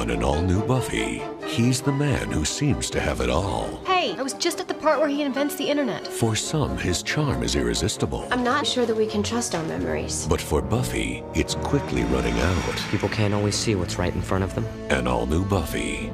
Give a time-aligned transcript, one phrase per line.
[0.00, 3.82] On an all new Buffy, he's the man who seems to have it all.
[3.84, 6.06] Hey, I was just at the part where he invents the internet.
[6.06, 8.26] For some, his charm is irresistible.
[8.30, 10.26] I'm not sure that we can trust our memories.
[10.26, 12.76] But for Buffy, it's quickly running out.
[12.90, 14.66] People can't always see what's right in front of them.
[14.88, 16.10] An all new Buffy.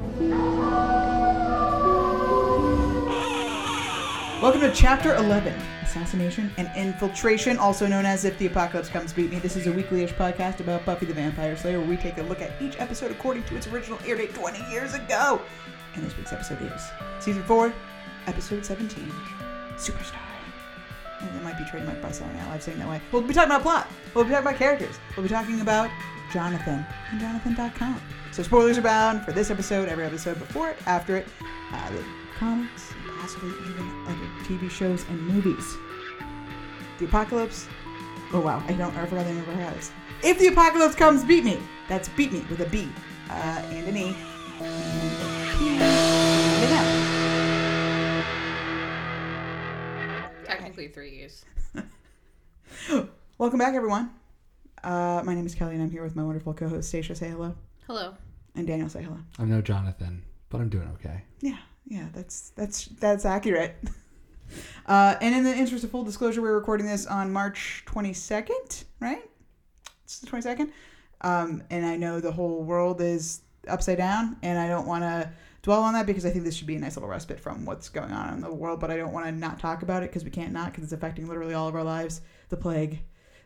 [4.39, 5.51] Welcome to Chapter 11
[5.81, 9.39] Assassination and Infiltration, also known as If the Apocalypse Comes Beat Me.
[9.39, 12.21] This is a weekly ish podcast about Buffy the Vampire Slayer where we take a
[12.21, 15.41] look at each episode according to its original air date 20 years ago.
[15.95, 16.81] And this week's episode is
[17.19, 17.73] Season 4,
[18.27, 19.05] Episode 17
[19.75, 20.19] Superstar.
[21.19, 23.01] And might be trademarked by Saturday Night Live saying that way.
[23.11, 23.87] We'll be talking about plot.
[24.13, 24.99] We'll be talking about characters.
[25.15, 25.89] We'll be talking about
[26.31, 27.99] Jonathan and Jonathan.com.
[28.31, 31.27] So spoilers are bound for this episode, every episode before it, after it,
[31.73, 32.03] uh, the
[32.37, 32.93] comics,
[33.27, 35.75] possibly even other TV shows and movies.
[36.97, 37.67] The apocalypse.
[38.31, 38.95] Oh wow, I don't.
[38.95, 39.91] I forgot the name of our house.
[40.23, 41.59] If the apocalypse comes, beat me.
[41.89, 42.87] That's beat me with a B
[43.29, 44.15] uh, and an E.
[44.61, 46.71] And a P and an
[50.31, 50.45] M.
[50.45, 51.43] Technically three E's.
[53.37, 54.09] Welcome back, everyone.
[54.85, 57.13] Uh, my name is Kelly, and I'm here with my wonderful co-host Stacia.
[57.13, 57.55] Say hello,
[57.87, 58.13] Hello.
[58.55, 58.87] and Daniel.
[58.87, 59.17] Say hello.
[59.37, 61.23] I'm no Jonathan, but I'm doing okay.
[61.41, 63.75] Yeah, yeah, that's that's that's accurate.
[64.85, 69.21] Uh, and in the interest of full disclosure, we're recording this on March 22nd, right?
[70.05, 70.71] It's the 22nd.
[71.19, 75.29] Um, and I know the whole world is upside down, and I don't want to
[75.63, 77.89] dwell on that because I think this should be a nice little respite from what's
[77.89, 78.79] going on in the world.
[78.79, 80.93] But I don't want to not talk about it because we can't not because it's
[80.93, 82.21] affecting literally all of our lives.
[82.47, 82.99] The plague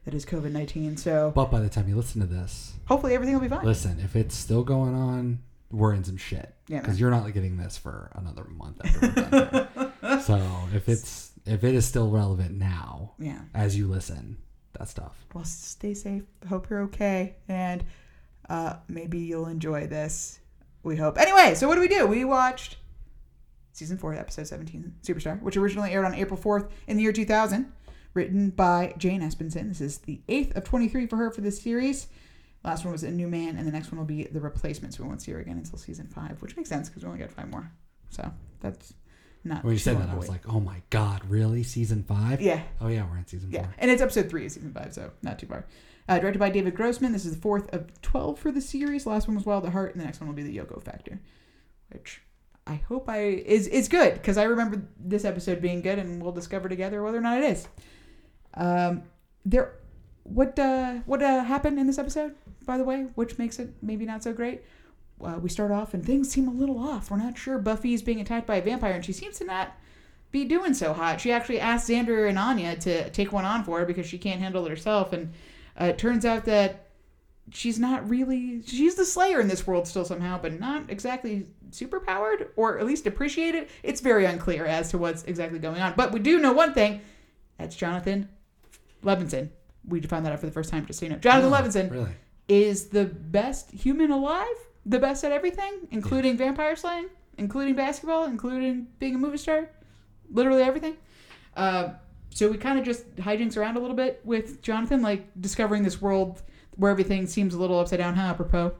[0.05, 0.97] that is COVID 19.
[0.97, 3.65] So But by the time you listen to this, hopefully everything will be fine.
[3.65, 5.39] listen, if it's still going on,
[5.71, 6.53] we're in some shit.
[6.67, 6.81] Yeah.
[6.81, 10.21] Because you're not getting this for another month after we're done.
[10.21, 10.41] so
[10.73, 13.41] if it's if it is still relevant now, Yeah.
[13.53, 14.37] as you listen,
[14.73, 15.15] that's tough.
[15.33, 16.23] well, stay safe.
[16.47, 17.83] Hope you're okay, and
[18.49, 20.39] uh, maybe you'll enjoy this.
[20.83, 21.17] We hope.
[21.19, 22.07] Anyway, so what do we do?
[22.07, 22.77] We watched
[23.73, 27.25] season four, episode seventeen, Superstar, which originally aired on April fourth in the year two
[27.25, 27.71] thousand.
[28.13, 29.69] Written by Jane Espenson.
[29.69, 32.07] This is the eighth of twenty-three for her for this series.
[32.63, 34.99] Last one was A New Man, and the next one will be The Replacements.
[34.99, 37.31] We won't see her again until season five, which makes sense because we only got
[37.31, 37.71] five more.
[38.09, 38.93] So that's
[39.43, 39.63] not.
[39.63, 41.63] When you said that, I was like, oh my god, really?
[41.63, 42.39] Season five?
[42.41, 42.61] Yeah.
[42.79, 43.75] Oh yeah, we're in season Yeah, four.
[43.79, 45.65] and it's episode three of season five, so not too far.
[46.09, 47.13] Uh, directed by David Grossman.
[47.13, 49.05] This is the fourth of twelve for the series.
[49.07, 51.19] Last one was Wild at Heart, and the next one will be the Yoko Factor,
[51.89, 52.21] which
[52.67, 56.31] I hope I is is good because I remember this episode being good, and we'll
[56.31, 57.67] discover together whether or not it is.
[58.55, 59.03] Um,
[59.45, 59.73] there,
[60.23, 64.05] what uh, what uh, happened in this episode, by the way, which makes it maybe
[64.05, 64.61] not so great.
[65.23, 67.11] Uh, we start off and things seem a little off.
[67.11, 69.73] We're not sure Buffy's being attacked by a vampire, and she seems to not
[70.31, 71.21] be doing so hot.
[71.21, 74.39] She actually asked Xander and Anya to take one on for her because she can't
[74.39, 75.13] handle it herself.
[75.13, 75.33] And
[75.79, 76.87] uh, it turns out that
[77.51, 81.99] she's not really, she's the Slayer in this world still somehow, but not exactly super
[81.99, 83.67] powered or at least appreciated.
[83.83, 85.93] It's very unclear as to what's exactly going on.
[85.95, 87.01] But we do know one thing
[87.57, 88.29] that's Jonathan
[89.03, 89.49] Levinson.
[89.87, 91.17] We found that out for the first time, just so you know.
[91.17, 92.11] Jonathan Oh, Levinson Really?
[92.47, 94.45] is the best human alive,
[94.85, 99.69] the best at everything, including vampire slaying, including basketball, including being a movie star,
[100.31, 100.97] literally everything.
[101.55, 101.89] Uh,
[102.29, 106.01] so we kind of just hijinks around a little bit with Jonathan, like discovering this
[106.01, 106.41] world
[106.77, 108.73] where everything seems a little upside down, huh, apropos,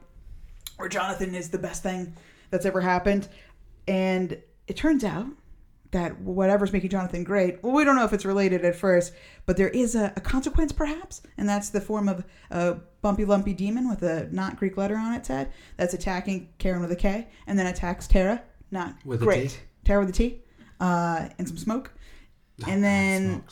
[0.76, 2.14] where Jonathan is the best thing
[2.50, 3.28] that's ever happened.
[3.86, 4.38] And
[4.68, 5.26] it turns out
[5.92, 9.12] that whatever's making Jonathan great, well, we don't know if it's related at first,
[9.46, 13.52] but there is a, a consequence perhaps, and that's the form of a bumpy, lumpy
[13.52, 17.28] demon with a not Greek letter on its head that's attacking Karen with a K,
[17.46, 19.50] and then attacks Tara, not With a great.
[19.50, 19.56] T?
[19.84, 20.42] Tara with a T,
[20.80, 21.92] uh, and some smoke.
[22.66, 23.44] And then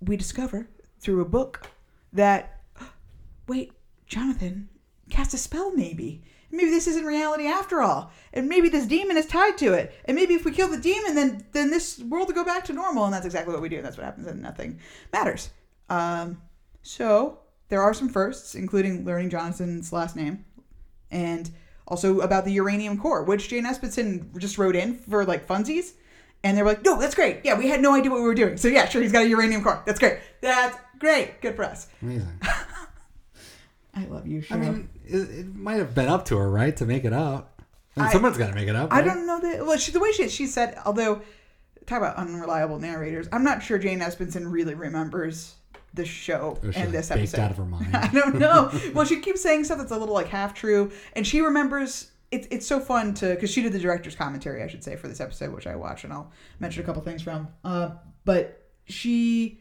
[0.00, 0.68] we discover
[1.00, 1.68] through a book
[2.12, 2.60] that,
[3.48, 3.72] wait,
[4.06, 4.68] Jonathan
[5.10, 6.24] cast a spell maybe.
[6.56, 8.12] Maybe this isn't reality after all.
[8.32, 9.92] And maybe this demon is tied to it.
[10.04, 12.72] And maybe if we kill the demon, then then this world will go back to
[12.72, 13.04] normal.
[13.04, 13.76] And that's exactly what we do.
[13.76, 14.78] And that's what happens, and nothing
[15.12, 15.50] matters.
[15.88, 16.40] Um,
[16.82, 20.44] so there are some firsts, including learning Jonathan's last name,
[21.10, 21.50] and
[21.88, 25.92] also about the uranium core, which Jane Espenson just wrote in for like funsies.
[26.42, 27.40] And they were like, no, that's great.
[27.42, 28.58] Yeah, we had no idea what we were doing.
[28.58, 29.82] So yeah, sure, he's got a uranium core.
[29.86, 30.18] That's great.
[30.42, 31.40] That's great.
[31.40, 31.88] Good for us.
[32.02, 32.28] Amazing.
[33.96, 36.84] I love you, I mean, it, it might have been up to her, right, to
[36.86, 37.60] make it up.
[37.96, 38.92] I mean, I- someone's got to make it up.
[38.92, 39.64] I don't know that.
[39.64, 41.22] Well, she, the way she she said, although
[41.86, 45.54] talk about unreliable narrators, I'm not sure Jane Espenson really remembers
[45.92, 47.40] the show she, and this baked episode.
[47.40, 47.94] out of her mind.
[47.94, 48.72] I don't know.
[48.94, 52.10] well, she keeps saying stuff that's a little like half true, and she remembers.
[52.32, 55.06] It's it's so fun to because she did the director's commentary, I should say, for
[55.06, 57.46] this episode, which I watched, and I'll mention a couple things from.
[57.62, 57.90] Uh,
[58.24, 59.60] but she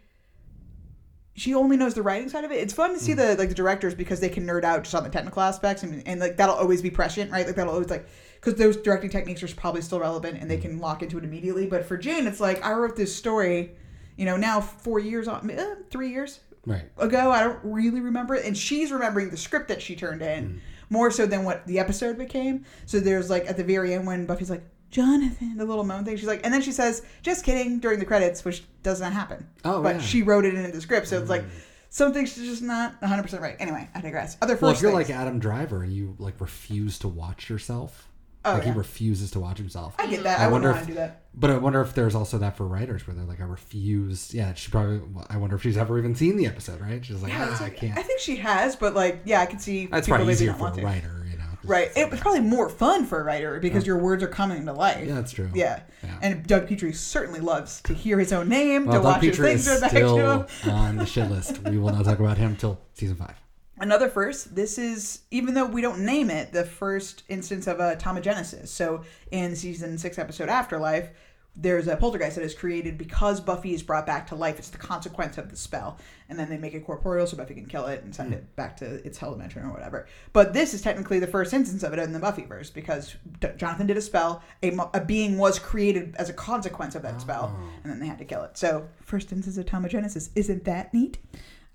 [1.35, 2.55] she only knows the writing side of it.
[2.55, 3.19] It's fun to see hmm.
[3.19, 6.07] the like the directors because they can nerd out just on the technical aspects and,
[6.07, 7.45] and like that'll always be prescient, right?
[7.45, 10.61] Like that'll always like because those directing techniques are probably still relevant and they hmm.
[10.63, 11.65] can lock into it immediately.
[11.65, 13.71] But for Jane, it's like I wrote this story,
[14.15, 16.83] you know, now four years on, eh, three years Right.
[16.97, 17.29] ago.
[17.29, 20.57] I don't really remember it, and she's remembering the script that she turned in hmm.
[20.89, 22.63] more so than what the episode became.
[22.85, 24.63] So there's like at the very end when Buffy's like.
[24.93, 26.15] Jonathan, the little moan thing.
[26.15, 29.45] She's like, and then she says, "Just kidding" during the credits, which doesn't happen.
[29.65, 30.01] Oh, but yeah.
[30.01, 30.05] Mm.
[30.05, 31.43] she wrote it into the script, so it's like
[31.89, 33.57] some things she's just not 100 percent right.
[33.59, 34.37] Anyway, I digress.
[34.41, 35.09] Other first Well, if you're things.
[35.09, 38.07] like Adam Driver and you like refuse to watch yourself,
[38.45, 38.73] Oh, like yeah.
[38.73, 39.95] he refuses to watch himself.
[39.97, 40.39] I get that.
[40.39, 41.19] I I, wouldn't wonder want if- to do that.
[41.35, 44.33] But I wonder if there's also that for writers where they're like, I refuse.
[44.35, 45.01] Yeah, she probably.
[45.31, 47.03] I wonder if she's ever even seen the episode, right?
[47.03, 47.97] She's like, Yeah, ah, I like- can't.
[47.97, 50.49] I think she has, but like, yeah, I can see That's people probably maybe easier
[50.51, 50.85] not for want a to.
[50.85, 51.13] writer, you know.
[51.13, 51.22] 'cause
[51.63, 51.91] Right.
[51.95, 55.07] It was probably more fun for a writer because your words are coming to life.
[55.07, 55.49] Yeah, that's true.
[55.53, 55.81] Yeah.
[56.03, 56.19] Yeah.
[56.21, 59.37] And Doug Petrie certainly loves to hear his own name, well, to Doug watch his
[59.37, 60.45] things is go back to him.
[60.47, 61.59] still on the shit list.
[61.63, 63.35] We will not talk about him till season five.
[63.79, 67.93] Another first, this is, even though we don't name it, the first instance of uh,
[67.93, 68.67] a Thaumogenesis.
[68.67, 71.09] So in season six, episode Afterlife,
[71.55, 74.57] there's a poltergeist that is created because Buffy is brought back to life.
[74.57, 75.99] It's the consequence of the spell.
[76.27, 78.75] And then they make it corporeal so Buffy can kill it and send it back
[78.77, 80.07] to its hell dimension or whatever.
[80.31, 83.85] But this is technically the first instance of it in the Buffyverse because D- Jonathan
[83.85, 84.41] did a spell.
[84.63, 87.55] A, a being was created as a consequence of that spell.
[87.83, 88.57] And then they had to kill it.
[88.57, 90.29] So, first instance of Thaumogenesis.
[90.35, 91.19] Isn't that neat?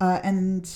[0.01, 0.69] Uh, and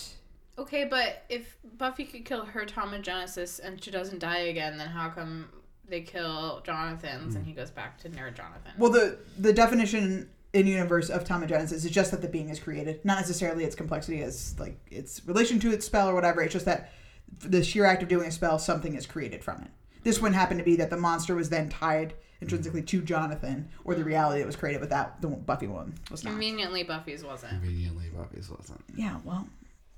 [0.59, 5.09] Okay, but if Buffy could kill her Thaumogenesis and she doesn't die again, then how
[5.09, 5.49] come
[5.89, 8.73] they kill Jonathan's and he goes back to Nerd Jonathan?
[8.79, 13.05] Well, the the definition in universe of Thaumogenesis is just that the being is created,
[13.05, 16.43] not necessarily its complexity as like its relation to its spell or whatever.
[16.43, 16.93] It's just that
[17.41, 19.69] the sheer act of doing a spell, something is created from it.
[20.03, 23.95] This one happened to be that the monster was then tied intrinsically to Jonathan, or
[23.95, 26.31] the reality that was created, but that the Buffy one was not.
[26.31, 27.53] Conveniently, Buffy's wasn't.
[27.53, 28.83] Conveniently, Buffy's wasn't.
[28.97, 29.49] Yeah, well,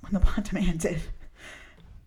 [0.01, 0.99] when the plot demands it.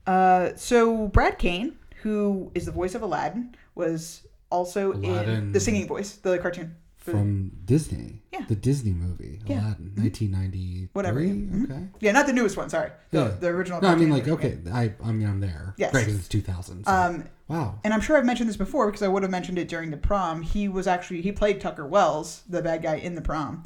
[0.06, 5.88] Uh, so Brad Kane, who is the voice of Aladdin, was also in the singing
[5.88, 6.76] voice, the cartoon.
[6.98, 8.22] From Disney.
[8.34, 8.44] Yeah.
[8.50, 9.62] The Disney movie, Yeah.
[9.68, 10.90] Aladdin, 1993.
[10.92, 11.32] Whatever, yeah.
[11.32, 11.64] Mhm.
[11.72, 11.84] Okay.
[12.02, 12.70] Yeah, not the newest one.
[12.70, 13.28] Sorry, the, Yeah.
[13.40, 13.80] the original.
[13.80, 15.74] No, I mean, like, okay, I, I mean, I'm there.
[15.78, 15.94] Yes.
[15.94, 16.84] Right, because it's 2000.
[16.86, 17.80] so- Um, wow.
[17.86, 19.96] and I'm sure I've mentioned this before because I would have mentioned it during the
[19.96, 20.42] prom.
[20.42, 23.64] He was actually he played Tucker Wells, the bad guy in the prom,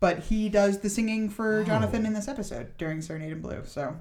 [0.00, 1.64] but he does the singing for Oh.
[1.64, 3.64] Jonathan in this episode during Serenade in Blue.
[3.66, 3.96] So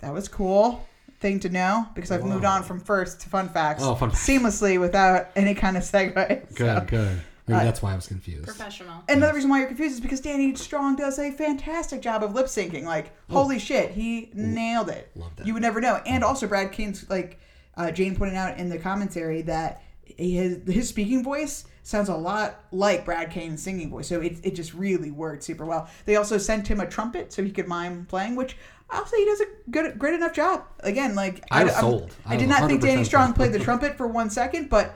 [0.00, 0.86] that was cool
[1.20, 4.26] thing to know because I've moved on from first to fun facts Oh, fun facts.
[4.26, 6.14] seamlessly without any kind of segue.
[6.54, 7.20] Good, So- good.
[7.46, 8.44] Maybe Uh, that's why I was confused.
[8.44, 9.02] Professional.
[9.08, 12.44] Another reason why you're confused is because Danny Strong does a fantastic job of lip
[12.44, 12.84] syncing.
[12.84, 15.10] Like, holy shit, he nailed it.
[15.16, 15.46] Love that.
[15.46, 15.98] You would never know.
[16.04, 17.40] And also, Brad Kane's like
[17.78, 22.64] uh, Jane pointed out in the commentary that his his speaking voice sounds a lot
[22.70, 24.08] like Brad Kane's singing voice.
[24.08, 25.88] So it, it just really worked super well.
[26.04, 28.58] They also sent him a trumpet so he could mime playing, which
[28.90, 30.64] I'll say he does a good, great enough job.
[30.80, 32.14] Again, like I was I'm- sold.
[32.24, 34.94] I, I did not think Danny Strong played the trumpet for one second, but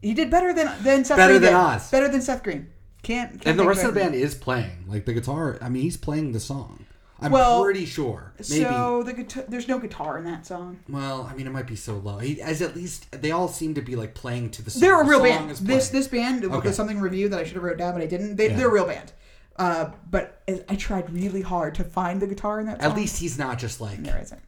[0.00, 1.58] he did better than than Seth Better Green than did.
[1.58, 1.90] Oz.
[1.90, 2.68] Better than Seth Green.
[3.02, 4.84] Can't, can't and the rest of the band is playing.
[4.88, 6.84] Like the guitar, I mean, he's playing the song.
[7.20, 8.32] I'm Well, pretty sure.
[8.48, 8.62] Maybe.
[8.62, 10.78] So the guitar, there's no guitar in that song.
[10.88, 12.18] well, I mean, it might be so low.
[12.18, 14.80] He, as at least they all seem to be like playing to the song.
[14.80, 15.50] They're a real band.
[15.50, 16.68] This this band Okay.
[16.68, 18.36] was something review that I should have wrote down, but I didn't.
[18.36, 18.56] They, Yeah.
[18.56, 19.12] They're a real band.
[19.58, 22.80] Uh, but I- I tried really hard to find the guitar in that.
[22.80, 22.90] Song.
[22.92, 24.40] At least he's not just like there isn't.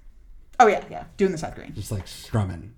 [0.59, 1.75] Oh yeah, yeah, doing the Seth Green.
[1.75, 2.75] just like strumming.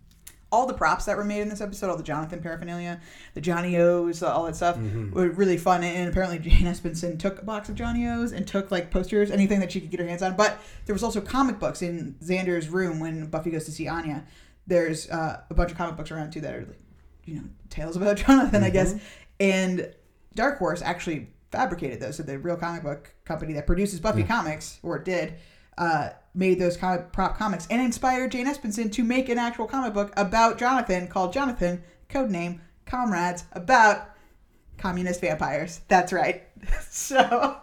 [0.53, 3.01] all the props that were made in this episode, all the Jonathan paraphernalia,
[3.33, 5.13] the Johnny O's, all that stuff, Mm-hmm.
[5.15, 5.83] were really fun.
[5.83, 9.61] And apparently, Jane Espenson took a box of Johnny O's and took like posters, anything
[9.61, 10.37] that she could get her hands on.
[10.37, 14.25] But there was also comic books in Xander's room when Buffy goes to see Anya.
[14.67, 16.79] There's uh, a bunch of comic books around too that are, like,
[17.25, 18.93] you know, tales about Jonathan, I guess.
[18.93, 19.05] Mm-hmm.
[19.41, 19.95] And
[20.35, 22.17] Dark Horse actually fabricated those.
[22.17, 25.35] So the real comic book company that produces Buffy comics, or it did,
[25.79, 29.95] uh, made those comic prop comics and inspired Jane Espenson to make an actual comic
[29.95, 34.11] book about Jonathan called Jonathan, codename Comrades, about
[34.79, 35.83] communist vampires.
[35.89, 36.43] That's right.
[36.91, 37.57] so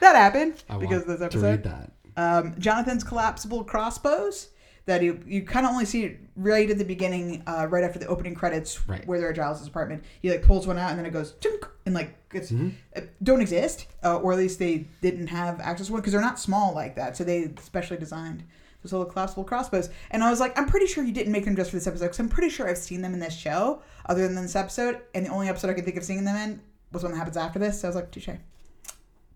[0.00, 1.42] that happened I because of those episodes.
[1.42, 1.92] to read that.
[2.16, 4.48] Um, Jonathan's collapsible crossbows
[4.88, 7.98] that you you kind of only see it right at the beginning, uh, right after
[7.98, 9.06] the opening credits, Right.
[9.06, 10.02] where they're at Giles' apartment.
[10.22, 12.68] He like pulls one out and then it goes chunk, and like it's Mm-hmm.
[12.96, 16.20] uh, don't exist, uh, or at least they didn't have access to one because they're
[16.30, 17.16] not small like that.
[17.16, 18.44] So they specially designed
[18.82, 19.90] those little collapsible crossbows.
[20.10, 22.06] And I was like, I'm pretty sure you didn't make them just for this episode
[22.06, 25.00] because I'm pretty sure I've seen them in this show, other than this episode.
[25.14, 26.60] And the only episode I can think of seeing them in
[26.92, 27.80] was one that happens after this.
[27.80, 28.28] So I was like, touche.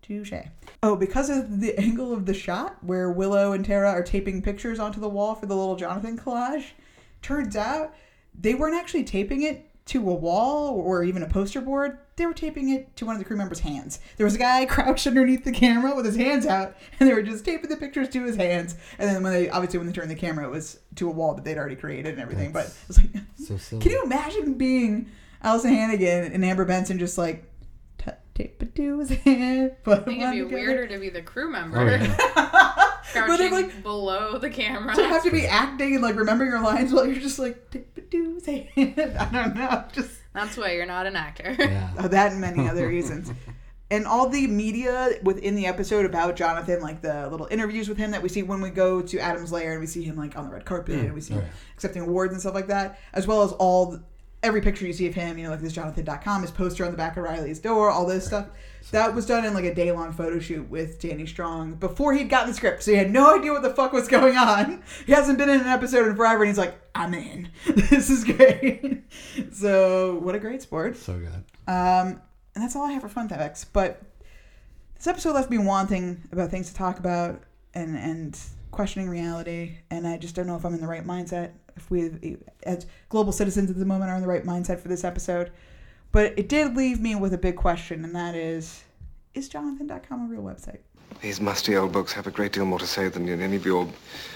[0.03, 0.33] Touche.
[0.83, 4.79] Oh, because of the angle of the shot where Willow and Tara are taping pictures
[4.79, 6.65] onto the wall for the little Jonathan collage,
[7.21, 7.95] turns out
[8.39, 12.33] they weren't actually taping it to a wall or even a poster board, they were
[12.33, 13.99] taping it to one of the crew members' hands.
[14.15, 17.21] There was a guy crouched underneath the camera with his hands out, and they were
[17.23, 18.75] just taping the pictures to his hands.
[18.97, 21.33] And then when they obviously when they turned the camera, it was to a wall
[21.33, 22.53] that they'd already created and everything.
[22.53, 23.81] but it was like, So silly.
[23.83, 25.09] can you imagine being
[25.43, 27.47] Alyson Hannigan and Amber Benson just like t-
[28.35, 29.73] tape it to his hand?
[29.83, 30.53] Put I think it'd be together?
[30.55, 31.79] weirder to be the crew oh, member.
[31.79, 32.89] Oh, yeah.
[33.13, 34.95] But Crouching they're like below the camera.
[34.95, 37.95] to have to be acting and like remembering your lines while you're just like tape
[37.97, 39.17] it to his hand.
[39.19, 40.11] I don't know, just.
[40.33, 41.55] That's why you're not an actor.
[41.59, 41.91] Yeah.
[41.99, 43.31] Oh, that and many other reasons.
[43.91, 48.09] And all the media within the episode about Jonathan, like the little interviews with him
[48.11, 50.45] that we see when we go to Adam's lair and we see him like on
[50.45, 52.99] the red carpet mm, and we see Oh, him accepting awards and stuff like that,
[53.13, 54.03] as well as all the,
[54.43, 56.97] every picture you see of him, you know, like this Jonathan.com, his poster on the
[56.97, 58.47] back of Riley's door, all this stuff.
[58.91, 62.29] That was done in like a day long photo shoot with Danny Strong before he'd
[62.29, 62.83] gotten the script.
[62.83, 64.83] So he had no idea what the fuck was going on.
[65.05, 67.49] He hasn't been in an episode in forever and he's like, I'm in.
[67.65, 69.03] This is great.
[69.53, 70.97] so, what a great sport.
[70.97, 71.43] So good.
[71.67, 72.21] Um,
[72.55, 73.65] and that's all I have for fun facts.
[73.65, 74.01] But
[74.95, 77.41] this episode left me wanting about things to talk about
[77.73, 78.39] and and
[78.71, 79.77] questioning reality.
[79.89, 81.51] And I just don't know if I'm in the right mindset.
[81.75, 85.03] If we, as global citizens at the moment, are in the right mindset for this
[85.03, 85.51] episode.
[86.11, 88.83] But it did leave me with a big question, and that is:
[89.33, 90.79] Is Jonathan.com a real website?
[91.21, 93.65] These musty old books have a great deal more to say than in any of
[93.65, 93.87] your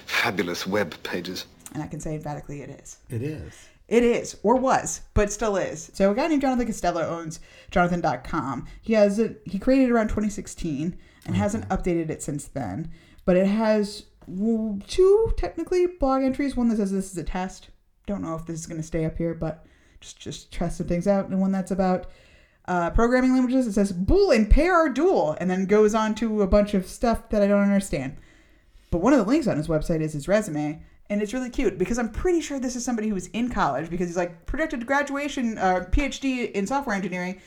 [0.06, 1.46] fabulous web pages.
[1.74, 2.98] And I can say emphatically, it is.
[3.10, 3.54] It is.
[3.88, 5.92] It is, or was, but still is.
[5.94, 7.40] So a guy named Jonathan Costello owns
[7.72, 8.68] Jonathan.com.
[8.82, 9.42] He has it.
[9.46, 11.34] He created it around 2016 and mm-hmm.
[11.34, 12.92] hasn't updated it since then.
[13.24, 14.17] But it has w-
[14.88, 16.56] two technically blog entries.
[16.56, 17.70] One that says this is a test.
[18.06, 19.66] Don't know if this is going to stay up here, but
[20.00, 21.28] just just testing things out.
[21.28, 22.08] And one that's about
[22.68, 23.68] uh, programming languages.
[23.68, 26.88] It says bool and pair are dual, and then goes on to a bunch of
[26.88, 28.18] stuff that I don't understand.
[28.92, 31.78] But one of the links on his website is his resume, and it's really cute
[31.78, 34.86] because I'm pretty sure this is somebody who was in college because he's like projected
[34.86, 37.42] graduation, uh, PhD in software engineering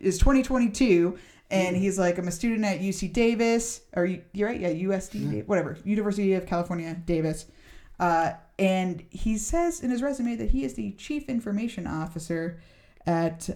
[0.00, 1.18] is 2022,
[1.52, 5.46] and he's like I'm a student at UC Davis or you- you're right, yeah, USD,
[5.46, 7.46] whatever, University of California Davis.
[8.00, 12.60] Uh, and he says in his resume that he is the chief information officer
[13.06, 13.48] at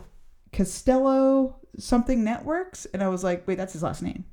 [0.53, 4.25] Costello something networks, and I was like, wait, that's his last name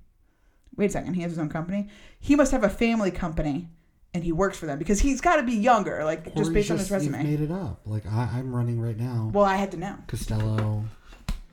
[0.75, 1.87] wait a second, he has his own company.
[2.19, 3.69] He must have a family company,
[4.11, 6.71] and he works for them because he's got to be younger, like Or just based
[6.71, 7.21] on his resume.
[7.21, 7.81] made it up.
[7.85, 9.29] Like I, I'm running right now.
[9.31, 9.97] Well, I had to know.
[10.07, 10.85] Costello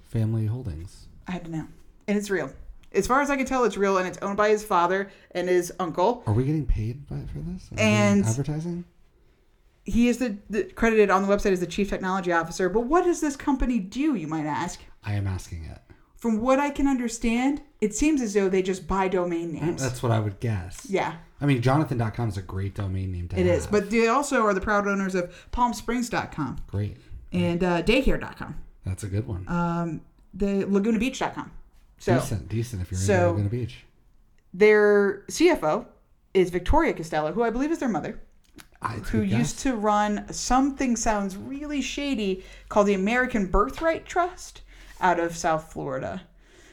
[0.05, 1.07] Family Holdings.
[1.29, 1.67] I had to know,
[2.11, 2.53] and it's real.
[2.93, 5.49] As far as I can tell, it's real, and it's owned by his father and
[5.49, 6.25] his uncle.
[6.27, 7.71] Are we getting paid by, for this?
[7.73, 8.85] Are And- advertising?
[9.85, 12.69] He is the, the credited on the website as the chief technology officer.
[12.69, 14.15] But what does this company do?
[14.15, 14.79] You might ask.
[15.05, 15.79] I am asking it.
[16.17, 19.81] From what I can understand, it seems as though they just buy domain names.
[19.83, 20.87] That's what I would guess.
[20.91, 23.57] yeah, I mean, Jonathan.com is a great domain name to it have.
[23.57, 23.67] is.
[23.67, 26.99] But they also are the proud owners of PalmSprings.com great.
[27.33, 29.49] and uh, Daycare.com, That's a good one.
[29.49, 30.03] um,
[30.35, 31.51] the LagunaBeach.com.
[32.01, 32.83] So decent, decent.
[32.83, 33.85] If you're so- in Laguna Beach,
[34.53, 35.87] their CFO
[36.35, 38.21] is Victoria Costello, who I believe is their mother,
[38.83, 44.63] I, who used to run something sounds really shady called the American Birthright Trust
[45.01, 46.23] out of South Florida.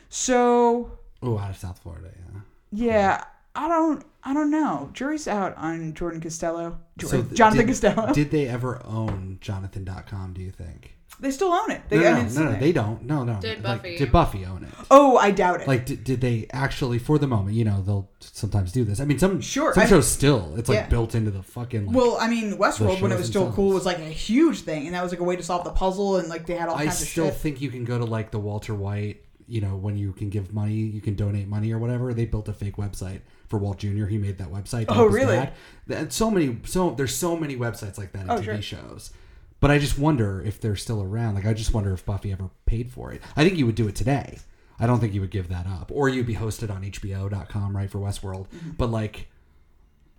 [0.10, 2.10] So Oh, out of South Florida.
[2.16, 2.40] Yeah.
[2.72, 3.24] yeah,
[3.56, 4.90] I don't I don't know.
[4.94, 6.78] Jury's out on Jordan Costello.
[6.98, 8.14] Jordan, th- Jonathan did, Costello.
[8.14, 10.34] Did they ever own Jonathan.com?
[10.34, 10.97] Do you think?
[11.20, 11.82] They still own it.
[11.90, 13.04] They, No, I no, mean, no, it's no, in they don't.
[13.04, 13.40] No, no.
[13.42, 13.98] Did like, Buffy.
[13.98, 14.70] Did Buffy own it?
[14.92, 15.68] Oh, I doubt it.
[15.68, 19.00] Like, did, did they actually, for the moment, you know, they'll sometimes do this.
[19.00, 20.88] I mean, some Sure, some I- shows still, it's like Yeah.
[20.88, 21.88] built into the fucking.
[21.88, 23.56] Like, well, I mean, Westworld when it was still themselves.
[23.56, 25.72] cool was like a huge thing, and that was like a way to solve the
[25.72, 27.36] puzzle, and like they had all I kinds of still shit.
[27.36, 30.54] think you can go to like the Walter White, you know, when you can give
[30.54, 32.14] money, you can donate money or whatever.
[32.14, 34.06] They built a fake website for Walt Jr.
[34.06, 34.88] He made that website.
[34.88, 35.36] to Oh, really?
[35.38, 35.54] dad.
[35.90, 38.62] And so many, so there's so many websites like that in Oh, TV sure.
[38.62, 39.12] shows.
[39.60, 41.36] But I just wonder if they're still around.
[41.36, 43.22] Like, I just wonder if Buffy ever paid for it.
[43.36, 44.40] I think you would do it today.
[44.80, 47.90] I don't think you would give that up, or you'd be hosted on HBO.com, right,
[47.90, 48.48] for Westworld.
[48.50, 48.72] Mm-hmm.
[48.78, 49.28] But like.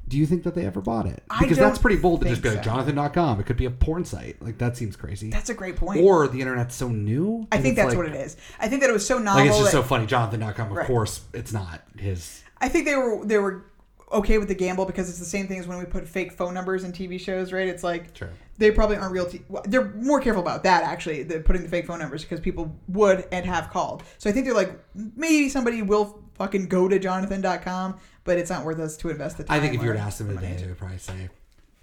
[0.06, 1.22] Do you think that they ever bought it?
[1.38, 2.70] Because that's pretty bold to just be like so.
[2.70, 3.40] Jonathan.com.
[3.40, 4.40] It could be a porn site.
[4.40, 5.28] Like that seems crazy.
[5.28, 6.00] That's a great point.
[6.00, 7.46] Or the internet's so new.
[7.52, 8.38] I think that's like- what it is.
[8.58, 9.42] I think that it was so novel.
[9.42, 10.06] Like it's just that- so funny.
[10.06, 10.86] Jonathan.com, of Right.
[10.86, 12.42] course, it's not his.
[12.58, 13.66] I think they were they were
[14.10, 16.54] okay with the gamble because it's the same thing as when we put fake phone
[16.54, 17.68] numbers in TV shows, right?
[17.68, 18.30] It's like True.
[18.58, 19.26] They probably aren't real.
[19.26, 22.76] T- they're more careful about that actually, than putting the fake phone numbers because people
[22.88, 24.02] would and have called.
[24.18, 28.64] So I think they're like maybe somebody will fucking go to Jonathan.com, but it's not
[28.64, 29.56] worth us to invest the time.
[29.56, 31.28] I think if you were to ask them today, they would probably say,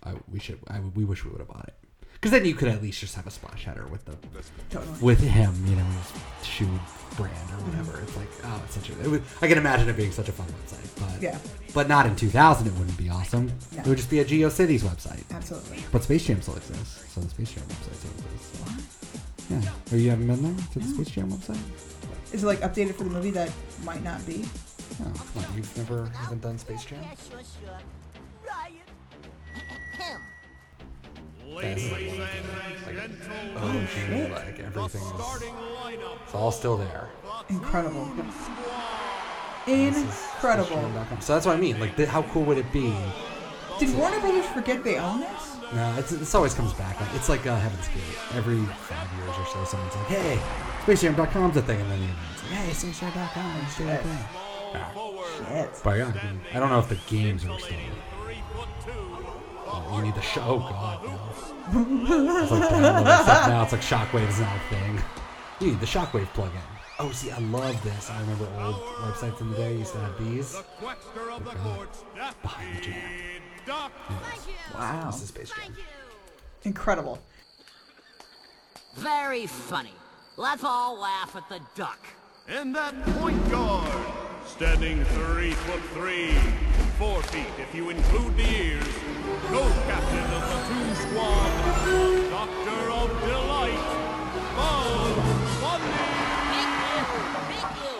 [0.04, 0.60] I, "We should.
[0.68, 1.76] I, we wish we would have bought it."
[2.26, 4.18] Because then you could at least just have a splash header with the
[4.72, 4.98] Totally.
[5.00, 6.68] with him, you know, his shoe
[7.16, 7.92] brand or whatever.
[7.92, 8.04] Mm-hmm.
[8.04, 9.00] It's like, oh, it's such a.
[9.04, 11.38] It would, I can imagine it being such a fun website, but Yeah.
[11.76, 12.66] but not in 2000.
[12.66, 13.54] It wouldn't be awesome.
[13.74, 13.82] No.
[13.82, 15.22] It would just be a GeoCities website.
[15.30, 15.84] Absolutely.
[15.92, 18.58] But Space Jam still exists, so the Space Jam website still exists.
[19.52, 19.62] Yeah.
[19.94, 21.62] Oh, you haven't been there to the Space Jam website?
[22.34, 23.52] Is it like updated for the movie that
[23.84, 24.38] might not be?
[24.98, 27.06] No, come on, you've never haven't done Space Jam.
[31.62, 32.10] That's like,
[32.86, 32.98] like
[33.58, 35.44] OG, like everything is.
[36.24, 37.10] It's all still there.
[37.50, 38.10] Incredible.
[39.68, 41.22] Incredible.
[41.22, 41.80] So that's what I mean.
[41.80, 42.94] Like, th- how cool would it be?
[43.80, 45.58] Did Warner Brothers forget they own this?
[45.74, 47.00] No, it's, it's always comes back.
[47.02, 48.18] Like, it's like uh, Heaven's Gate.
[48.36, 50.40] Every five years or so, someone's like, "Hey,
[50.86, 54.26] SpaceJam.com's a thing," and then the internet's like, "Hey, SpaceJam.com, let's do a thing."
[55.38, 55.82] Shit.
[55.84, 57.78] But yeah, I, mean, I don't know if the games are still.
[59.96, 60.42] You need the show.
[60.42, 61.20] Oh God, no.
[62.42, 63.64] It's like downloading stuff now.
[63.64, 65.02] It's like Shockwave's not a thing.
[65.60, 66.62] You need the Shockwave plugin.
[67.00, 68.10] Oh, see, I love this.
[68.10, 70.56] I remember old websites in the day used to have these.
[72.42, 73.42] Behind the jam.
[74.74, 75.12] Wow.
[75.12, 75.76] This is Space Jam.
[76.64, 77.20] Incredible.
[78.96, 79.94] Very funny.
[80.38, 82.00] Let's all laugh at the duck.
[82.48, 83.92] And that point guard,
[84.48, 86.34] standing three foot three,
[86.98, 88.88] four feet if you include the ears,
[89.48, 91.52] co-captain of the Toon Squad,
[92.30, 93.84] Doctor of Delight,
[94.56, 95.92] Bugs Bunny.
[96.54, 97.22] Thank you.
[97.50, 97.96] Thank you.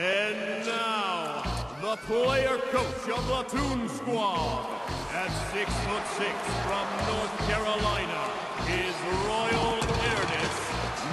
[0.00, 1.42] And now,
[1.82, 4.66] the player coach of the Toon Squad,
[5.12, 8.22] at six foot six from North Carolina,
[8.68, 8.94] is
[9.26, 9.74] Royal
[10.12, 10.56] Airness,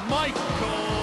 [0.09, 1.02] Michael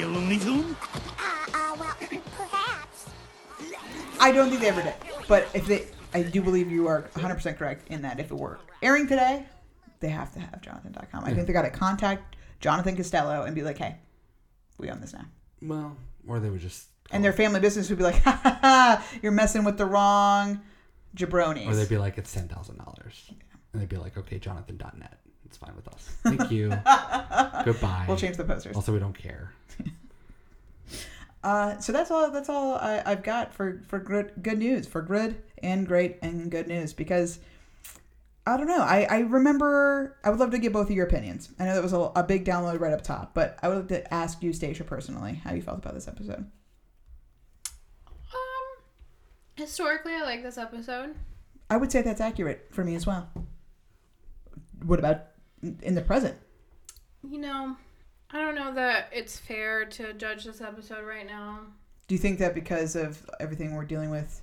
[0.00, 0.74] Is a Looney Tune?
[1.52, 1.94] Uh, well,
[2.34, 3.06] perhaps.
[4.18, 4.94] I don't think they ever did.
[5.28, 8.58] But if they, I do believe you are 100% correct in that if it were
[8.80, 9.44] airing today,
[10.00, 11.24] they have to have Jonathan.com.
[11.24, 13.96] I think they got to contact Jonathan Costello and be like, hey,
[14.78, 15.26] we own this now.
[15.60, 16.86] Well, or they would just.
[17.10, 20.62] And their family business would be like, ha ha ha, you're messing with the wrong
[21.14, 21.66] jabronis.
[21.66, 23.30] Or they'd be like, it's ten thousand dollars,
[23.74, 26.08] and they'd be like, okay, Jonathan.net, it's fine with us.
[26.22, 26.68] Thank you.
[27.64, 28.04] Goodbye.
[28.06, 28.76] We'll change the posters.
[28.76, 29.52] Also, we don't care.
[31.42, 32.30] Uh, so that's all.
[32.30, 36.50] That's all I, I've got for for good good news for good and great and
[36.50, 37.38] good news because
[38.46, 38.82] I don't know.
[38.82, 41.48] I I remember I would love to get both of your opinions.
[41.58, 43.88] I know that was a, a big download right up top, but I would like
[43.88, 46.44] to ask you, Stacia, personally, how you felt about this episode.
[47.64, 48.84] Um,
[49.54, 51.14] historically, I like this episode.
[51.70, 53.30] I would say that's accurate for me as well.
[54.84, 55.22] What about
[55.62, 56.36] in the present?
[57.22, 57.76] You know,
[58.30, 61.60] I don't know that it's fair to judge this episode right now.
[62.08, 64.42] Do you think that because of everything we're dealing with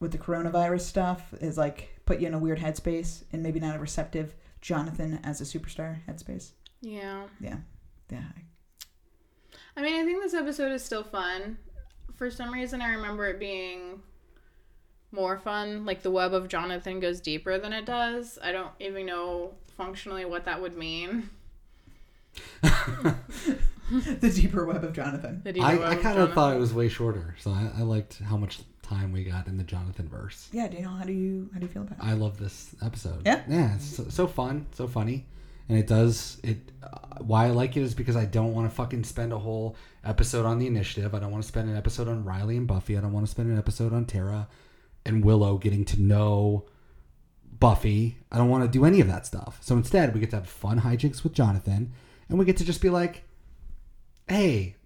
[0.00, 3.76] with the coronavirus stuff is like put you in a weird headspace and maybe not
[3.76, 6.50] a receptive Jonathan as a superstar headspace?
[6.80, 7.26] Yeah.
[7.40, 7.58] Yeah.
[8.10, 8.24] Yeah.
[9.76, 11.58] I mean, I think this episode is still fun.
[12.14, 14.02] For some reason, I remember it being
[15.12, 15.86] more fun.
[15.86, 18.38] Like the web of Jonathan goes deeper than it does.
[18.42, 21.30] I don't even know functionally what that would mean.
[22.62, 25.42] the deeper web of Jonathan.
[25.44, 28.36] Deeper I, I kind of thought it was way shorter, so I, I liked how
[28.36, 30.48] much time we got in the Jonathan verse.
[30.52, 32.04] Yeah, Daniel, how do you how do you feel about it?
[32.04, 33.22] I love this episode.
[33.24, 33.42] Yeah?
[33.48, 35.26] yeah, it's so, so fun, so funny,
[35.68, 36.72] and it does it.
[36.82, 39.76] Uh, why I like it is because I don't want to fucking spend a whole
[40.04, 41.14] episode on the initiative.
[41.14, 42.96] I don't want to spend an episode on Riley and Buffy.
[42.96, 44.48] I don't want to spend an episode on Tara
[45.04, 46.64] and Willow getting to know
[47.62, 48.18] Buffy.
[48.30, 49.58] I don't want to do any of that stuff.
[49.62, 51.92] So instead, we get to have fun hijinks with Jonathan,
[52.28, 53.24] and we get to just be like,
[54.28, 54.76] "Hey,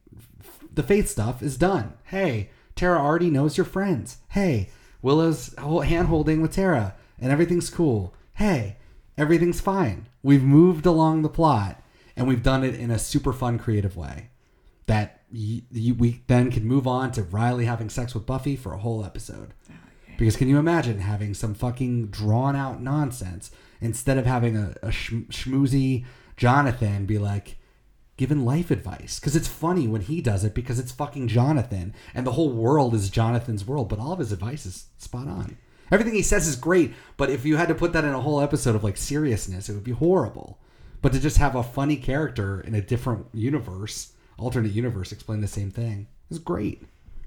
[0.73, 1.95] the faith stuff is done.
[2.05, 4.19] Hey, Tara already knows your friends.
[4.29, 4.69] Hey,
[5.03, 8.15] Willow's hand holding with Tara, and everything's cool.
[8.35, 8.77] Hey,
[9.17, 10.09] everything's fine.
[10.23, 11.83] We've moved along the plot,
[12.15, 14.31] and we've done it in a super fun, creative way.
[14.87, 15.65] That we
[16.27, 19.55] then can move on to Riley having sex with Buffy for a whole episode.
[19.71, 19.75] Oh,
[20.19, 23.51] Because can you imagine having some fucking drawn out nonsense
[23.81, 26.05] instead of having a, a sh- schmoozy
[26.37, 27.57] Jonathan be like,
[28.17, 32.27] giving life advice because it's funny when he does it because it's fucking Jonathan and
[32.27, 35.57] the whole world is Jonathan's world, but all of his advice is spot on.
[35.93, 38.41] Everything he says is great, but if you had to put that in a whole
[38.41, 40.59] episode of like seriousness, it would be horrible.
[41.03, 45.47] But to just have a funny character in a different universe, alternate universe, explain the
[45.47, 46.83] same thing is great.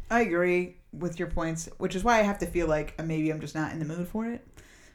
[0.09, 3.39] I agree with your points, which is why I have to feel like maybe I'm
[3.39, 4.45] just not in the mood for it,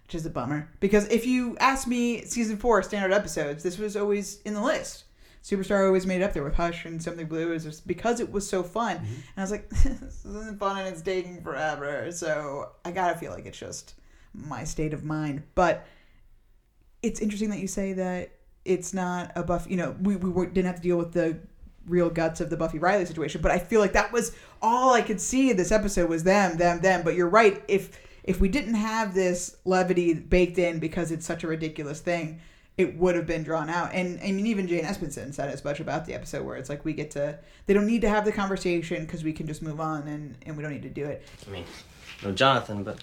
[0.06, 0.68] which is a bummer.
[0.80, 5.04] Because if you ask me season four standard episodes, this was always in the list.
[5.42, 8.32] Superstar always made it up there with Hush and Something Blue is just because it
[8.32, 8.96] was so fun.
[8.96, 9.04] Mm-hmm.
[9.06, 12.10] And I was like, this isn't fun and it's taking forever.
[12.12, 13.94] So I gotta feel like it's just
[14.32, 15.42] my state of mind.
[15.54, 15.86] But
[17.02, 18.32] it's interesting that you say that
[18.64, 19.66] it's not a buff.
[19.68, 21.38] You know, we we didn't have to deal with the
[21.86, 25.02] real guts of the Buffy Riley situation, but I feel like that was all I
[25.02, 27.02] could see in this episode was them, them, them.
[27.02, 27.62] But you're right.
[27.68, 32.40] If if we didn't have this levity baked in because it's such a ridiculous thing,
[32.78, 33.92] it would have been drawn out.
[33.92, 36.84] And I mean, even Jane Espenson said as much about the episode where it's like
[36.84, 39.80] we get to they don't need to have the conversation because we can just move
[39.80, 41.26] on and and we don't need to do it.
[41.46, 41.64] I mean,
[42.22, 43.02] no Jonathan, but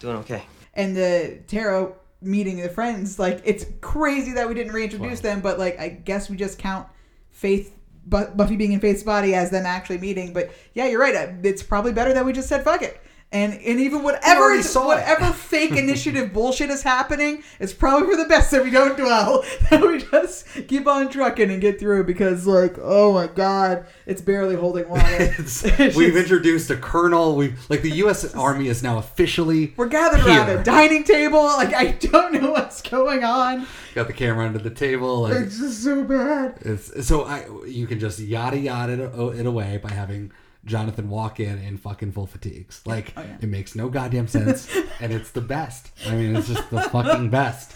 [0.00, 0.42] doing okay.
[0.74, 5.58] and the Tara meeting the friends like it's crazy that we didn't reintroduce them but
[5.58, 6.88] like i guess we just count
[7.30, 7.75] faith
[8.06, 11.14] buffy being in faith's body as them actually meeting but yeah you're right
[11.44, 13.00] it's probably better that we just said fuck it
[13.32, 18.52] and and even whatever whatever fake initiative bullshit is happening it's probably for the best
[18.52, 22.76] that we don't dwell that we just keep on trucking and get through because like
[22.80, 27.34] oh my god it's barely holding water It's- It's we've just- introduced a colonel.
[27.36, 28.32] We like the U.S.
[28.34, 29.74] Army is now officially.
[29.76, 30.60] we're gathered around here.
[30.60, 34.68] a dining table like i don't know what's going on Got the camera under the
[34.68, 35.22] table.
[35.22, 36.58] Like, It's just so bad.
[36.60, 40.32] It's so I you can just yada yada it, oh, it away by having
[40.66, 42.82] Jonathan walk in in fucking full fatigues.
[42.84, 43.36] Like Oh, yeah.
[43.40, 44.68] it makes no goddamn sense,
[45.00, 45.90] and it's the best.
[46.06, 47.72] I mean, it's just the fucking best.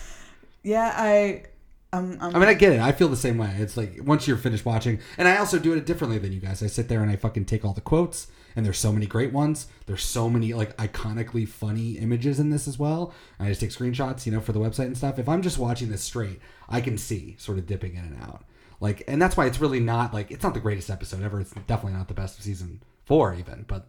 [0.63, 1.45] Yeah, I.
[1.93, 2.81] Um, um, I mean, I get it.
[2.81, 3.53] I feel the same way.
[3.59, 6.63] It's like once you're finished watching, and I also do it differently than you guys.
[6.63, 9.33] I sit there and I fucking take all the quotes, and there's so many great
[9.33, 9.67] ones.
[9.87, 13.13] There's so many like iconically funny images in this as well.
[13.39, 15.19] And I just take screenshots, you know, for the website and stuff.
[15.19, 18.45] If I'm just watching this straight, I can see sort of dipping in and out.
[18.81, 21.41] Like, and that's why it's really not like it's not the greatest episode ever.
[21.41, 23.65] It's definitely not the best of season four, even.
[23.69, 23.87] But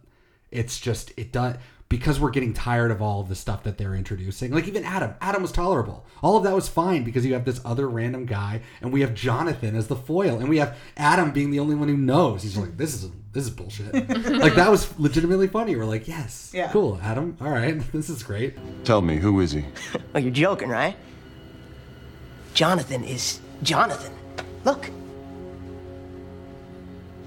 [0.50, 1.56] it's just it does
[1.88, 4.50] because we're getting tired of all of the stuff that they're introducing.
[4.52, 6.06] Like even Adam, Adam was tolerable.
[6.22, 9.14] All of that was fine because you have this other random guy, and we have
[9.14, 12.42] Jonathan as the foil, and we have Adam being the only one who knows.
[12.42, 13.92] He's like, this is this is bullshit.
[13.94, 15.74] like that was legitimately funny.
[15.74, 16.70] We're like, yes, Yeah.
[16.70, 17.36] cool, Adam.
[17.40, 18.56] All right, this is great.
[18.84, 19.64] Tell me, who is he?
[20.14, 20.96] Oh, you're joking, right?
[22.54, 24.12] Jonathan is Jonathan.
[24.64, 24.90] Look.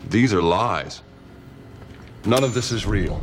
[0.09, 1.01] These are lies.
[2.25, 3.21] None of this is real.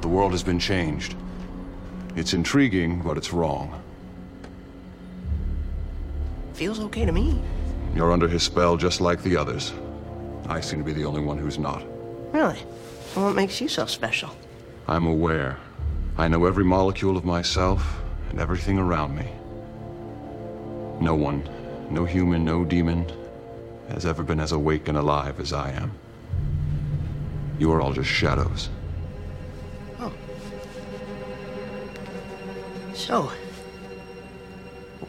[0.00, 1.14] The world has been changed.
[2.16, 3.82] It's intriguing, but it's wrong.
[6.54, 7.40] Feels okay to me.
[7.94, 9.72] You're under his spell just like the others.
[10.48, 11.84] I seem to be the only one who's not.
[12.32, 12.58] Really?
[13.14, 14.30] And what makes you so special?
[14.88, 15.58] I'm aware.
[16.16, 19.28] I know every molecule of myself and everything around me.
[21.00, 21.48] No one,
[21.90, 23.10] no human, no demon,
[23.88, 25.92] has ever been as awake and alive as I am.
[27.58, 28.70] You are all just shadows.
[29.98, 30.12] Oh.
[32.94, 33.30] So,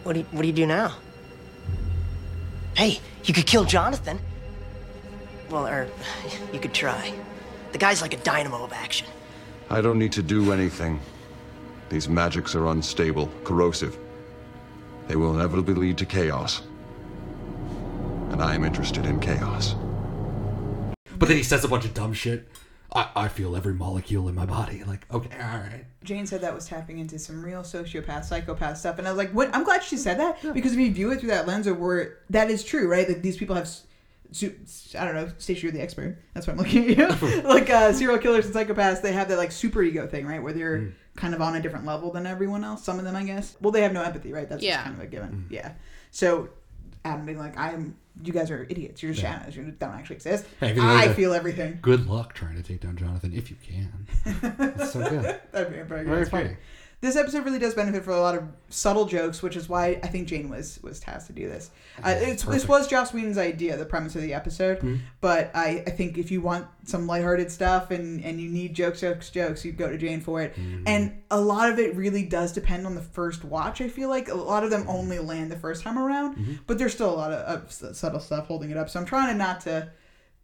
[0.04, 0.96] what do you, what do you do now?
[2.76, 4.20] Hey, you could kill Jonathan.
[5.50, 5.88] Well, or
[6.52, 7.13] you could try.
[7.72, 9.08] The guy's like a dynamo of action.
[9.70, 11.00] I don't need to do anything.
[11.89, 13.98] These magics are unstable, corrosive.
[15.08, 16.62] They will inevitably lead to chaos.
[18.32, 19.76] And I am interested in chaos.
[21.17, 22.48] But then he says a bunch of dumb shit.
[22.94, 24.84] I, I feel every molecule in my body.
[24.84, 25.86] Like, okay, all right.
[26.04, 29.32] Jane said that was tapping into some real sociopath, psychopath stuff, and I was like,
[29.32, 31.78] "What?" I'm glad she said that because if you view it through that lens of
[31.80, 33.08] where that is true, right?
[33.08, 33.84] Like these people have, s-
[34.32, 34.56] su-
[34.98, 36.17] I don't know, Stacey, you're the expert.
[36.34, 37.41] That's why I'm looking at you.
[37.44, 40.41] like uh, serial killers and psychopaths, they have that like super ego thing, right?
[40.41, 42.84] Where they're kind of on a different level than everyone else.
[42.84, 43.56] Some of them, I guess.
[43.62, 44.50] Well, they have no empathy, right?
[44.50, 44.78] That's Yeah.
[44.78, 45.46] just kind of a given.
[45.50, 45.74] Yeah.
[46.10, 46.50] So
[47.04, 49.02] Adam being like, "I'm," you guys are idiots.
[49.02, 49.40] You're just Yeah.
[49.40, 49.56] shadows.
[49.56, 50.46] You don't actually exist.
[50.60, 51.80] Hey, feel everything.
[51.82, 54.08] Good luck trying to take down Jonathan if you can.
[54.78, 55.40] It's so good.
[55.52, 56.10] That'd be very good.
[56.10, 56.58] Very funny.
[57.02, 60.08] This episode really does benefit from a lot of subtle jokes, which is why I
[60.08, 61.72] think Jane was was tasked to do this.
[62.04, 64.80] Uh, it's, this was Joss Whedon's idea, the premise of the episode.
[64.82, 65.00] Mhm.
[65.20, 69.02] But I, I think if you want some lighthearted stuff and, and you need jokes,
[69.02, 70.56] jokes, jokes, you go to Jane for it.
[70.86, 73.82] And a lot of it really does depend on the first watch.
[73.82, 76.94] I feel like a lot of them only land the first time around, but there's
[76.94, 78.92] still a lot of, of subtle stuff holding it up.
[78.92, 79.90] So I'm trying to not to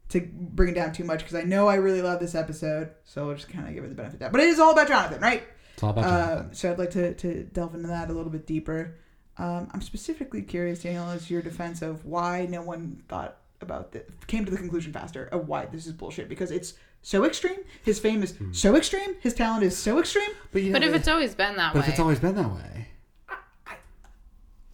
[0.10, 2.90] to bring it down too much because I know I really love this episode.
[3.04, 4.32] So I'll just kind of give it the benefit of that.
[4.32, 5.44] But it is all about Jonathan, right?
[5.78, 8.48] It's all about Uh, so I'd like to, to delve into that a little bit
[8.48, 8.96] deeper.
[9.38, 14.02] Um, I'm specifically curious, Daniel, as your defense of why no one thought about this,
[14.26, 17.60] came to the conclusion faster of why this is bullshit because it's so extreme.
[17.84, 18.52] His fame is Hmm.
[18.54, 19.18] so extreme.
[19.22, 20.32] His talent is so extreme.
[20.52, 22.52] But, you But if it's always been that But way, if it's always been that
[22.52, 22.88] way.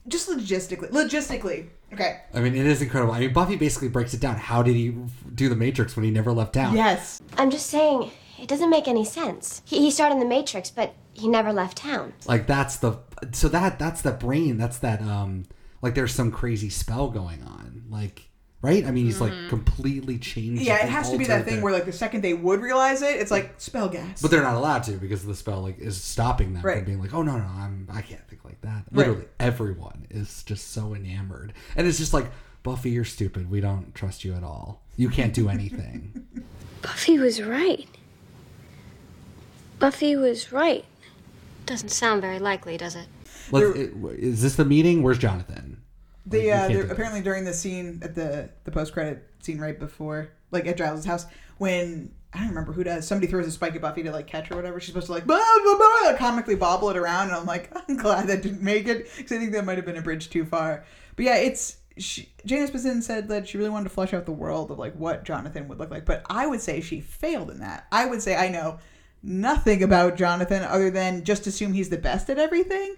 [0.08, 2.22] just logistically, logistically, okay.
[2.34, 3.14] I mean, it is incredible.
[3.14, 4.38] I mean, Buffy basically breaks it down.
[4.38, 4.96] How did he
[5.36, 6.76] do the Matrix when he never left town?
[6.78, 7.22] Yes.
[7.38, 8.10] I'm just saying,
[8.44, 9.62] it doesn't make any sense.
[9.66, 12.14] He, he started in the Matrix, but he never left town.
[12.28, 13.00] Like that's the
[13.32, 14.58] so that that's the brain.
[14.58, 15.46] That's that um
[15.82, 17.86] like there's some crazy spell going on.
[17.90, 18.30] Like,
[18.62, 18.86] right?
[18.86, 20.62] I mean, he's like completely changed.
[20.62, 23.02] Yeah, it has to be that thing their- where like the second they would realize
[23.02, 24.22] it, it's like spell gas.
[24.22, 26.78] But they're not allowed to because the spell like is stopping them Right.
[26.78, 28.84] from being like, oh no no I'm I can't think like that.
[28.92, 29.08] Right.
[29.08, 32.30] Literally everyone is just so enamored, and it's just like
[32.64, 33.50] Buffy, you're stupid.
[33.52, 34.82] We don't trust you at all.
[34.98, 36.28] You can't do anything.
[36.82, 37.88] Buffy was right.
[39.84, 40.86] Buffy was right.
[41.66, 43.06] Doesn't sound very likely, does it?
[43.52, 45.04] Let's, it, is this the meeting?
[45.04, 45.84] Where's Jonathan?
[46.26, 46.94] They Like, uh, they're do that.
[46.94, 51.04] apparently during the scene at the the post credit scene right before, like at Giles'
[51.04, 51.26] house,
[51.58, 54.48] when I don't remember who does somebody throws a spike at Buffy to like catch
[54.48, 54.80] her or whatever.
[54.80, 57.98] She's supposed to like blah, blah, blah, comically bobble it around, and I'm like, I'm
[57.98, 60.46] glad that didn't make it because I think that might have been a bridge too
[60.46, 60.86] far.
[61.18, 64.32] But yeah, it's she, Jane Espenson said that she really wanted to flesh out the
[64.32, 67.60] world of like what Jonathan would look like, but I would say she failed in
[67.60, 67.86] that.
[67.92, 68.80] I would say I know
[69.24, 72.96] nothing about Jonathan other than just assume he's the best at everything.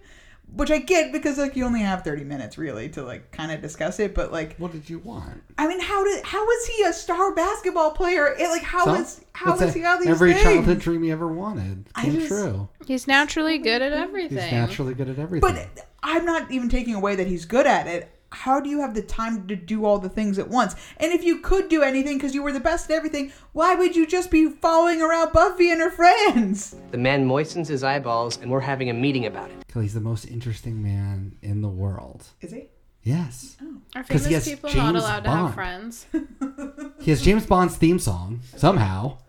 [0.53, 3.61] Which I get because like you only have thirty minutes really to like kind of
[3.63, 5.41] discuss it, but like what did you want?
[5.57, 8.27] I mean, how did how is he a star basketball player?
[8.27, 10.43] It, like how So, is how let's is say he all these every things?
[10.43, 12.69] childhood dream he ever wanted I came just- true.
[12.85, 14.37] He's naturally good at everything.
[14.37, 15.51] He's naturally good at everything.
[15.75, 18.14] But I'm not even taking away that he's good at it.
[18.31, 20.75] How do you have the time to do all the things at once?
[20.97, 23.95] And if you could do anything because you were the best at everything, why would
[23.95, 26.75] you just be following around Buffy and her friends?
[26.91, 29.65] The man moistens his eyeballs, and we're having a meeting about it.
[29.67, 32.25] Because he's the most interesting man in the world.
[32.41, 32.65] Is he?
[33.03, 33.55] Yes.
[33.61, 33.77] Oh.
[33.95, 36.05] Are 'Cause famous he has people not James allowed to have friends?
[36.99, 39.19] He has James Bond's theme song somehow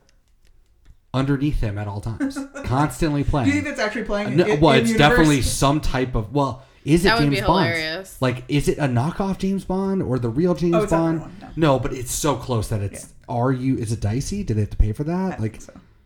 [1.12, 3.50] underneath him at all times, constantly playing.
[3.50, 4.28] Do you think that's actually playing?
[4.40, 5.08] Uh, no, in, well, in it's universe?
[5.10, 6.32] definitely some type of.
[6.32, 7.66] Well, is it That would James be Bond?
[7.68, 8.22] hilarious.
[8.22, 11.18] Like, is it a knockoff James Bond or the real James Oh, it's not the
[11.18, 11.40] Bond?
[11.40, 11.48] no.
[11.74, 11.78] no.
[11.78, 13.12] but it's so close that it's.
[13.28, 13.76] Are you?
[13.76, 14.44] Is it dicey?
[14.44, 15.40] Did they have to pay for that?
[15.40, 15.60] Like,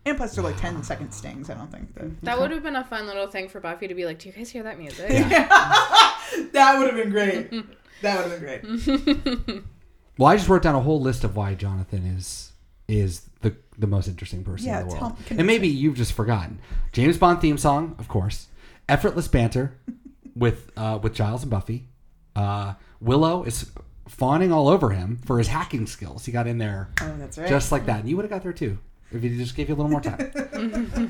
[0.05, 1.49] And plus, they're like 10 second stings.
[1.51, 2.21] I don't think that.
[2.23, 4.33] That would have been a fun little thing for Buffy to be like, "Do you
[4.33, 7.53] guys hear that music?" that would have been great.
[8.01, 9.63] That would have been great.
[10.17, 12.51] well, I just wrote down a whole list of why Jonathan is
[12.87, 15.17] is the the most interesting person Yeah, in the world.
[15.27, 16.57] can and maybe you've just forgotten
[16.93, 18.47] James Bond theme song, of course.
[18.89, 19.77] Effortless banter
[20.35, 21.87] with uh, with Giles and Buffy.
[22.35, 23.71] Uh, Willow is
[24.07, 26.25] fawning all over him for his hacking skills.
[26.25, 27.49] He got in there Oh, that's right.
[27.49, 28.77] just like that, and you would have got there too
[29.11, 30.31] if he just gave you a little more time.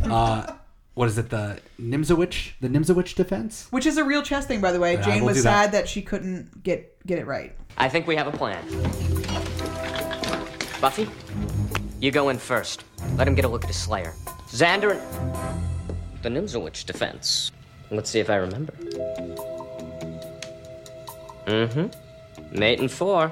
[0.11, 0.53] uh,
[0.93, 1.29] what is it?
[1.29, 3.67] The Nimzowitsch, the Nimzowitsch defense.
[3.71, 4.93] Which is a real chess thing, by the way.
[4.93, 5.63] Yeah, Jane was do that.
[5.63, 7.55] sad that she couldn't get get it right.
[7.77, 8.63] I think we have a plan.
[10.81, 11.07] Buffy,
[11.99, 12.83] you go in first.
[13.15, 14.13] Let him get a look at his Slayer.
[14.47, 16.23] Xander and...
[16.23, 17.51] The Nimzowitsch defense.
[17.91, 18.73] Let's see if I remember.
[21.45, 22.57] Mm-hmm.
[22.57, 23.31] Mate and four.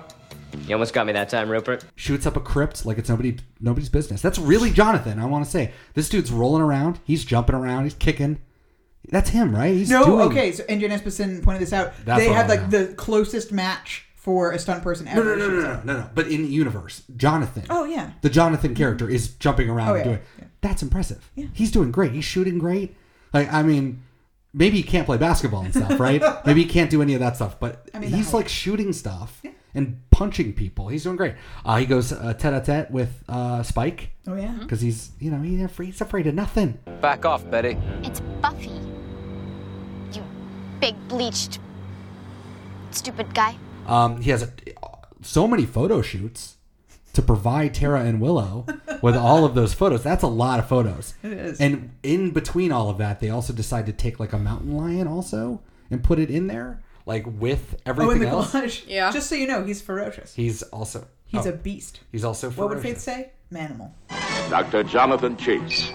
[0.67, 1.85] You almost got me that time, Rupert.
[1.95, 4.21] shoots up a crypt like it's nobody nobody's business.
[4.21, 5.19] That's really Jonathan.
[5.19, 6.99] I want to say this dude's rolling around.
[7.03, 7.83] He's jumping around.
[7.83, 8.39] He's kicking.
[9.09, 9.73] That's him, right?
[9.73, 10.51] He's no, doing- okay.
[10.51, 10.99] So, and Jen
[11.41, 11.93] pointed this out.
[12.05, 15.23] That's they what had I like the closest match for a stunt person No, ever.
[15.23, 16.09] no, no, no, no, no, no.
[16.13, 17.63] But in the universe, Jonathan.
[17.69, 18.11] Oh, yeah.
[18.21, 20.19] The Jonathan character is jumping around Oh, and yeah, doing.
[20.61, 21.31] That's impressive.
[21.35, 21.47] Yeah.
[21.53, 22.11] He's doing great.
[22.11, 22.95] He's shooting great.
[23.33, 24.03] Like I mean,
[24.53, 26.21] maybe he can't play basketball and stuff, right?
[26.45, 27.59] maybe he can't do any of that stuff.
[27.59, 29.41] But I mean, he's like shooting stuff
[29.73, 30.87] and punching people.
[30.87, 31.35] He's doing great.
[31.65, 34.11] Uh, he goes uh, tete a tete with uh, Spike.
[34.27, 34.57] Oh, yeah?
[34.59, 36.79] because he's you know he's afraid, he's afraid of nothing.
[37.01, 37.77] Back off, Betty.
[38.03, 38.79] It's Buffy.
[40.13, 40.23] You
[40.79, 41.59] big bleached
[42.91, 43.55] stupid guy.
[43.87, 44.51] Um, he has a,
[45.21, 46.57] so many photo shoots
[47.13, 48.65] to provide Tara and Willow
[49.01, 50.03] with all of those photos.
[50.03, 51.13] That's a lot of photos.
[51.23, 51.59] It is.
[51.61, 55.07] And in between all of that, they also decide to take like a mountain lion
[55.07, 58.51] also and put it in there, like with everything Oh, in everything the else.
[58.53, 58.83] collage.
[58.87, 59.11] Yeah.
[59.11, 60.35] Just so you know, he's ferocious.
[60.35, 61.99] He's also He's oh, a beast.
[62.11, 63.05] He's also What would ferocious.
[63.05, 63.31] Faith say?
[63.53, 63.91] Manimal.
[64.49, 64.83] Dr.
[64.83, 65.91] Jonathan Chase.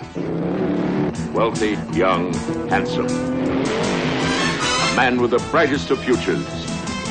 [1.33, 2.33] Wealthy, young,
[2.68, 3.07] handsome.
[3.07, 6.46] A man with the brightest of futures.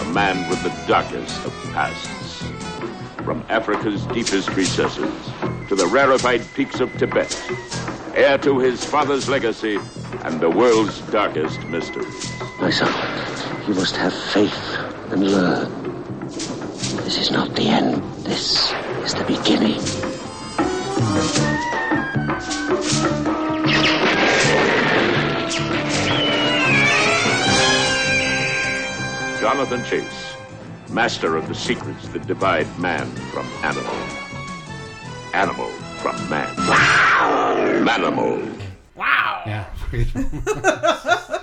[0.02, 2.23] A man with the darkest of pasts.
[3.24, 5.12] From Africa's deepest recesses
[5.70, 7.32] to the rarefied peaks of Tibet.
[8.16, 9.80] Heir to his father's legacy
[10.24, 12.40] and the world's darkest mysteries.
[12.60, 12.92] My son,
[13.68, 14.78] you must have faith
[15.10, 16.28] and learn.
[17.04, 18.04] This is not the end.
[18.26, 19.80] This is the beginning.
[29.40, 30.33] Jonathan Chase,
[30.94, 33.94] master of the secrets that divide man from animal.
[35.34, 36.56] Animal from man.
[37.86, 38.62] Manimal.
[38.96, 39.42] Wow.
[39.46, 41.40] Yeah.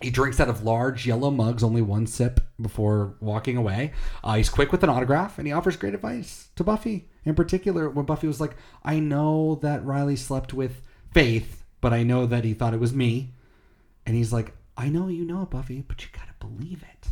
[0.00, 3.92] he drinks out of large yellow mugs, only one sip before walking away.
[4.24, 7.10] Uh, he's quick with an autograph, and he offers great advice to Buffy.
[7.24, 10.80] In particular, when Buffy was like, "I know that Riley slept with
[11.12, 13.34] Faith, but I know that he thought it was me,"
[14.06, 17.08] and he's like, "I know you know it, Buffy, but you gotta believe it."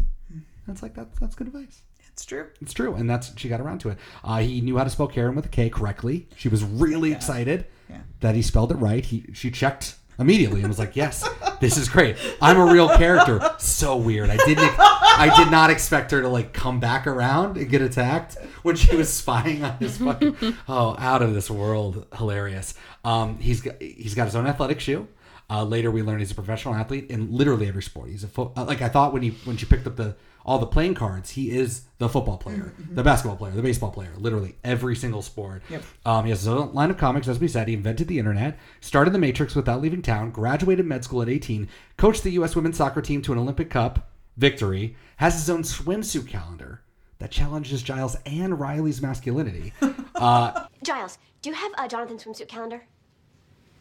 [0.67, 1.83] And it's like that's that's good advice.
[2.13, 2.47] It's true.
[2.63, 3.99] It's true, and that's she got around to it.
[4.25, 6.29] Uh, he knew how to spell Karen with a K correctly.
[6.37, 7.99] She was really excited Yeah.
[8.21, 9.05] that he spelled it right.
[9.05, 11.29] He she checked immediately and was like, "Yes,
[11.61, 12.17] this is great.
[12.41, 14.31] I'm a real character." So weird.
[14.31, 14.73] I didn't.
[14.79, 18.97] I did not expect her to like come back around and get attacked when she
[18.97, 20.37] was spying on his fucking.
[20.69, 22.75] Oh, out of this world, hilarious.
[23.05, 25.07] Um, he's got he's got his own athletic shoe.
[25.51, 28.09] Uh, later, we learn he's a professional athlete in literally every sport.
[28.09, 30.61] He's a fo- uh, like I thought when he when she picked up the all
[30.61, 34.55] the playing cards, he is the football player, the basketball player, the baseball player, literally
[34.63, 35.61] every single sport.
[35.69, 35.83] Yep.
[36.05, 37.67] Um, he has his own line of comics, as we said.
[37.67, 41.69] He invented the internet, started the Matrix without leaving town, graduated med school at 18,
[41.97, 42.55] coached the U.S.
[42.55, 46.81] women's soccer team to an Olympic Cup victory, has his own swimsuit calendar
[47.19, 49.73] that challenges Giles and Riley's masculinity.
[50.17, 52.83] Uh, Giles, do you have a Jonathan swimsuit calendar?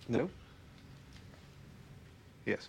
[0.10, 0.30] No?
[2.46, 2.68] Yes.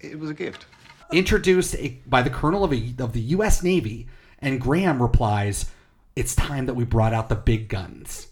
[0.00, 0.66] It was a gift.
[1.12, 3.62] Introduced a, by the colonel of, a, of the U.S.
[3.62, 4.06] Navy,
[4.38, 5.70] and Graham replies,
[6.16, 8.28] "It's time that we brought out the big guns."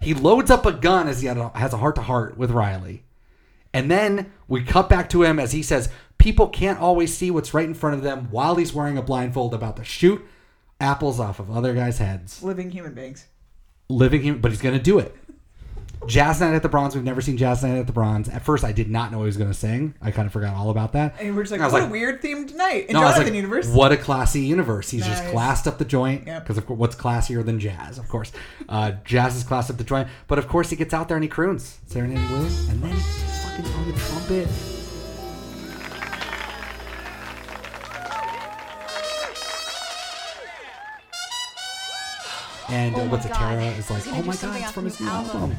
[0.00, 3.02] He loads up a gun as he a- has a heart to heart with Riley,
[3.74, 7.54] and then we cut back to him as he says, "People can't always see what's
[7.54, 10.24] right in front of them while he's wearing a blindfold, about to shoot
[10.80, 13.26] apples off of other guys' heads." Living human beings.
[13.88, 15.16] living him, but he's going to do it.
[16.06, 16.94] Jazz Night at the Bronze.
[16.94, 18.28] We've never seen Jazz Night at the Bronze.
[18.28, 19.94] At first, I did not know he was going to sing.
[20.00, 21.16] I kind of forgot all about that.
[21.20, 23.68] And we're just like, what like, a weird themed night in no, Jonathan like, universe.
[23.68, 24.90] What a classy universe.
[24.90, 26.24] He's just classed up the joint.
[26.24, 27.98] Because of what's classier than jazz?
[27.98, 28.32] Of course,
[28.68, 30.08] uh, jazz is classed up the joint.
[30.26, 32.96] But of course, he gets out there and he croons Serenade in Blue, and then
[32.96, 34.77] fucking on the trumpet.
[42.70, 43.28] And uh, Oh my what's it?
[43.30, 43.38] God.
[43.38, 45.56] Tara is like, oh my god, it's from his his new album." album.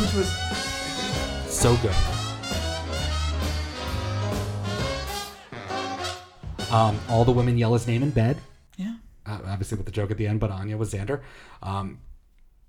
[0.00, 1.94] Which was So good.
[6.72, 8.38] Um, all the women yell his name in bed.
[8.76, 8.94] Yeah.
[9.26, 11.20] Uh, obviously with the joke at the end, but Anya was Xander.
[11.62, 11.98] Um,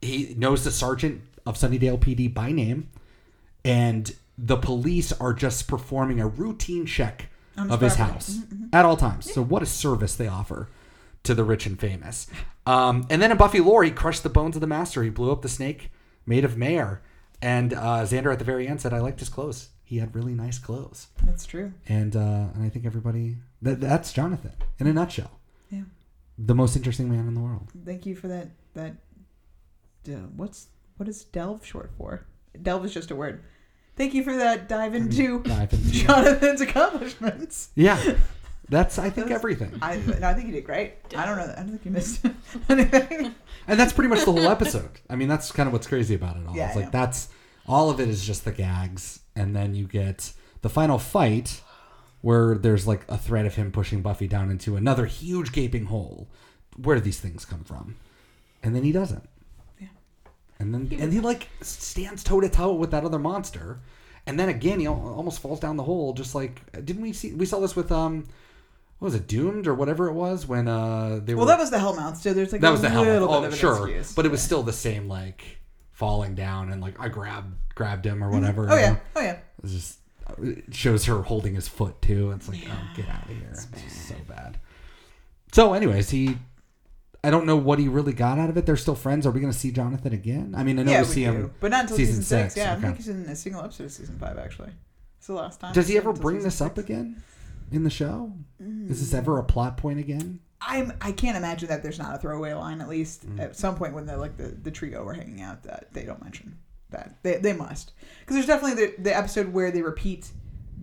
[0.02, 2.90] he knows the sergeant of Sunnydale PD by name,
[3.64, 8.14] and the police are just performing a routine check his of his property.
[8.14, 8.70] house Mhm, mhm.
[8.74, 9.32] at all times.
[9.32, 10.68] So what a service they offer
[11.24, 12.28] to the rich and famous.
[12.66, 15.04] Um, and then in Buffy lore, he crushed the bones of the master.
[15.04, 15.92] He blew up the snake
[16.26, 17.02] made of Mayor.
[17.42, 19.70] And uh, Xander at the very end said, "I liked his clothes.
[19.84, 21.74] He had really nice clothes." That's true.
[21.90, 25.32] And uh, and I think everybody that that's Jonathan in a nutshell.
[25.70, 25.82] Yeah.
[26.38, 27.70] The most interesting man in the world.
[27.86, 28.48] Thank you for that.
[28.76, 28.96] That.
[30.08, 32.26] Uh, what's what is delve short for?
[32.62, 33.44] Delve is just a word.
[33.98, 37.70] Thank you for that dive into Dive into- Jonathan's accomplishments.
[37.76, 38.16] Yeah.
[38.74, 39.78] That's I think everything.
[39.84, 40.94] I, no, I think you did great.
[41.16, 41.44] I don't know.
[41.44, 42.26] I don't think you missed
[42.70, 43.36] anything.
[43.68, 45.00] And that's pretty much the whole episode.
[45.08, 46.56] I mean, that's kind of what's crazy about it all.
[46.56, 47.00] Yeah, it's I like know.
[47.00, 47.30] that's
[47.68, 50.34] all of it is just the gags, and then you get
[50.64, 51.62] the final fight
[52.22, 56.28] where there's like a threat of him pushing Buffy down into another huge gaping hole.
[56.76, 57.98] Where do these things come from?
[58.64, 59.30] And then he doesn't.
[59.80, 59.90] Yeah.
[60.58, 63.82] And then and he like stands toe to toe with that other monster,
[64.26, 66.14] and then again he almost falls down the hole.
[66.14, 67.34] Just like didn't we see?
[67.34, 68.26] We saw this with um.
[69.04, 71.78] Was it doomed or whatever it was when uh they were Well, that was the
[71.78, 72.16] Hellmouth.
[72.16, 75.10] So there's like that was the bit Oh, sure, but it was still the same
[75.10, 75.60] like
[75.92, 78.72] falling down and like I grabbed grabbed him or whatever.
[78.72, 78.92] Oh yeah.
[78.92, 79.00] know?
[79.18, 79.40] Oh yeah.
[79.62, 80.00] It just
[80.42, 82.32] it shows her holding his foot too.
[82.32, 83.50] It's like, oh, get out of here!
[83.52, 84.58] It's so bad.
[85.52, 86.38] So, anyways, he.
[87.26, 88.66] I don't know what he really got out of it.
[88.66, 89.26] They're still friends.
[89.26, 90.56] Are we going to see Jonathan again?
[90.58, 91.32] I mean, I know yeah, we see do.
[91.32, 92.58] him, but not until season, six.
[92.58, 94.38] Yeah, I think he's in a single episode of season five.
[94.38, 94.72] Actually,
[95.18, 95.74] it's the last time.
[95.74, 96.90] Does he ever bring season this up six.
[96.90, 97.24] again
[97.74, 98.34] in the show?
[98.60, 100.40] Is this ever a plot point again?
[100.62, 100.94] I'm.
[101.02, 103.40] I can't imagine that there's not a throwaway line at least Mm.
[103.40, 106.24] at some point when the like the, the trio were hanging out that they don't
[106.24, 106.58] mention
[106.92, 110.30] that they they must because there's definitely the the episode where they repeat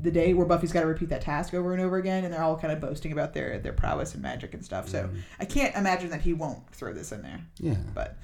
[0.02, 2.42] the day where Buffy's got to repeat that task over and over again and they're
[2.42, 4.88] all kind of boasting about their their prowess and magic and stuff.
[4.88, 7.40] So I can't imagine that he won't throw this in there.
[7.60, 7.68] Mm.
[7.72, 7.76] Yeah.
[7.94, 8.16] but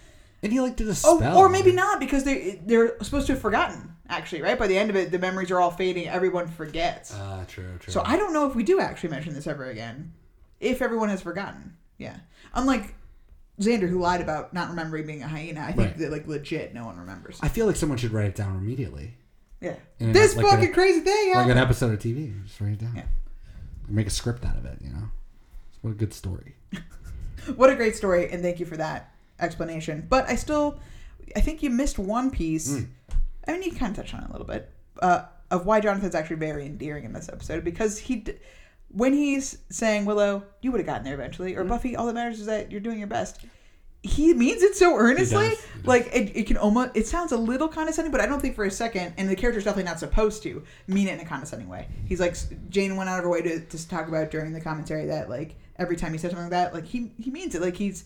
[0.47, 3.43] And he like did a Oh, or maybe not because they they're supposed to have
[3.43, 3.97] forgotten.
[4.09, 6.07] Actually, right by the end of it, the memories are all fading.
[6.09, 7.13] Everyone forgets.
[7.13, 7.93] Ah, true, true.
[7.93, 10.13] So I don't know if we do actually mention this ever again.
[10.61, 12.19] If everyone has forgotten, yeah.
[12.55, 12.95] Unlike
[13.61, 15.99] Xander, who lied about not remembering being a hyena, I think Right.
[15.99, 17.41] that like legit, no one remembers.
[17.43, 19.15] I feel like someone should write it down immediately.
[19.61, 19.75] Yeah.
[19.99, 21.35] In an- This like fucking a- crazy thing.
[21.35, 22.33] Like an episode of TV.
[22.45, 22.93] Just write it down.
[22.95, 23.07] Yeah.
[23.89, 25.11] Make a script out of it, you know?
[25.83, 26.55] What a good story.
[27.55, 30.07] What a great story, and thank you for that explanation.
[30.09, 30.79] But I still,
[31.35, 32.73] I think you missed one piece.
[32.73, 32.89] Mm.
[33.49, 34.71] I mean, you kind of touched on it a little bit
[35.03, 38.35] uh, of why Jonathan's actually very endearing in this episode because he, d-
[38.89, 41.69] when he's saying Willow, you would have gotten there eventually, or Mm.
[41.69, 43.41] Buffy, all that matters is that you're doing your best.
[44.03, 45.53] he means it so earnestly.
[45.85, 48.65] Like it, it can almost it sounds a little condescending, but I don't think for
[48.65, 51.89] a second, and the character's definitely not supposed to mean it in a condescending way.
[52.07, 52.37] He's like
[52.71, 55.57] Jane went out of her way to, to talk about during the commentary that like
[55.77, 57.63] every time he says something like that, like he he means it.
[57.63, 58.05] Like he's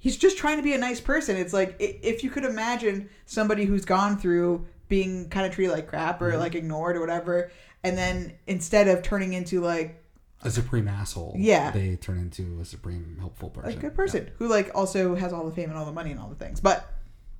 [0.00, 1.36] he's just trying to be a nice person.
[1.36, 5.86] It's like if you could imagine somebody who's gone through being kind of treated like
[5.86, 6.38] crap or Mhm.
[6.40, 7.52] like ignored or whatever,
[7.84, 10.02] and then instead of turning into like
[10.42, 11.34] A supreme asshole.
[11.38, 11.70] Yeah.
[11.70, 13.78] They turn into a supreme helpful person.
[13.78, 16.18] a good person who like also has all the fame and all the money and
[16.18, 16.60] all the things.
[16.60, 16.90] But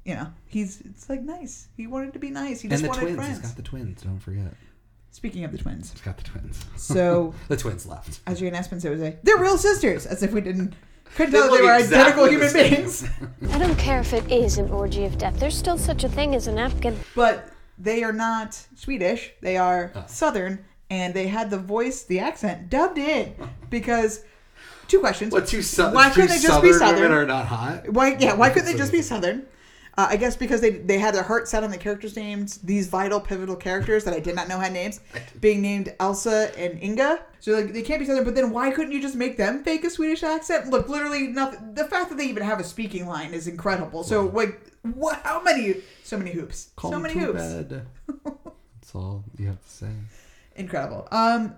[0.04, 1.68] you know, he's it's like nice.
[1.76, 2.60] He wanted to be nice.
[2.60, 3.16] He and just the wanted twins.
[3.16, 3.38] friends.
[3.38, 4.02] He's got the twins.
[4.02, 4.52] Don't forget.
[5.12, 6.64] Speaking of the twins, He's got the twins.
[6.76, 8.20] So- the twins left.
[8.26, 10.74] as Jane Espen said, they're real sisters, as if we didn't
[11.16, 12.74] couldn't tell that they were exactly identical the human same.
[12.74, 13.08] beings.
[13.54, 15.38] I don't care if it is an orgy of death.
[15.38, 16.98] There's still such a thing as a napkin.
[17.14, 17.48] but
[17.78, 19.32] they are not Swedish.
[19.40, 20.04] They are Oh.
[20.06, 23.34] Southern, and they had the voice, the accent dubbed in
[23.70, 24.22] because.
[24.88, 25.32] Two questions.
[25.32, 27.02] What two, sou- Why couldn't they just be Southern Southern?
[27.02, 27.88] women are not hot?
[27.90, 28.16] Why?
[28.18, 28.34] Yeah.
[28.34, 29.46] Why couldn't they just be Southern?
[30.00, 32.56] Uh, I guess because they they had their heart set on the characters' names.
[32.58, 35.00] These vital, pivotal characters that I did not know had names,
[35.42, 37.20] being named Elsa and Inga.
[37.40, 38.24] So like they can't be Southern.
[38.24, 40.70] But then why couldn't you just make them fake a Swedish accent?
[40.70, 41.74] Look, literally nothing.
[41.74, 44.02] The fact that they even have a speaking line is incredible.
[44.02, 45.20] So like, what?
[45.22, 45.82] How many?
[46.02, 46.70] So many hoops.
[46.76, 47.42] Call so many hoops.
[48.24, 49.90] That's all you have to say.
[50.56, 51.08] Incredible.
[51.10, 51.56] Um,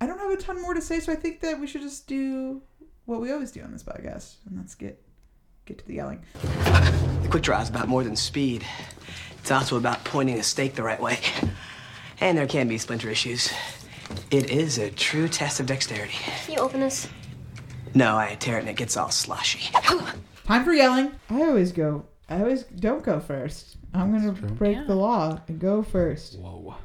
[0.00, 2.06] I don't have a ton more to say, so I think that we should just
[2.06, 2.62] do
[3.06, 5.03] what we always do on this podcast, and let's get
[5.66, 6.22] get to the yelling.
[6.42, 8.64] The quick draw is about more than speed.
[9.38, 11.18] It's also about pointing a stake the right way.
[12.20, 13.52] And there can be splinter issues.
[14.30, 16.14] It is a true test of dexterity.
[16.44, 17.08] Can you open this?
[17.94, 19.72] No, I tear it and it gets all sloshy.
[20.46, 21.12] Time for yelling.
[21.30, 22.04] I always go.
[22.28, 23.76] I always don't go first.
[23.92, 26.38] I'm gonna break the law and go first.
[26.38, 26.76] Whoa.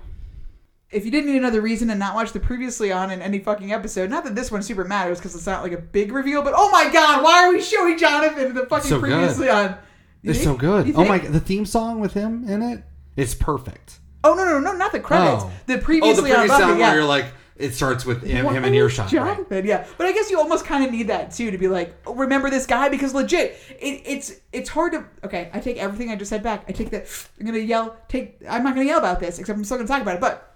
[0.92, 3.72] If you didn't need another reason to not watch the previously on in any fucking
[3.72, 6.54] episode, not that this one super matters because it's not like a big reveal, but
[6.56, 9.10] oh my god, why are we showing Jonathan in the fucking So good.
[9.12, 9.78] previously on?
[10.24, 10.50] You It's think?
[10.50, 10.94] so good.
[10.96, 11.20] Oh my!
[11.20, 12.84] The theme song with him in it
[13.16, 14.00] is perfect.
[14.24, 15.44] Oh no no no not the credits.
[15.46, 15.52] Oh.
[15.68, 16.88] The oh, previously the on previous Buffy, song yeah.
[16.88, 17.26] where you're like,
[17.56, 19.06] it starts with him, him in is earshot.
[19.14, 19.36] Right?
[19.36, 19.86] Jonathan, yeah.
[19.98, 22.50] But I guess you almost kind of need that too to be like, oh, remember
[22.50, 25.06] this guy because legit, it, it's it's hard to.
[25.24, 26.66] Okay, I take everything I just said back.
[26.68, 27.06] I take that.
[27.40, 27.96] I'm gonna yell.
[28.08, 28.42] Take.
[28.50, 30.22] I'm not gonna yell about this, except I'm still gonna talk about it.
[30.22, 30.49] But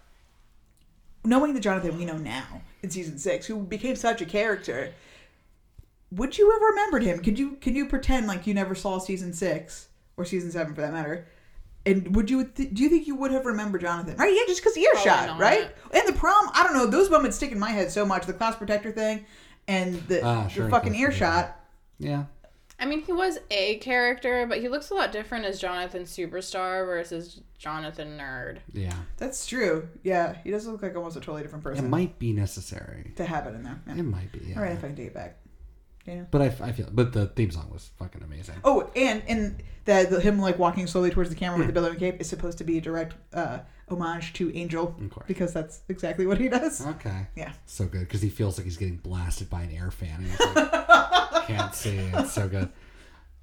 [1.24, 4.94] knowing the Jonathan we know now in season six, who became such a character,
[6.12, 7.20] would you have remembered him?
[7.20, 7.52] Could you?
[7.62, 11.28] Can you pretend like you never saw season six or season seven for that matter?
[11.86, 12.46] And would you?
[12.46, 14.16] Th- do you think you would have remembered Jonathan?
[14.18, 14.34] Right?
[14.34, 15.40] Yeah, just because earshot, not.
[15.40, 15.70] right?
[15.94, 16.86] And the prom, I don't know.
[16.86, 18.26] Those moments stick in my head so much.
[18.26, 19.26] The class protector thing,
[19.68, 21.60] and the, Ah, sure, the fucking earshot.
[22.00, 22.26] Yeah.
[22.84, 26.86] I mean, he was a character, but he looks a lot different as Jonathan Superstar
[26.86, 28.58] versus Jonathan Nerd.
[28.74, 28.92] Yeah.
[29.16, 29.88] That's true.
[30.04, 31.86] Yeah, he does look like almost a totally different person.
[31.86, 33.14] It might be necessary.
[33.16, 33.82] to have it in there.
[33.88, 33.94] Yeah.
[34.00, 34.42] It might be.
[34.46, 34.58] Yeah.
[34.58, 35.38] All right, if I can take it back.
[36.06, 36.28] Dana.
[36.30, 36.90] But I, I feel.
[36.92, 38.56] But the theme song was fucking amazing.
[38.66, 42.20] Oh, and and that him like walking slowly towards the camera with the billowing cape
[42.20, 43.60] is supposed to be a direct uh,
[43.90, 44.96] homage to Angel
[45.28, 46.86] because that's exactly what he does.
[46.86, 47.28] Okay.
[47.36, 47.54] Yeah.
[47.66, 50.26] So good because he feels like he's getting blasted by an air fan.
[50.56, 51.98] Like, can't see.
[51.98, 52.70] It's so good.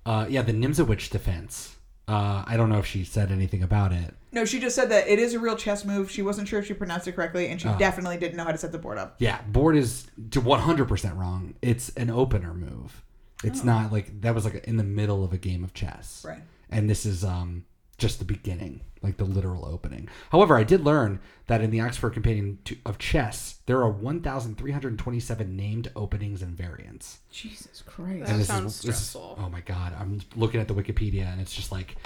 [0.06, 1.76] Uh, yeah, the Nimzowitsch defense.
[2.08, 4.14] Uh, I don't know if she said anything about it.
[4.32, 6.10] No, she just said that it is a real chess move.
[6.10, 7.76] She wasn't sure if she pronounced it correctly, and she Oh.
[7.78, 9.14] definitely didn't know how to set the board up.
[9.18, 11.54] Yeah, board is to 100% wrong.
[11.62, 13.02] It's an opener move.
[13.44, 13.64] It's Oh.
[13.66, 16.24] not like that was like in the middle of a game of chess.
[16.26, 16.42] Right.
[16.68, 17.64] And this is um
[17.98, 20.08] just the beginning, like the literal opening.
[20.30, 25.56] However, I did learn that in the Oxford Companion to, of Chess, there are 1,327
[25.56, 27.20] named openings and variants.
[27.30, 28.26] Jesus Christ.
[28.26, 29.38] That this sounds is, this is- stressful.
[29.42, 29.94] oh my god!
[29.98, 31.96] I'm looking at the Wikipedia and it's just like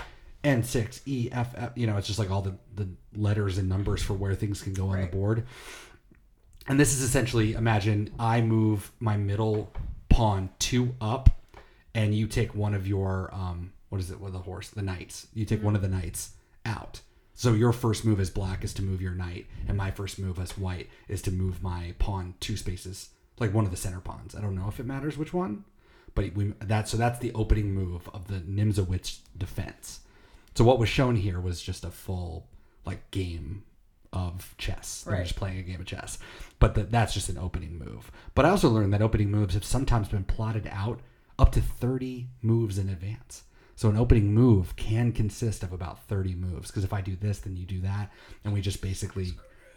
[0.45, 1.73] N6 E F F.
[1.75, 4.73] You know, it's just like all the the letters and numbers for where things can
[4.75, 5.45] go on the board.
[6.67, 9.73] And this is essentially imagine I move my middle
[10.09, 11.29] pawn two up,
[11.95, 15.27] and you take one of your um what is it with the horse the knights.
[15.35, 16.31] You take one of the knights
[16.65, 17.01] out.
[17.35, 20.39] So your first move as black is to move your knight, and my first move
[20.39, 23.11] as white is to move my pawn two spaces,
[23.41, 24.35] like one of the center pawns.
[24.35, 25.65] I don't know if it matters which one,
[26.15, 30.01] but we that so that's the opening move of the Nimzowitsch defense.
[30.55, 32.47] So what was shown here was just a full
[32.87, 33.65] like game
[34.13, 35.03] of chess.
[35.03, 35.25] They're Right.
[35.25, 36.19] just playing a game of chess,
[36.61, 38.13] but that that's just an opening move.
[38.37, 41.01] But I also learned that opening moves have sometimes been plotted out
[41.37, 43.43] up to thirty moves in advance.
[43.77, 47.41] So an opening move can consist of about 30 moves because if I do this,
[47.41, 48.11] then you do that,
[48.45, 49.35] and we just basically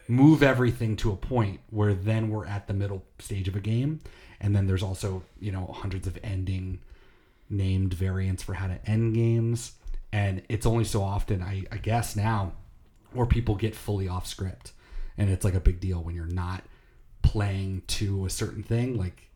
[0.07, 3.99] move everything to a point where then we're at the middle stage of a game,
[4.39, 6.79] and then there's also you know hundreds of ending
[7.49, 9.73] named variants for how to end games,
[10.11, 12.53] and it's only so often I, I guess now
[13.13, 14.73] where people get fully off script,
[15.17, 16.63] and it's like a big deal when you're not
[17.23, 19.29] playing to a certain thing like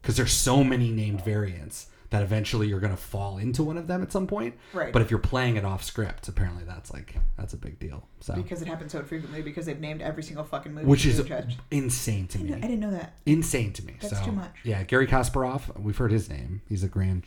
[0.00, 3.86] because there's so many named variants that eventually you're going to fall into one of
[3.86, 4.54] them at some point.
[4.74, 4.92] Right.
[4.92, 8.06] But if you're playing it off script, apparently that's like that's a big deal.
[8.20, 10.86] So Because it happens so frequently because they've named every single fucking movie.
[10.86, 11.26] which is
[11.70, 12.52] insane to I me.
[12.52, 13.14] I didn't know that.
[13.24, 13.96] Insane to me.
[13.98, 14.54] That's so, too much.
[14.62, 16.60] Yeah, Garry Kasparov, we've heard his name.
[16.68, 17.24] He's a grand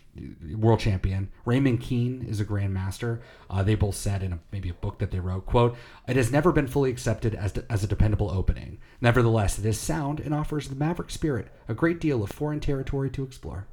[0.56, 1.32] world champion.
[1.46, 3.22] Raymond Keene is a grandmaster.
[3.50, 5.76] Uh, they both said in a, maybe a book that they wrote, "quote
[6.08, 8.78] It has never been fully accepted as as a dependable opening.
[9.02, 13.10] Nevertheless, it is sound and offers the Maverick spirit a great deal of foreign territory
[13.10, 13.66] to explore."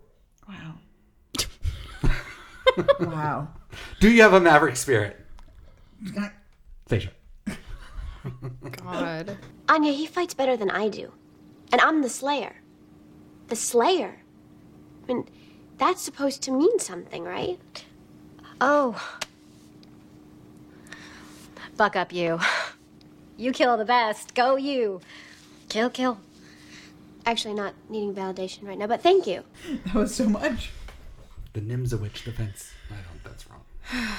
[0.49, 0.75] Wow.
[3.01, 3.49] Wow.
[4.01, 5.18] Do you have a Maverick spirit?
[6.87, 7.11] Stacia.
[8.83, 9.37] God.
[9.68, 11.12] Anya, he fights better than I do.
[11.73, 12.57] And I'm the Slayer.
[13.49, 14.20] The Slayer?
[15.03, 15.29] I mean,
[15.79, 17.85] that's supposed to mean something, right?
[18.61, 19.03] Oh.
[21.77, 22.39] Buck up, you.
[23.37, 24.35] You kill the best.
[24.35, 25.01] Go, you.
[25.68, 26.20] Kill, kill.
[27.25, 29.43] Actually, not needing validation right now, but thank you.
[29.87, 30.70] That was so much.
[31.53, 32.72] The Nimzowitsch defense.
[32.90, 33.22] I don't.
[33.24, 33.62] That's wrong.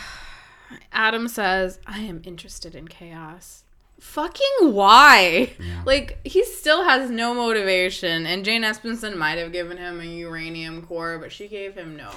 [0.91, 3.63] Adam says, I am interested in chaos.
[3.99, 5.53] Fucking why?
[5.85, 10.85] Like, he still has no motivation, and Jane Espenson might have given him a uranium
[10.85, 12.11] core, but she gave him no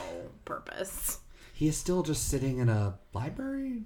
[0.45, 1.21] purpose.
[1.53, 3.83] He is still just sitting in a library,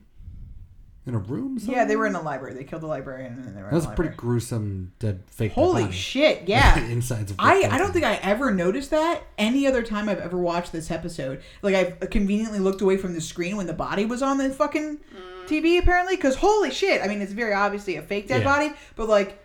[1.06, 1.58] in a room.
[1.62, 2.32] Yeah, they were in somewhere?
[2.32, 2.54] a library.
[2.54, 4.16] They killed the librarian and then they were That was in a a pretty library.
[4.32, 5.52] gruesome dead fake.
[5.52, 5.94] Holy body.
[5.94, 6.78] shit, yeah.
[6.90, 10.38] Insides of I, I don't think I ever noticed that any other time I've ever
[10.38, 11.42] watched this episode.
[11.62, 14.98] Like, I've conveniently looked away from the screen when the body was on the fucking
[15.46, 16.16] TV, apparently.
[16.16, 17.02] Because, holy shit.
[17.02, 18.44] I mean, it's very obviously a fake dead Yeah.
[18.44, 19.42] body, but, like,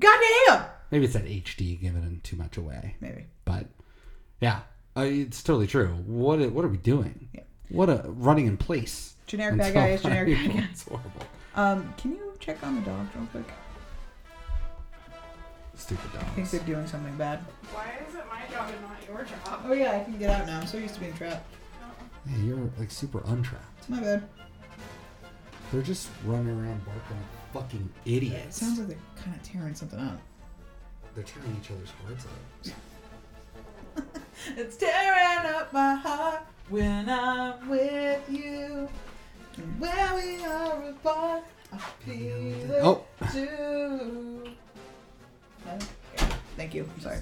[0.00, 0.66] goddamn.
[0.90, 2.96] Maybe it's that HD giving too much away.
[3.00, 3.26] Maybe.
[3.44, 3.66] But
[4.40, 4.60] yeah,
[4.96, 5.88] uh, it's totally true.
[6.06, 7.28] What what are we doing?
[7.70, 9.14] What a running in place.
[9.36, 10.68] Generic bad until guy is generic bad people- guy.
[10.70, 11.22] It's horrible.
[11.54, 13.48] Um, can you check on the dogs real quick?
[15.74, 17.40] Stupid I think they're doing something bad.
[17.72, 19.60] Why is it my job and not your job?
[19.66, 20.60] Oh, yeah, I can get out now.
[20.60, 21.46] I'm so used to being trapped.
[22.30, 23.78] Yeah, you're like super untrapped.
[23.78, 24.26] It's my bad.
[25.72, 28.56] They're just running around barking like fucking It idiots.
[28.58, 30.18] sounds like they're kind of tearing something up.
[31.14, 32.26] They're tearing each other's hearts
[33.96, 34.04] out.
[34.56, 38.88] It's tearing up my heart when I'm with you.
[39.56, 43.04] And where we are apart, I feel it Oh.
[43.32, 44.42] too.
[45.66, 45.86] Okay.
[46.56, 46.88] Thank you.
[46.94, 47.18] I'm sorry.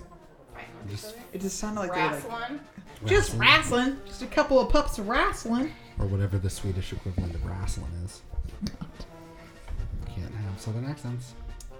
[0.90, 2.60] Just It just sounded like they were like Wrestling?
[3.06, 3.40] just Wrestling.
[3.40, 3.96] wrestling.
[4.06, 5.72] Just a couple of pups wrestling.
[5.98, 8.22] or whatever the Swedish equivalent of wrestling is.
[10.14, 11.34] Can't have southern accents.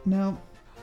[0.07, 0.39] No.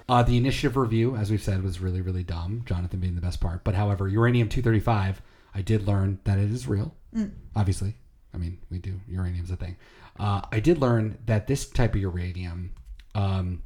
[0.09, 2.63] Uh, the initiative review, as we've said, was really, really dumb.
[2.65, 3.63] Jonathan being the best part.
[3.63, 5.21] But however, uranium 235,
[5.55, 6.93] I did learn that it is real.
[7.15, 7.31] Mm.
[7.55, 7.95] Obviously.
[8.33, 8.99] I mean, we do.
[9.07, 9.77] Uranium's a thing.
[10.19, 12.71] Uh, I did learn that this type of uranium,
[13.15, 13.61] um,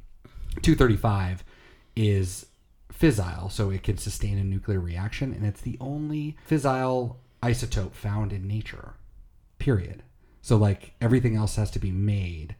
[0.62, 1.44] 235,
[1.94, 2.46] is
[2.92, 8.32] fissile, so it can sustain a nuclear reaction, and it's the only fissile isotope found
[8.32, 8.94] in nature.
[9.58, 10.02] Period.
[10.42, 12.54] So, like, everything else has to be made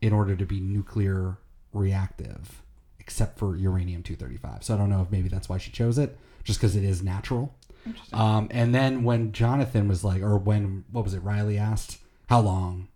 [0.00, 1.38] in order to be nuclear
[1.72, 2.62] reactive,
[2.98, 4.64] except for uranium 235.
[4.64, 7.02] So, I don't know if maybe that's why she chose it, just because it is
[7.02, 7.54] natural.
[8.12, 12.40] Um, and then when Jonathan was like, or when, what was it, Riley asked, how
[12.40, 12.88] long,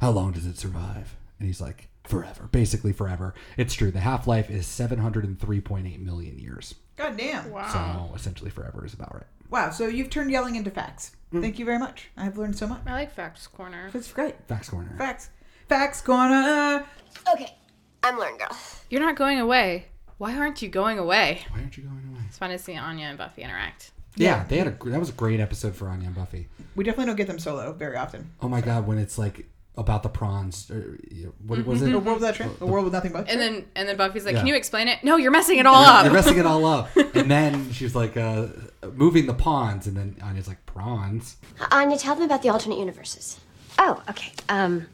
[0.00, 1.16] how long does it survive?
[1.38, 3.34] And he's like, forever, basically forever.
[3.56, 3.90] It's true.
[3.90, 6.74] The half life is 703.8 million years.
[6.96, 7.50] God damn.
[7.50, 8.08] Wow.
[8.08, 9.26] So essentially forever is about right.
[9.48, 9.70] Wow.
[9.70, 11.16] So you've turned yelling into facts.
[11.32, 11.40] Mm.
[11.40, 12.10] Thank you very much.
[12.16, 12.82] I've learned so much.
[12.86, 13.90] I like Facts Corner.
[13.92, 14.34] That's great.
[14.48, 14.94] Facts corner.
[14.98, 15.30] Facts.
[15.68, 16.84] Facts corner.
[17.32, 17.54] Okay,
[18.02, 18.56] I'm Learn Girl.
[18.88, 19.86] You're not going away.
[20.18, 21.42] Why aren't you going away?
[21.50, 22.24] Why aren't you going away?
[22.28, 23.92] It's fun to see Anya and Buffy interact.
[24.16, 26.48] Yeah, they had a that was a great episode for Anya and Buffy.
[26.76, 28.30] We definitely don't get them solo very often.
[28.42, 29.46] Oh my god, when it's like
[29.76, 31.94] about the prawns, or, you know, what was it?
[31.94, 32.60] A world without shrimp.
[32.60, 33.28] A world with nothing but.
[33.30, 34.40] And then and then Buffy's like, Yeah.
[34.40, 36.04] "Can you explain it?" No, you're messing it all You're- up.
[36.04, 36.88] You're messing it all up.
[37.14, 38.46] And then she's like uh,
[38.94, 41.36] moving the pawns, and then Anya's like prawns.
[41.70, 43.38] Anya, tell them about the alternate universes.
[43.78, 44.32] Oh, okay.
[44.48, 44.86] Um,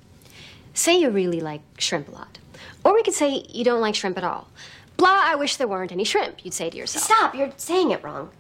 [0.75, 2.39] say you really like shrimp a lot.
[2.85, 4.49] Or we could say you don't like shrimp at all.
[4.97, 7.05] Blah, I wish there weren't any shrimp, you'd say to yourself.
[7.05, 8.31] Stop, you're saying it wrong.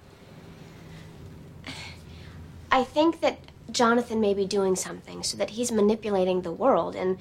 [2.70, 3.38] I think that
[3.70, 7.18] Jonathan may be doing something so that he's manipulating the world and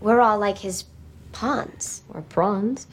[0.00, 0.84] we're all like his
[1.32, 2.02] pawns.
[2.12, 2.86] Or prawns.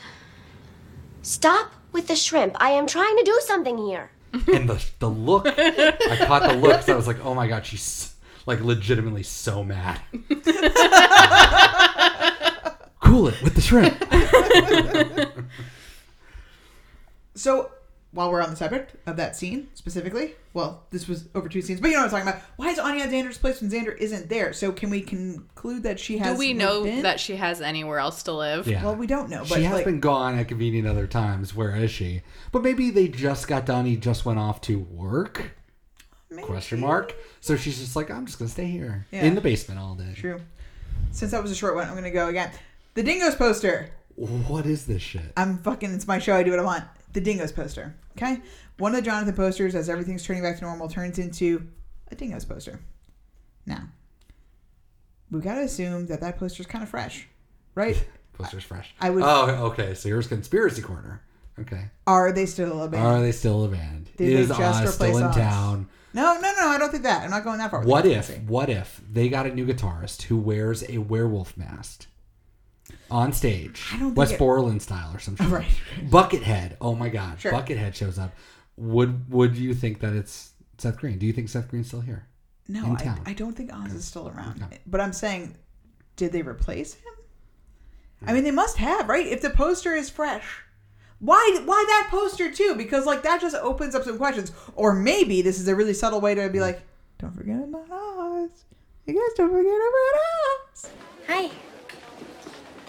[1.21, 2.55] Stop with the shrimp.
[2.59, 4.11] I am trying to do something here.
[4.51, 6.89] And the the look, I caught the looks.
[6.89, 8.15] I was like, oh my god, she's
[8.47, 10.01] like legitimately so mad.
[12.99, 14.03] cool it with the shrimp.
[17.35, 17.71] So,
[18.14, 21.82] while we're on the subject of that scene specifically, well, this was over two scenes,
[21.82, 22.41] but you know what I'm talking about.
[22.57, 24.53] Why is Anya at Xander's place when Xander isn't there?
[24.53, 26.34] So, can we conclude that she has.
[26.34, 27.01] Do we know in?
[27.03, 28.68] that she has anywhere else to live?
[28.68, 28.84] Yeah.
[28.84, 31.55] Well, we don't know, but she has like, been gone at convenient other times.
[31.55, 32.22] Where is she?
[32.51, 33.86] But maybe they just got done.
[33.86, 35.51] He just went off to work.
[36.41, 37.16] Question mark.
[37.41, 39.24] So she's just like, I'm just gonna stay here Yeah.
[39.24, 40.14] in the basement all day.
[40.16, 40.41] True.
[41.11, 42.51] Since that was a short one, I'm gonna go again.
[42.95, 43.89] The Dingoes poster.
[44.16, 45.34] What is this shit?
[45.36, 45.93] I'm fucking.
[45.93, 46.36] It's my show.
[46.36, 46.84] I do what I want.
[47.14, 47.95] The Dingoes poster.
[48.18, 48.41] Okay.
[48.78, 51.68] One of the Jonathan posters, as everything's turning back to normal, turns into
[52.11, 52.80] a Dingoes poster.
[53.66, 53.84] Now,
[55.32, 57.28] we gotta assume that that poster's kind of fresh,
[57.76, 58.03] right?
[58.34, 58.95] Poster's fresh.
[58.99, 59.93] I would- Oh, okay.
[59.93, 61.22] So here's conspiracy corner.
[61.59, 61.86] Okay.
[62.07, 63.05] Are they still a band?
[63.05, 64.09] Are they still a band?
[64.18, 65.36] Did is they just Oz still in Oz?
[65.36, 65.88] town?
[66.16, 66.68] No, no, no.
[66.68, 67.24] I don't think that.
[67.24, 67.84] I'm not going that far.
[67.84, 68.36] What if?
[68.41, 72.07] What if they got a new guitarist who wears a werewolf mask
[73.14, 75.49] on stage, I don't think West it- Borland style or something?
[75.53, 75.68] Right.
[76.05, 76.78] Buckethead.
[76.82, 77.39] Oh my God.
[77.39, 77.51] Sure.
[77.51, 78.34] Buckethead shows up.
[78.76, 81.20] Would Would you think that it's Seth Green?
[81.20, 82.28] Do you think Seth Green's still here?
[82.68, 83.18] No, I.
[83.26, 84.66] I don't think Oz is still around.
[84.88, 85.55] But I'm saying,
[86.16, 87.14] did they replace him?
[88.24, 88.36] I hmm.
[88.36, 89.28] mean, they must have, right?
[89.28, 90.45] If the poster is fresh,
[91.20, 92.74] why why that poster too?
[92.76, 94.51] Because like that just opens up some questions.
[94.76, 96.64] Or maybe this is a really subtle way to be hmm.
[96.64, 96.82] like,
[97.20, 98.66] don't forget about Oz.
[99.05, 100.20] You guys don't forget about
[100.74, 100.89] Oz.
[101.28, 101.51] Hi.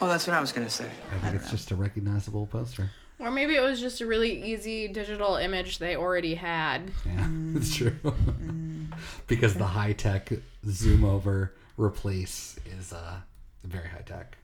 [0.05, 0.86] Oh, that's what I was gonna say.
[1.14, 2.90] I think it's just a recognizable poster.
[3.18, 6.90] Or maybe it was just a really easy digital image they already had.
[7.07, 7.94] Yeah, it's true.
[9.26, 10.30] because the high tech
[10.66, 13.16] zoom over replace is uh
[13.64, 14.36] very high tech.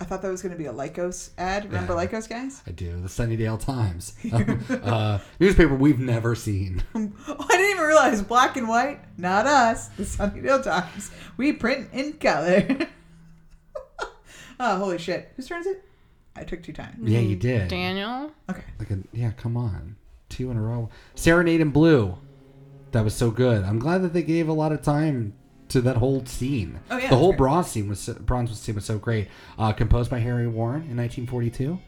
[0.00, 1.64] I thought that was going to be a Lycos ad.
[1.64, 2.06] Remember Yeah.
[2.06, 2.62] Lycos guys?
[2.66, 3.00] I do.
[3.00, 4.12] The Sunnydale Times,
[4.82, 6.82] uh, newspaper we've never seen.
[6.94, 9.00] Oh, I didn't even realize black and white.
[9.18, 9.88] Not us.
[9.88, 11.10] The Sunnydale Times.
[11.38, 12.88] We print in color.
[14.58, 15.32] Oh, holy shit!
[15.36, 15.84] Whose turn is it?
[16.34, 16.96] I took two times.
[17.02, 17.68] Yeah, you did.
[17.68, 18.30] Daniel?
[18.50, 18.62] Okay.
[18.78, 19.96] Like a, yeah, come on,
[20.28, 20.90] two in a row.
[21.14, 22.18] Serenade in Blue,
[22.92, 23.64] that was so good.
[23.64, 25.32] I'm glad that they gave a lot of time
[25.68, 26.78] to that whole scene.
[26.90, 29.28] Oh, yeah, the whole that's bronze scene was so- bronze scene was so great.
[29.58, 31.78] Uh, composed by Harry Warren in 1942.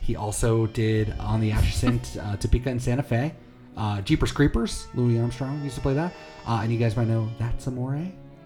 [0.00, 3.34] He also did on the Atchison, uh, Topeka and Santa Fe.
[3.76, 6.12] Uh, Jeepers Creepers, Louis Armstrong used to play that.
[6.46, 8.00] Uh, and you guys might know That's Amore.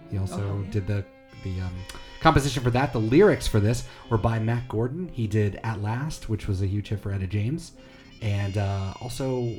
[0.09, 1.05] He also Oh, did the
[1.43, 1.73] the um,
[2.21, 2.93] composition for that.
[2.93, 5.09] The lyrics for this were by Mack Gordon.
[5.11, 7.73] He did At Last, which was a huge hit for Etta James,
[8.21, 9.55] and uh, also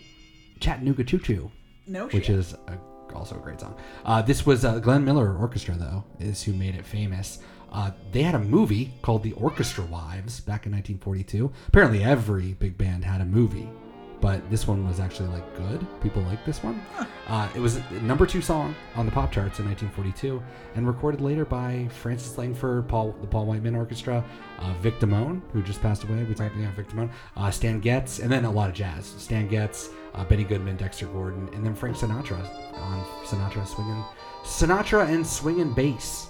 [0.61, 1.51] Chattanooga Choo Choo,
[1.87, 2.37] No which shit.
[2.39, 2.78] is a,
[3.14, 3.76] also a great song.
[4.05, 7.41] Uh, this was uh, Glenn Miller Orchestra, though, is who made it famous.
[7.72, 11.51] Uh, they had a movie called The Orchestra Wives back in 1942.
[11.68, 13.68] Apparently, every big band had a movie,
[14.22, 15.86] but this one was actually like good.
[16.00, 16.80] People liked this one.
[17.28, 20.42] Uh, it was number two song on the pop charts in 1942,
[20.76, 24.24] and recorded later by Frances Langford, Paul, the Paul Whiteman Orchestra,
[24.60, 26.22] uh, Vic Damone, who just passed away.
[26.24, 29.06] We talked, yeah, Vic Damone, uh, Stan Getz, and then a lot of jazz.
[29.18, 32.38] Stan Getz, uh, Benny Goodman, Dexter Gordon, and then Frank Sinatra
[32.76, 34.04] on Sinatra swinging,
[34.44, 36.28] Sinatra and swinging bass.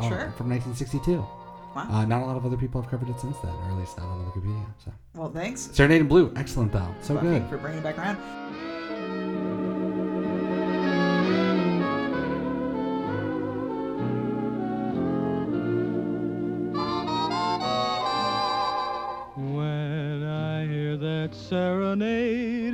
[0.00, 0.32] uh, Sure.
[0.36, 1.24] From 1962.
[1.78, 2.00] Wow.
[2.00, 3.96] Uh, not a lot of other people have covered it since then, or at least
[3.98, 4.64] not on Wikipedia.
[4.84, 4.92] So.
[5.14, 5.68] Well, thanks.
[5.72, 7.48] Serenade in Blue, excellent though, so Buffy, good.
[7.48, 8.18] for bringing it back around.
[19.36, 22.67] When I hear that serenade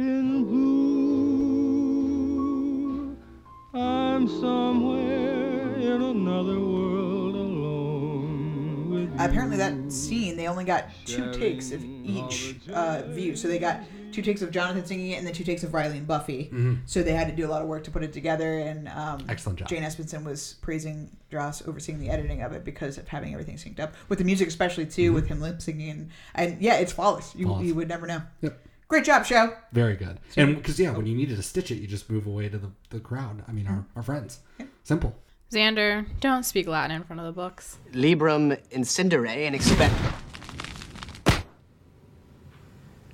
[9.31, 13.37] Apparently, that scene they only got two takes of each uh, view.
[13.37, 13.81] So they got
[14.13, 16.51] two takes of Jonathan singing it, and then two takes of Riley and Buffy.
[16.53, 16.79] Mhm.
[16.87, 18.59] So they had to do a lot of work to put it together.
[18.61, 19.69] And um, Excellent job.
[19.69, 23.81] Jane Espenson was praising Dross overseeing the editing of it because of having everything synced
[23.81, 25.91] up with the music, especially too with him lip singing.
[25.91, 27.35] And, and yeah, it's flawless.
[27.35, 27.67] You Flawless.
[27.67, 28.23] you would never know.
[28.43, 28.61] Yep.
[28.87, 29.53] Great job, show.
[29.73, 30.19] Very good.
[30.37, 32.71] And because yeah, when you needed to stitch it, you just move away to the,
[32.91, 33.43] the crowd.
[33.49, 34.41] I mean, our, our friends.
[34.85, 35.17] Simple.
[35.55, 37.79] Xander, don't speak Latin in front of the books.
[37.93, 39.95] Librum incendere and expect.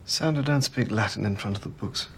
[0.05, 2.09] Sandra, don't speak Latin in front of the books.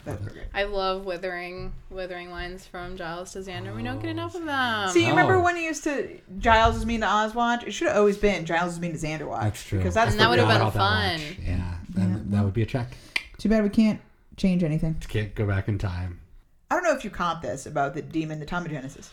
[0.54, 3.76] I love withering withering lines from Giles to Xander.
[3.76, 4.88] We don't get oh, enough of them.
[4.88, 5.42] See, you remember Oh.
[5.42, 7.64] when he used to Giles is mean to Oz watch?
[7.64, 9.42] It should have always been Giles is mean to Xander watch.
[9.42, 9.78] That's true.
[9.78, 11.28] Because that's And the that would have real- been About that fun.
[11.28, 11.38] much.
[11.46, 12.86] Yeah, that, that would be a check.
[13.36, 14.00] Too bad we can't
[14.38, 14.96] change anything.
[15.08, 16.20] Can't go back in time.
[16.70, 19.10] I don't know if you caught this about the demon, the Thaumogenesis,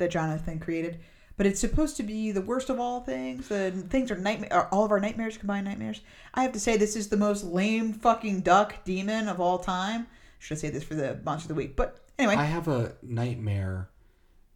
[0.00, 0.98] that Jonathan created,
[1.36, 3.48] but it's supposed to be the worst of all things.
[3.48, 4.68] The things are nightmare.
[4.72, 6.00] All of our nightmares combined nightmares.
[6.34, 10.06] I have to say this is the most lame fucking duck demon of all time.
[10.38, 11.76] Should I say this for the monster of the week?
[11.76, 13.88] But anyway, I have a nightmare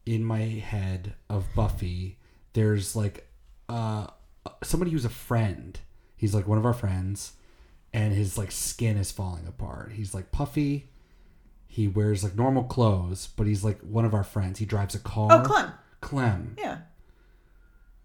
[0.05, 2.18] in my head of Buffy.
[2.53, 3.28] There's like
[3.68, 4.09] uh
[4.62, 5.78] somebody who's a friend.
[6.16, 7.32] He's like one of our friends,
[7.92, 9.92] and his like skin is falling apart.
[9.92, 10.90] He's like puffy.
[11.75, 14.61] He wears like normal clothes, but he's like one of our friends.
[14.61, 15.29] He drives a car.
[15.33, 15.72] Oh, Clem.
[16.01, 16.55] Clem.
[16.57, 16.79] yeah,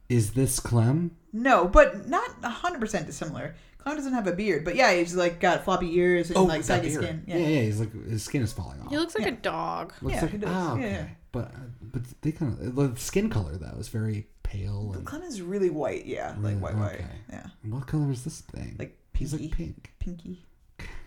[0.08, 1.12] Is this Clem?
[1.32, 3.54] No, but not hundred percent dissimilar.
[3.78, 6.62] Clown doesn't have a beard, but yeah, he's like got floppy ears and Oh, like
[6.62, 7.24] that saggy skin.
[7.28, 7.38] Yeah.
[7.38, 8.90] yeah, He's like his skin is falling off.
[8.90, 9.94] He looks like a dog.
[10.02, 10.50] Looks Yeah, like he does.
[10.52, 10.92] oh, Yeah, okay.
[10.92, 11.08] yeah.
[11.32, 15.22] But uh, but they kind of the skin color though is very pale and Clem
[15.22, 16.08] is really white.
[16.08, 17.02] Yeah, like white, white.
[17.30, 18.78] Yeah, And what color is this thing?
[18.80, 19.92] Like he's like pink.
[20.00, 20.44] pinky.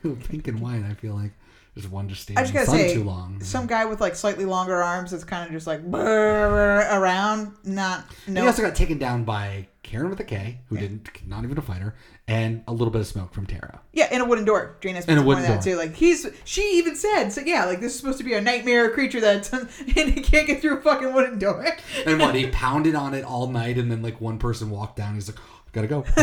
[0.28, 0.84] pink and white.
[0.84, 1.32] I feel like
[1.74, 3.42] there's one just staying I just gotta say, too long.
[3.42, 7.52] some guy with like slightly longer arms that's kind of just like around.
[7.64, 8.42] Not And no.
[8.42, 11.62] He also got taken down by Karen with a K, who didn't not even a
[11.62, 11.94] fighter,
[12.28, 13.80] and a little bit of smoke from Tara.
[13.92, 14.76] Yeah, in a wooden door.
[14.80, 15.72] Jane has In a wooden that door.
[15.74, 15.76] too.
[15.78, 18.90] Like he's, she even said, so yeah, like this is supposed to be a nightmare
[18.90, 19.68] creature that, and
[20.10, 21.66] he can't get through a fucking wooden door.
[22.06, 25.14] And what he pounded on it all night, and then like one person walked down.
[25.14, 26.04] He's like, oh, "Gotta go."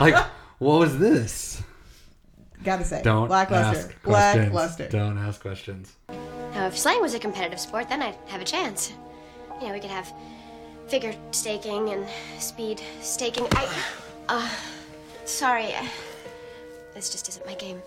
[0.00, 0.14] like,
[0.58, 1.62] what was this?
[2.64, 4.44] Gotta say, Don't lackluster, ask questions.
[4.46, 4.88] lackluster.
[4.88, 5.92] Don't ask questions.
[6.54, 8.92] Now, if slaying was a competitive sport, then I'd have a chance.
[9.60, 10.12] You know, we could have
[10.88, 12.06] figure staking and
[12.38, 13.46] speed staking.
[13.52, 13.68] I.
[14.28, 14.48] Uh,
[15.24, 15.72] sorry.
[15.74, 15.86] uh,
[16.94, 17.80] This just isn't my game.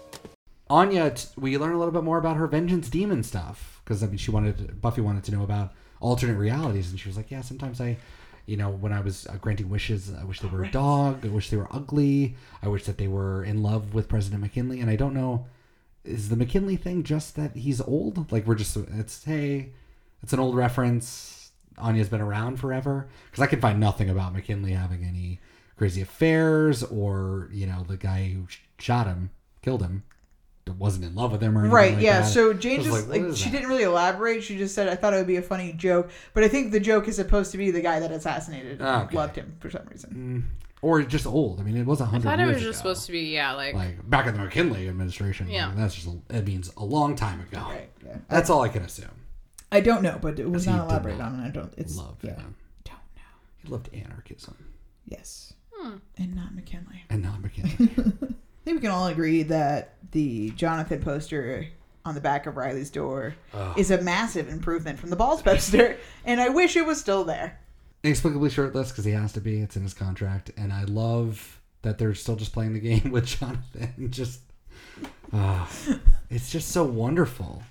[0.70, 4.08] Anya, t- we learn a little bit more about her vengeance demon stuff because I
[4.08, 7.42] mean, she wanted Buffy wanted to know about alternate realities, and she was like, "Yeah,
[7.42, 7.98] sometimes I,
[8.52, 11.26] you know, when I was uh, granting wishes, I wish they were a dog.
[11.26, 12.36] I wish they were ugly.
[12.62, 15.46] I wish that they were in love with President McKinley." And I don't know,
[16.04, 18.30] is the McKinley thing just that he's old?
[18.30, 19.70] Like we're just it's hey,
[20.22, 21.52] it's an old reference.
[21.78, 25.40] Anya's been around forever because I can find nothing about McKinley having any
[25.78, 28.48] crazy affairs or you know the guy who
[28.80, 29.30] shot him,
[29.62, 30.04] killed him,
[30.78, 32.22] wasn't in love with him or anything Right, like yeah.
[32.22, 32.28] that.
[32.28, 33.52] So Jane just what like, she that?
[33.52, 34.44] didn't really elaborate.
[34.44, 36.80] She just said, "I thought it would be a funny joke," but I think the
[36.80, 39.16] joke is supposed to be the guy that assassinated okay.
[39.16, 40.48] loved him for some reason.
[40.82, 41.60] or just old.
[41.60, 42.70] I mean, it was a I hundred thought years it was ago.
[42.70, 45.50] just supposed to be yeah, like, like back in the McKinley administration.
[45.50, 45.68] Yeah.
[45.68, 47.60] like, that's just a, it means a long time ago.
[47.62, 48.18] Right, yeah.
[48.30, 49.10] That's all I can assume.
[49.72, 51.74] I don't know, but it was He not did elaborated not on, and I don't.
[51.78, 52.32] It's love yeah.
[52.36, 52.56] him.
[52.84, 53.22] Don't know.
[53.64, 54.56] He loved anarchism
[55.06, 55.96] Yes, Hmm.
[56.18, 57.04] and not McKinley.
[57.10, 57.90] and not McKinley.
[58.62, 61.66] I think we can all agree that the Jonathan poster
[62.06, 63.78] on the back of Riley's door Ugh.
[63.78, 67.60] is a massive improvement from the Balls poster, and I wish it was still there.
[68.04, 69.60] Inexplicably shirtless because he has to be.
[69.60, 73.26] It's in his contract, and I love that they're still just playing the game with
[73.26, 74.10] Jonathan.
[74.12, 74.42] Just,
[76.30, 77.64] it's just so wonderful.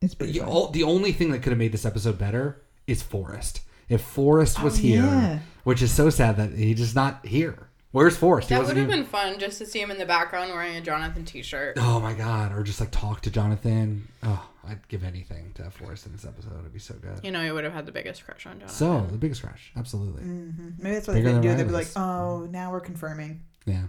[0.00, 3.60] It's the, o- the only thing that could have made this episode better is Forrest.
[3.88, 5.38] If Forrest was Oh, here, yeah.
[5.64, 7.68] which is so sad that he's just not here.
[7.92, 8.48] Where's Forrest?
[8.48, 10.76] He that would have even- been fun just to see him in the background wearing
[10.76, 11.76] a Jonathan T-shirt.
[11.78, 12.52] Oh my god!
[12.52, 14.08] Or just like talk to Jonathan.
[14.22, 16.58] Oh, I'd give anything to have Forrest in this episode.
[16.60, 17.20] It'd be so good.
[17.22, 18.74] You know, he would have had the biggest crush on Jonathan.
[18.74, 20.22] So the biggest crush, absolutely.
[20.22, 21.48] hmm Maybe that's what they Bigger didn't do.
[21.48, 23.82] than They'd be like, "Oh, now we're confirming." Yeah.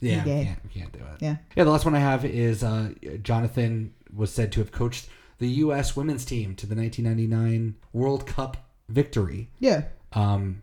[0.00, 1.16] Yeah, we can't, we can't do it.
[1.20, 1.36] Yeah.
[1.56, 2.90] Yeah, the last one I have is uh,
[3.22, 5.96] Jonathan was said to have coached the U.S.
[5.96, 9.50] women's team to the 1999 World Cup victory.
[9.58, 9.84] Yeah.
[10.12, 10.62] Um,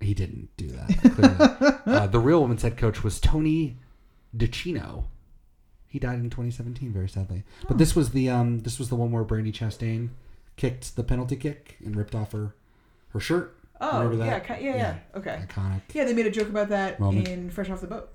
[0.00, 1.80] he didn't do that.
[1.86, 3.76] uh, the real women's head coach was Tony
[4.36, 5.04] DiCicco.
[5.88, 7.44] He died in 2017, very sadly.
[7.68, 10.10] But this was the um, this was the one where Brandi Chastain
[10.56, 12.54] kicked the penalty kick and ripped off her
[13.10, 13.56] her shirt.
[13.80, 14.58] Oh, Remember yeah, that?
[14.58, 15.42] ki- yeah, yeah, okay.
[15.46, 15.82] Iconic.
[15.92, 17.28] Yeah, they made a joke about that Moment.
[17.28, 18.08] in Fresh Off the Boat.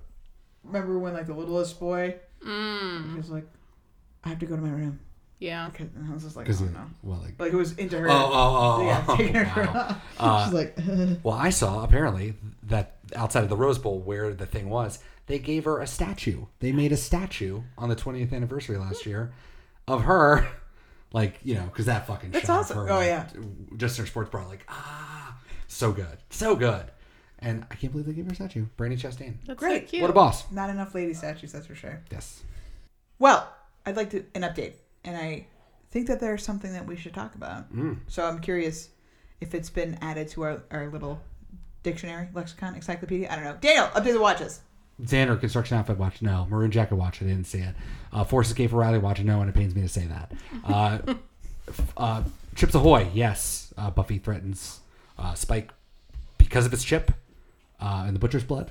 [0.64, 3.12] Remember when like the littlest boy Mm.
[3.12, 3.46] he was like,
[4.24, 4.98] "I have to go to my room."
[5.42, 5.66] Yeah.
[5.68, 7.72] Okay, and I was just like, Because "Oh he- no." well, like Like it was
[7.76, 8.08] into her.
[8.08, 9.64] Oh, oh, oh, Yeah, oh, taking her.
[9.72, 9.96] wow.
[10.18, 10.78] Uh, She's like,
[11.24, 12.34] well, I saw apparently
[12.64, 16.46] that outside of the Rose Bowl where the thing was, they gave her a statue.
[16.60, 19.32] They made a statue on the 20th anniversary last year
[19.88, 20.46] of her,
[21.12, 22.78] like you know, because that fucking That's shot awesome.
[22.78, 23.26] of her, Oh, like, yeah.
[23.76, 25.36] just in her sports bra, like ah,
[25.66, 26.84] so good, so good,
[27.40, 28.66] and I can't believe they gave her a statue.
[28.78, 29.86] Brandi Chastain, That's Great.
[29.86, 30.02] so cute.
[30.02, 30.50] what a boss.
[30.52, 32.00] Not enough lady statues, that's for sure.
[32.12, 32.42] Yes.
[33.18, 33.52] Well,
[33.84, 34.74] I'd like to an update,
[35.04, 35.46] and I
[35.90, 37.74] think that there's something that we should talk about.
[37.74, 37.98] Mm.
[38.08, 38.88] So I'm curious
[39.40, 41.20] if it's been added to our, our little
[41.82, 43.30] dictionary, lexicon, encyclopedia.
[43.30, 43.56] I don't know.
[43.60, 44.60] Daniel, update the watches.
[45.02, 47.74] Xander construction outfit watch no maroon jacket watch I didn't see it
[48.12, 50.32] uh, Force Escape for Riley watch no and it pains me to say that
[50.64, 50.98] uh,
[51.96, 52.22] uh,
[52.54, 54.80] Chips Ahoy yes uh, Buffy threatens
[55.18, 55.70] uh, Spike
[56.38, 57.10] because of his chip
[57.80, 58.70] uh, and the butcher's blood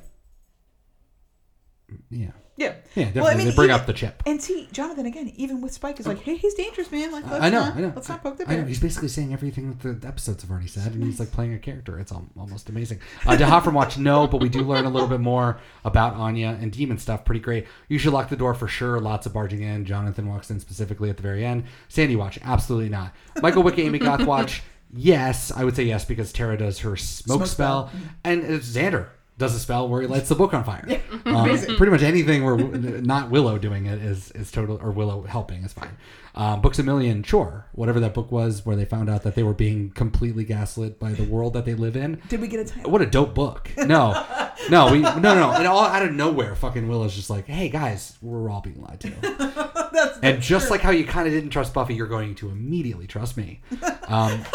[2.10, 2.74] yeah Yeah.
[2.96, 3.46] Yeah, definitely.
[3.46, 4.22] They bring up the chip.
[4.26, 7.12] And see, Jonathan again, even with Spike, is like, hey, he's dangerous, man.
[7.12, 8.58] Like, let's I know not, I know let's not poke the I know.
[8.58, 8.66] bear.
[8.68, 11.60] he's basically saying everything that the episodes have already said and he's like playing a
[11.60, 15.08] character it's almost amazing uh, Daha from watch no but we do learn a little
[15.08, 18.68] bit more about Anya and demon stuff pretty great you should lock the door for
[18.68, 22.38] sure lots of barging in Jonathan walks in specifically at the very end Sandy watch
[22.44, 24.62] absolutely not Michael Wick Amy Goth watch
[24.94, 28.02] yes I would say yes because Tara does her smoke, Smoke spell, spell.
[28.24, 29.08] and it's Xander
[29.42, 31.02] does a spell where he lights the book on fire.
[31.26, 35.64] Um, pretty much anything where not Willow doing it is is total or Willow helping
[35.64, 35.98] is fine.
[36.34, 39.44] Um, Books a Million, sure, whatever that book was, where they found out that they
[39.44, 42.22] were being completely gaslit by the world that they live in.
[42.30, 42.92] Did we get a title?
[42.92, 43.70] What a dope book!
[43.76, 44.26] No,
[44.70, 45.52] no, we no no no.
[45.52, 49.00] And all out of nowhere, fucking Willow's just like, "Hey guys, we're all being lied
[49.02, 53.08] to." and just like how you kind of didn't trust Buffy, you're going to immediately
[53.08, 53.62] trust me,
[54.08, 54.46] um,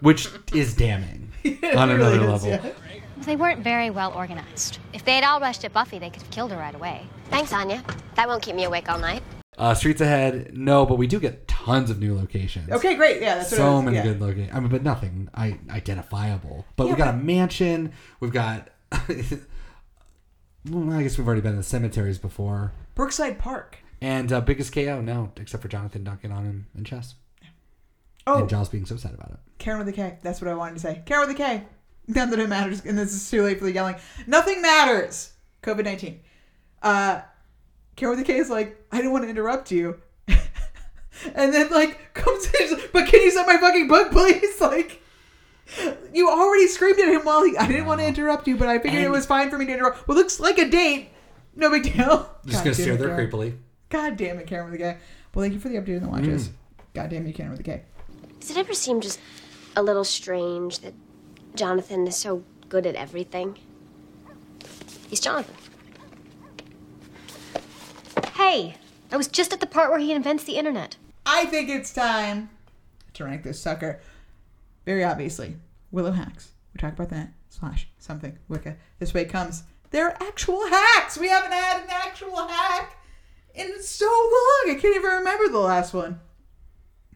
[0.00, 1.32] which is damning
[1.74, 2.60] on another level.
[3.26, 4.78] They weren't very well organized.
[4.92, 7.04] If they had all rushed at Buffy, they could have killed her right away.
[7.28, 7.82] Thanks, Anya.
[8.14, 9.20] That won't keep me awake all night.
[9.58, 12.70] Uh, Streets Ahead, no, but we do get tons of new locations.
[12.70, 13.20] Okay, great.
[13.20, 14.04] Yeah, that's what I so was- many yeah.
[14.04, 14.54] good locations.
[14.54, 16.66] I mean, but nothing I, identifiable.
[16.76, 17.92] But Yeah, we got a mansion.
[18.20, 18.68] We've got.
[20.70, 22.74] well, I guess we've already been in the cemeteries before.
[22.94, 23.78] Brookside Park.
[24.00, 27.16] And uh, biggest KO, no, except for Jonathan dunking on him in chess.
[28.24, 28.38] Oh.
[28.38, 29.38] And Giles being so sad about it.
[29.58, 30.18] Karen with a K.
[30.22, 31.02] That's what I wanted to say.
[31.06, 31.64] Karen with a K.
[32.08, 33.96] Not that it matters, and this is too late for the yelling.
[34.26, 35.32] Nothing matters.
[35.62, 36.20] COVID nineteen.
[36.82, 37.20] Uh,
[37.96, 42.14] Karen with a K is like, I didn't want to interrupt you, and then like
[42.14, 44.60] comes in, but can you set my fucking book, please?
[44.60, 45.02] Like,
[46.12, 47.56] you already screamed at him while he.
[47.56, 49.72] I didn't want to interrupt you, but I figured it was fine for me to
[49.72, 50.06] interrupt.
[50.06, 51.08] Well, looks like a date.
[51.56, 51.94] No big deal.
[51.94, 53.30] Just God gonna damn stare it, there Karen.
[53.30, 53.56] creepily.
[53.88, 54.98] God damn it, Karen with a K.
[55.34, 56.48] Well, thank you for the update on the watches.
[56.48, 56.52] Mm.
[56.94, 57.82] God damn you, Karen with a K.
[58.40, 59.18] Does it ever seem just
[59.76, 60.94] a little strange that
[61.56, 63.58] Jonathan is so good at everything?
[65.08, 65.54] He's Jonathan.
[68.34, 68.76] Hey,
[69.10, 70.96] I was just at the part where he invents the internet.
[71.24, 72.50] I think it's time
[73.14, 74.00] to rank this sucker.
[74.84, 75.56] Very obviously,
[75.90, 76.52] Willow hacks.
[76.74, 78.76] We talk about that slash something Wicca.
[78.98, 79.64] This way comes.
[79.90, 81.16] They're actual hacks.
[81.16, 82.98] We haven't had an actual hack
[83.54, 84.76] in so long.
[84.76, 86.20] I can't even remember the last one.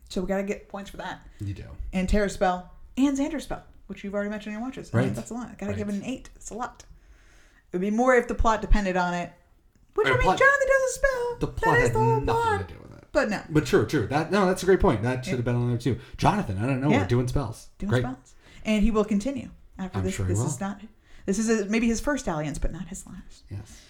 [0.09, 1.21] So we gotta get points for that.
[1.41, 1.65] You do.
[1.93, 4.95] And Tara Spell and Xander Spell, which you've already mentioned in your watches.
[4.95, 5.15] Right.
[5.15, 5.49] that's a lot.
[5.49, 5.77] I gotta Right.
[5.77, 6.31] give it an eight.
[6.37, 6.85] It's a lot.
[7.73, 9.31] It would be more if the plot depended on it.
[9.95, 11.37] Which I mean, plot- Jonathan does a spell.
[11.41, 12.69] The plot is had the whole nothing plot.
[12.69, 13.09] to do with it.
[13.13, 13.43] But no.
[13.51, 14.07] But true, true.
[14.07, 15.03] That no, that's a great point.
[15.03, 15.99] That should have been on there too.
[16.17, 16.91] Jonathan, I don't know.
[16.91, 17.03] Yeah.
[17.03, 17.69] We're doing spells.
[17.79, 18.03] doing great.
[18.05, 18.35] spells.
[18.65, 20.15] And he will continue after I'm this.
[20.15, 20.47] sure this will.
[20.47, 20.81] is not.
[21.27, 23.45] This is a, maybe his first alliance, but not his last.
[23.51, 23.81] Yes.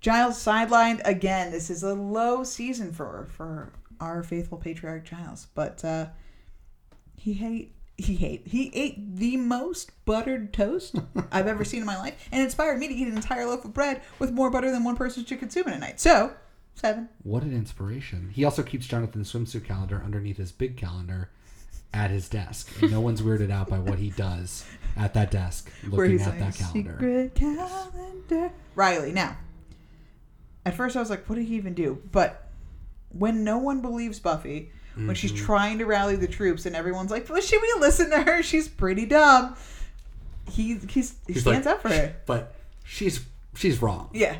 [0.00, 1.50] Giles sidelined again.
[1.52, 6.06] This is a low season for for our faithful patriarch Giles, but uh,
[7.16, 10.96] he hate he ate he ate the most buttered toast
[11.32, 13.72] I've ever seen in my life, and inspired me to eat an entire loaf of
[13.72, 16.00] bread with more butter than one person should consume in a night.
[16.00, 16.32] So
[16.74, 17.08] seven.
[17.22, 18.30] What an inspiration.
[18.32, 21.30] He also keeps Jonathan's swimsuit calendar underneath his big calendar
[21.92, 22.70] at his desk.
[22.82, 24.66] And no one's weirded out by what he does
[24.96, 26.90] at that desk Where looking he's at like, that calendar.
[26.92, 28.52] Secret calendar.
[28.74, 29.12] Riley.
[29.12, 29.36] Now,
[30.66, 32.02] at first I was like, what did he even do?
[32.10, 32.48] But
[33.10, 35.36] when no one believes Buffy, when she's Mhm.
[35.44, 38.42] trying to rally the troops and everyone's like, well, should we listen to her?
[38.42, 39.56] She's pretty dumb.
[40.48, 42.14] He he's, he He's stands like, up for her.
[42.26, 43.20] But she's
[43.54, 44.10] she's wrong.
[44.12, 44.36] Yeah.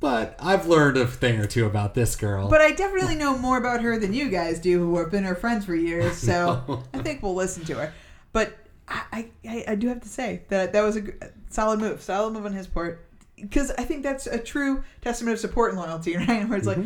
[0.00, 2.48] But I've learned a thing or two about this girl.
[2.48, 5.36] But I definitely know more about her than you guys do, who have been her
[5.36, 6.16] friends for years.
[6.16, 6.82] So No.
[6.92, 7.92] I think we'll listen to her.
[8.32, 8.54] But
[8.88, 11.02] I, I, I do have to say that that was a
[11.50, 15.40] solid move, solid move on his part, because I think that's a true testament of
[15.40, 16.48] support and loyalty, right?
[16.48, 16.78] Where it's like,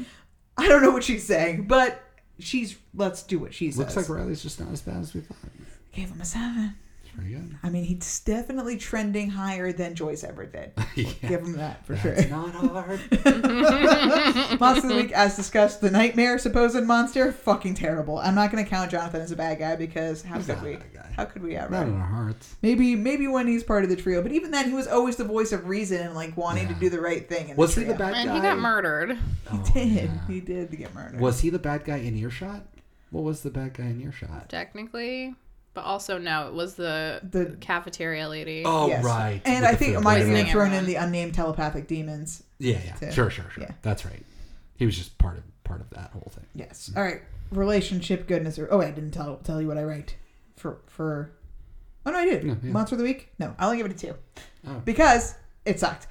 [0.58, 2.02] I don't know what she's saying, but
[2.38, 3.78] she's let's do what she says.
[3.78, 5.36] Looks like Riley's just not as bad as we thought.
[5.92, 6.74] Gave him a seven.
[7.16, 7.56] Very good.
[7.62, 10.72] I mean, he's definitely trending higher than Joyce ever did.
[10.96, 12.30] We'll Give him that for That's sure.
[12.30, 13.00] not hard.
[14.60, 18.18] Monster of the week, as discussed, the nightmare supposed monster, fucking terrible.
[18.18, 20.78] I'm not going to count Jonathan as a bad guy because how He's could we?
[21.14, 21.70] How could we ever?
[21.70, 22.56] Not in our hearts.
[22.62, 25.24] Maybe maybe when he's part of the trio, but even then, he was always the
[25.24, 27.50] voice of reason and like wanting to do the right thing.
[27.50, 28.06] In Was the he the trio.
[28.10, 28.34] bad And guy?
[28.36, 29.10] he got murdered.
[29.12, 29.18] He
[29.52, 30.10] oh, did.
[30.28, 31.20] He did get murdered.
[31.20, 32.62] Was he the bad guy in earshot?
[33.10, 34.48] What was the bad guy in earshot?
[34.48, 35.34] Technically.
[35.76, 38.62] But also, no, it was the, The- cafeteria lady.
[38.64, 39.04] Oh, Yes.
[39.04, 39.42] right.
[39.44, 40.04] And With I the think it food.
[40.04, 40.50] might have Right, even right.
[40.52, 42.42] thrown in the unnamed telepathic demons.
[42.58, 42.94] Yeah, yeah.
[42.94, 43.12] too.
[43.12, 43.64] Sure, sure, sure.
[43.64, 43.72] Yeah.
[43.82, 44.24] That's right.
[44.76, 46.46] He was just part of part of that whole thing.
[46.54, 46.90] Yes.
[46.96, 47.20] All right.
[47.50, 48.58] Relationship goodness.
[48.58, 50.16] Or, oh, I didn't tell tell you what I write
[50.56, 51.30] for for.
[52.06, 52.42] Oh no, I did.
[52.44, 52.72] Yeah, yeah.
[52.72, 53.28] Monster of the week.
[53.38, 54.14] No, I'll only give it a two
[54.66, 54.80] Oh.
[54.86, 55.34] because
[55.66, 56.06] it sucked.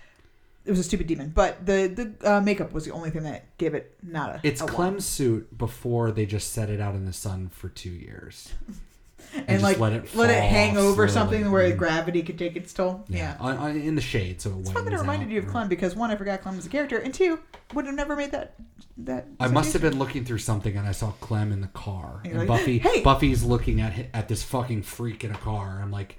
[0.66, 1.88] It was a stupid demon, but the
[2.22, 4.40] the uh, makeup was the only thing that gave it not a.
[4.44, 4.74] It's a one.
[4.76, 8.54] Clem's suit before they just set it out in the sun for two years.
[9.34, 11.10] and, just like let it fall hang over slowly.
[11.12, 11.78] something where Mm.
[11.78, 13.04] gravity could take its toll.
[13.08, 13.36] Yeah.
[13.40, 15.32] On, on, in the shade, so it It's fun that it reminded out.
[15.32, 17.40] you of Clem because one, I forgot Clem was a character, and two,
[17.74, 18.56] would have never made that
[18.98, 19.28] that.
[19.40, 22.34] I must have been looking through something and I saw Clem in the car, And
[22.34, 22.80] and, like, Buffy.
[22.80, 25.80] "Hey!" Buffy's looking at at this fucking freak in a car.
[25.82, 26.18] I'm like,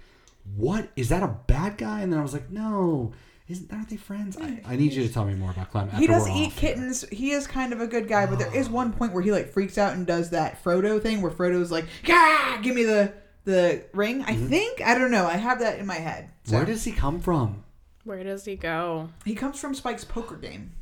[0.57, 2.01] what is that a bad guy?
[2.03, 3.13] And then I was like, no,
[3.49, 4.37] isn't aren't they friends?
[4.37, 5.87] I, I need you to tell me more about Clem.
[5.87, 6.57] After He does eat off.
[6.57, 7.09] kittens.
[7.11, 9.53] He is kind of a good guy, but there is one point where he like
[9.53, 13.13] freaks out and does that Frodo thing where Frodo's like, "Yeah, give me the
[13.45, 14.49] the ring." I mm-hmm.
[14.49, 15.27] think I don't know.
[15.27, 16.31] I have that in my head.
[16.45, 17.63] So, Where does he come from?
[18.05, 19.11] Where does he go?
[19.25, 20.73] He comes from Spike's poker game.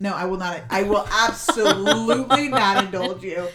[0.00, 0.62] No, I will not.
[0.70, 3.48] I will absolutely not indulge you.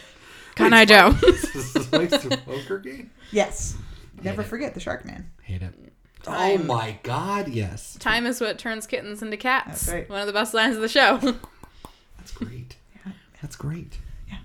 [0.55, 1.13] Can I, Joe?
[1.35, 3.11] Spike's poker game.
[3.31, 3.75] Yes.
[4.21, 5.29] Never forget the Shark Man.
[5.41, 5.92] Hate it.
[6.27, 7.97] Oh my god, yes.
[7.99, 9.85] Time is what turns kittens into cats.
[9.85, 10.09] That's right.
[10.09, 11.17] One of the best lines of the show.
[12.17, 12.75] That's great.
[13.05, 13.11] Yeah.
[13.41, 13.97] That's great.
[14.29, 14.37] Yeah.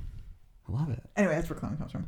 [0.68, 1.03] I love it.
[1.16, 2.07] Anyway, that's where clone comes from.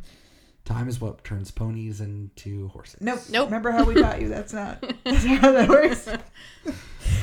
[0.65, 3.01] Time is what turns ponies into horses.
[3.01, 3.21] Nope.
[3.31, 3.47] Nope.
[3.47, 4.29] Remember how we taught you?
[4.29, 6.09] That's not, that's not how that works.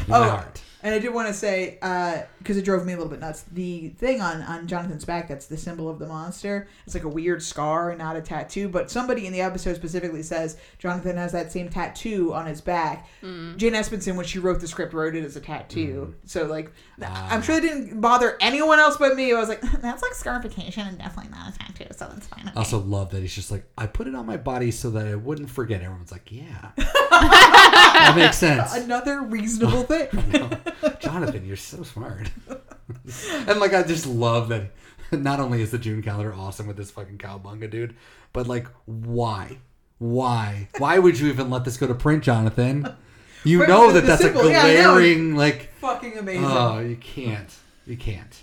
[0.10, 0.62] Oh, my heart.
[0.84, 3.43] And I did want to say, uh, because it drove me a little bit nuts,
[3.51, 7.09] the thing on, on Jonathan's back that's the symbol of the monster, it's like a
[7.09, 8.69] weird scar and not a tattoo.
[8.69, 13.07] But somebody in the episode specifically says Jonathan has that same tattoo on his back.
[13.23, 13.57] Mm.
[13.57, 16.13] Jane Espenson, when she wrote the script, wrote it as a tattoo.
[16.15, 16.30] Mm.
[16.30, 16.71] So, like,
[17.01, 17.28] ah.
[17.30, 19.34] I'm sure it didn't bother anyone else but me.
[19.34, 22.51] I was like, that's like scarification and definitely not a tattoo, so that's fine.
[22.55, 25.07] I also love that he's just like, I put it on my body so that
[25.07, 25.82] I wouldn't forget.
[25.82, 26.71] Everyone's like, yeah.
[27.78, 28.73] that makes sense.
[28.75, 30.07] Another reasonable thing.
[30.99, 32.30] Jonathan, you're so smart.
[33.47, 34.71] and like, I just love that.
[35.11, 37.95] Not only is the June calendar awesome with this fucking cowbunga dude,
[38.34, 39.57] but like, why?
[39.99, 40.67] Why?
[40.78, 42.93] Why would you even let this go to print, Jonathan?
[43.43, 45.71] You know that that's symbol, a yeah, glaring like.
[45.75, 46.45] Fucking oh, amazing.
[46.45, 47.55] Oh, you can't.
[47.86, 48.36] You can't.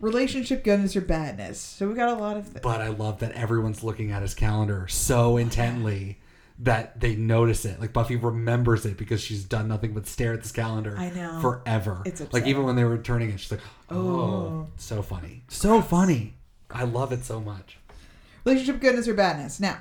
[0.00, 1.60] Relationship goodness or badness.
[1.60, 2.60] So we got a lot of things.
[2.62, 6.19] But I love that everyone's looking at his calendar so intently
[6.60, 7.80] that they notice it.
[7.80, 11.40] Like Buffy remembers it because she's done nothing but stare at this calendar I know.
[11.40, 12.02] forever.
[12.04, 14.66] It's like even when they were turning it, she's like, "Oh, Oh.
[14.76, 16.34] so funny, so funny."
[16.70, 17.78] I love it so much.
[18.44, 19.58] Relationship goodness or badness.
[19.58, 19.78] Now,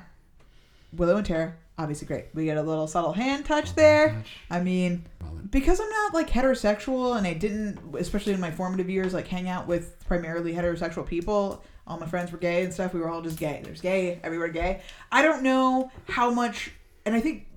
[0.93, 2.25] Willow and Tara, obviously great.
[2.33, 4.23] We get a little subtle hand touch there.
[4.49, 5.05] I mean,
[5.51, 9.47] because I'm not like heterosexual and I didn't, especially in my formative years, like hang
[9.47, 11.63] out with primarily heterosexual people.
[11.89, 12.93] All my friends were gay and stuff.
[12.93, 13.61] We were all just gay.
[13.63, 14.49] There's gay everywhere.
[14.49, 14.81] Gay.
[15.11, 16.71] I don't know how much,
[17.05, 17.47] and I think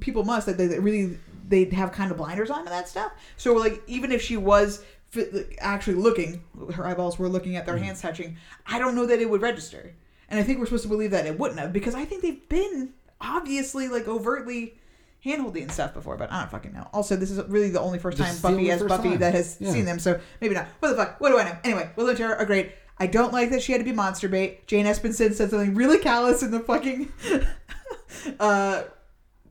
[0.00, 1.18] people must that they they really
[1.48, 3.12] they have kind of blinders on to that stuff.
[3.36, 4.84] So like even if she was
[5.60, 7.84] actually looking, her eyeballs were looking at their mm-hmm.
[7.84, 8.36] hands touching.
[8.66, 9.94] I don't know that it would register.
[10.28, 12.46] And I think we're supposed to believe that it wouldn't have because I think they've
[12.48, 14.74] been obviously like overtly
[15.24, 16.86] handholding and stuff before, but I don't fucking know.
[16.92, 19.18] Also, this is really the only first This time Buffy has Buffy time.
[19.18, 19.72] that has Yeah.
[19.72, 20.66] seen them, so maybe not.
[20.80, 21.20] What the fuck?
[21.20, 21.56] What do I know?
[21.64, 22.72] Anyway, Willow and Tara are great.
[23.00, 24.66] I don't like that she had to be monster bait.
[24.66, 27.12] Jane Espenson said something really callous in the fucking
[28.40, 28.82] uh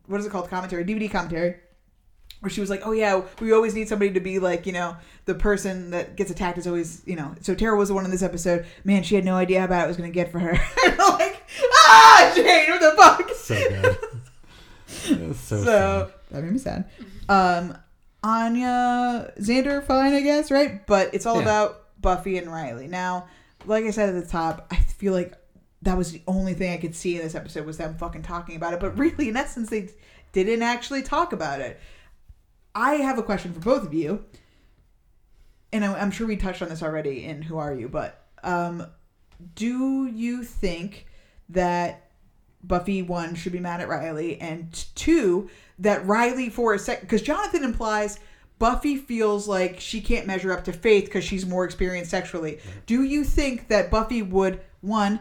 [0.07, 0.49] what is it called?
[0.49, 1.57] Commentary, DVD commentary.
[2.39, 4.95] Where she was like, "Oh yeah, we always need somebody to be like, you know,
[5.25, 8.11] the person that gets attacked is always, you know." So Tara was the one in
[8.11, 8.65] this episode.
[8.83, 10.51] Man, she had no idea how bad it was going to get for her.
[10.97, 11.41] like,
[11.83, 13.29] ah, Jane, what the fuck?
[13.35, 13.97] So good.
[15.35, 16.85] So, So, that made me sad.
[17.27, 17.77] Um,
[18.23, 20.85] Anya, Xander, fine, I guess, right?
[20.85, 21.41] But it's all Yeah.
[21.43, 22.87] about Buffy and Riley.
[22.87, 23.27] Now,
[23.65, 25.33] like I said at the top, I feel like
[25.81, 28.55] that was the only thing I could see in this episode was them fucking talking
[28.55, 28.79] about it.
[28.79, 29.89] But really, in essence, they
[30.33, 31.79] didn't actually talk about it.
[32.75, 34.25] I have a question for both of you,
[35.73, 38.85] and I'm, sure we touched on this already in Who Are You, but um,
[39.55, 41.07] do you think
[41.49, 42.11] that
[42.63, 47.21] Buffy one should be mad at Riley, and two that Riley for a second because
[47.21, 48.19] Jonathan implies
[48.59, 52.53] Buffy feels like she can't measure up to Faith because she's more experienced sexually.
[52.53, 52.79] Mm-hmm.
[52.85, 55.19] Do you think that Buffy would one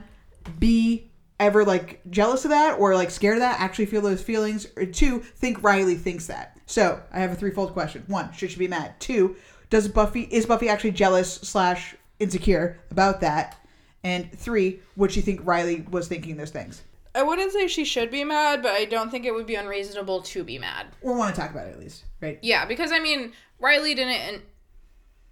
[0.58, 3.60] be ever like jealous of that or like scared of that?
[3.60, 6.58] Actually feel those feelings, or two think Riley thinks that?
[6.66, 8.98] So I have a threefold question: one, should she be mad?
[9.00, 9.36] Two,
[9.70, 13.60] does Buffy is Buffy actually jealous slash insecure about that?
[14.02, 16.82] And three, would she think Riley was thinking those things?
[17.16, 20.20] I wouldn't say she should be mad, but I don't think it would be unreasonable
[20.20, 20.88] to be mad.
[21.00, 22.38] Or want to talk about it at least, right?
[22.42, 24.42] Yeah, because I mean, Riley didn't in,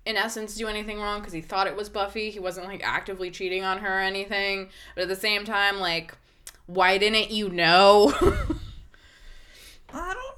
[0.07, 2.31] in essence do anything wrong because he thought it was Buffy.
[2.31, 4.71] He wasn't like actively cheating on her or anything.
[4.95, 6.17] But at the same time, like,
[6.65, 8.15] why didn't you know?
[9.93, 10.34] I don't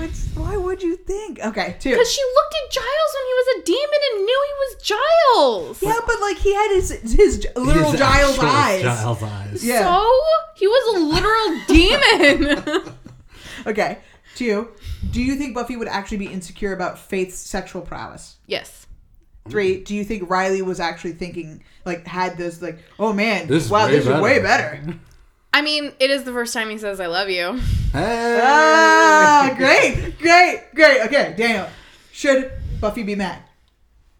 [0.00, 0.08] know.
[0.34, 1.38] Why would you think?
[1.40, 1.90] Okay, two.
[1.90, 5.82] Because she looked at Giles when he was a demon and knew he was Giles.
[5.82, 8.82] Yeah, but like he had his his literal His Giles actual eyes.
[8.82, 9.64] Giles eyes.
[9.64, 9.80] Yeah.
[9.84, 10.10] So
[10.56, 11.60] he was a literal
[12.86, 12.94] demon.
[13.66, 13.96] Okay,
[14.34, 14.68] two.
[15.10, 18.36] Do you think Buffy would actually be insecure about Faith's sexual prowess?
[18.46, 18.86] yes.
[19.48, 19.82] Three.
[19.84, 23.70] Do you think Riley was actually thinking like had those like, oh man, This is
[23.70, 24.82] wow, way this is way better."
[25.54, 25.62] Better.
[25.62, 27.58] I mean, it is the first time he says "I love you."
[27.92, 28.40] Hey!
[28.42, 31.00] ah, great, great, great.
[31.06, 31.68] Okay, Daniel,
[32.12, 33.42] should Buffy be mad?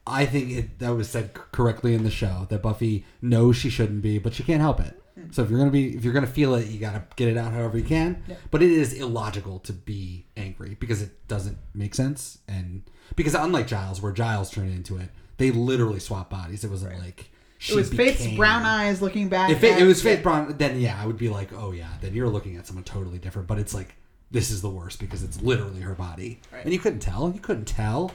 [0.07, 4.03] I think it, that was said correctly in the show that Buffy knows she shouldn't
[4.03, 5.01] be, but she can't help it.
[5.31, 7.53] So if you're gonna be, if you're gonna feel it, you gotta get it out
[7.53, 8.23] however you can.
[8.51, 12.83] But it is illogical to be angry because it doesn't make sense, and
[13.17, 16.65] because unlike Giles, where Giles turned into it, they literally swap bodies.
[16.65, 17.34] It wasn't like she
[17.69, 19.51] It was Faith's brown eyes looking back.
[19.51, 21.89] If it, at- it was Faith Brown, then yeah, I would be like, oh yeah,
[22.01, 23.49] then you're looking at someone totally different.
[23.49, 23.95] But it's like
[24.31, 26.65] this is the worst because it's literally her body, Right.
[26.65, 27.31] and you couldn't tell.
[27.35, 28.13] You couldn't tell.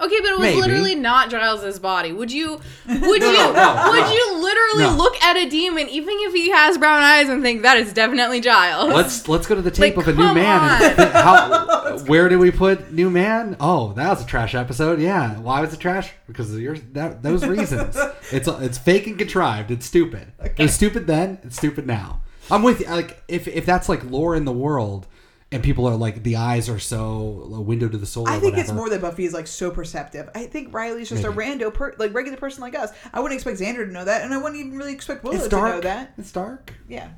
[0.00, 0.60] Okay, but it was Maybe.
[0.60, 2.12] literally not Giles's body.
[2.12, 2.60] Would you?
[2.88, 3.36] Would No, you?
[3.36, 7.28] no, no, would you literally look at a demon, even if he has brown eyes,
[7.28, 8.92] and think that is definitely Giles?
[8.92, 10.82] Let's let's go to the tape Like, of a new man.
[10.98, 13.56] And how, where do we put new man?
[13.60, 15.00] Oh, that was a trash episode.
[15.00, 16.10] Yeah, why was it trash?
[16.26, 17.96] Because of your that, those reasons.
[18.32, 19.70] it's it's fake and contrived.
[19.70, 20.32] It's stupid.
[20.42, 21.38] It was stupid then.
[21.44, 22.20] It's stupid now.
[22.50, 22.86] I'm with you.
[22.88, 25.06] Like if if that's like lore in the world,
[25.54, 28.28] and people are like the eyes are so a window to the soul.
[28.28, 30.28] I or think it's more that Buffy is like so perceptive.
[30.34, 31.64] I think Riley's just a Maybe.
[31.64, 32.90] rando, per- like regular person like us.
[33.12, 35.46] I wouldn't expect Xander to know that, and I wouldn't even really expect Willow It's
[35.46, 36.12] to know that.
[36.18, 36.74] It's dark.
[36.88, 37.10] Yeah.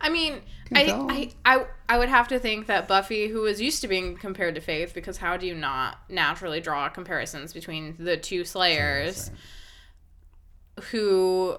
[0.00, 0.40] I mean,
[0.72, 1.32] I.
[1.44, 4.54] I, I, I would have to think that Buffy, who is used to being compared
[4.54, 9.32] to Faith, because how do you not naturally draw comparisons between the two Slayers,
[10.92, 11.58] who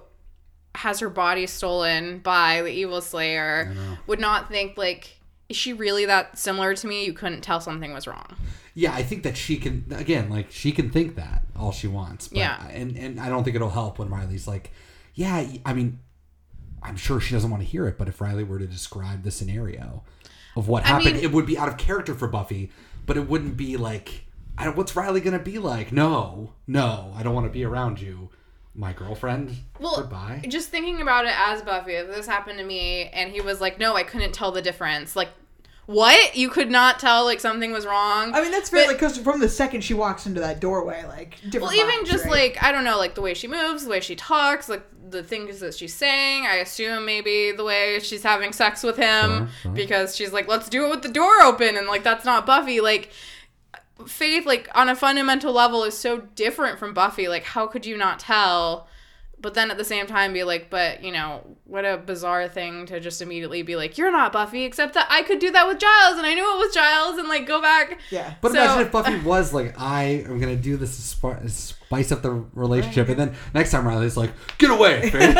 [0.74, 3.74] has her body stolen by the evil Slayer,
[4.06, 5.19] would not think like,
[5.50, 7.04] is she really that similar to me?
[7.04, 8.36] You couldn't tell something was wrong.
[8.74, 12.28] Yeah, I think that she can again, like she can think that all she wants.
[12.28, 12.66] But, Yeah.
[12.68, 14.70] and and I don't think it'll help when Riley's like,
[15.14, 15.98] yeah, I mean,
[16.82, 19.30] I'm sure she doesn't want to hear it, but if Riley were to describe the
[19.30, 20.04] scenario
[20.56, 22.70] of what I happened, mean- it would be out of character for Buffy,
[23.06, 24.24] but it wouldn't be like,
[24.56, 25.90] I what's Riley gonna be like?
[25.92, 28.30] No, no, I don't want to be around you,
[28.74, 29.54] my girlfriend.
[29.78, 30.42] Well, Goodbye.
[30.48, 33.78] just thinking about it as Buffy, if this happened to me and he was like,
[33.78, 35.16] no, I couldn't tell the difference.
[35.16, 35.28] Like,
[35.86, 36.36] what?
[36.36, 38.32] You could not tell like something was wrong?
[38.32, 38.86] I mean, that's fair.
[38.86, 41.62] Like, because from the second she walks into that doorway, like different.
[41.62, 42.54] Well, even vibes, just right?
[42.54, 45.24] like I don't know, like the way she moves, the way she talks, like the
[45.24, 46.46] things that she's saying.
[46.46, 49.72] I assume maybe the way she's having sex with him Sure, sure.
[49.72, 52.80] because she's like, "Let's do it with the door open," and like that's not Buffy.
[52.80, 53.10] Like
[54.06, 57.28] Faith, like on a fundamental level, is so different from Buffy.
[57.28, 58.86] Like, how could you not tell?
[59.42, 62.84] But then at the same time, be like, but you know, what a bizarre thing
[62.84, 65.78] to just immediately be like, you're not Buffy, except that I could do that with
[65.78, 67.98] Giles, and I knew it was Giles, and like go back.
[68.10, 68.34] Yeah.
[68.42, 72.12] But So- imagine if Buffy was like, I am gonna do this to spi- spice
[72.12, 75.34] up the relationship, and then next time Riley's like, get away, Faith.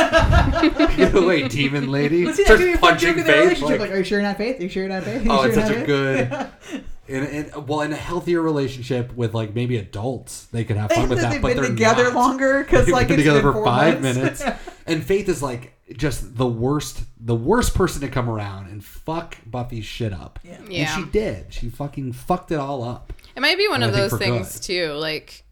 [0.96, 2.24] get away, demon lady.
[2.24, 3.60] But see, Starts could be a fun punching joke in their Faith.
[3.60, 4.60] like- Like, are you sure you're not Faith?
[4.60, 5.20] Are you sure you're not oh, Faith?
[5.20, 6.72] Are you oh, sure it's you're such not a Faith?
[6.72, 6.84] good.
[7.10, 11.08] In, in, well, in a healthier relationship with like maybe adults, they could have fun
[11.08, 11.32] with that.
[11.32, 12.14] They've but been they're together not.
[12.14, 14.16] longer 'cause, They've like, been it's together been for four five months.
[14.18, 14.42] minutes,
[14.86, 19.36] and Faith is like just the worst, the worst person to come around and fuck
[19.44, 20.38] Buffy's shit up.
[20.44, 20.58] Yeah.
[20.70, 21.52] and she did.
[21.52, 23.12] She fucking fucked it all up.
[23.34, 24.62] It might be one And of I those things good.
[24.62, 24.92] too.
[24.92, 25.42] Like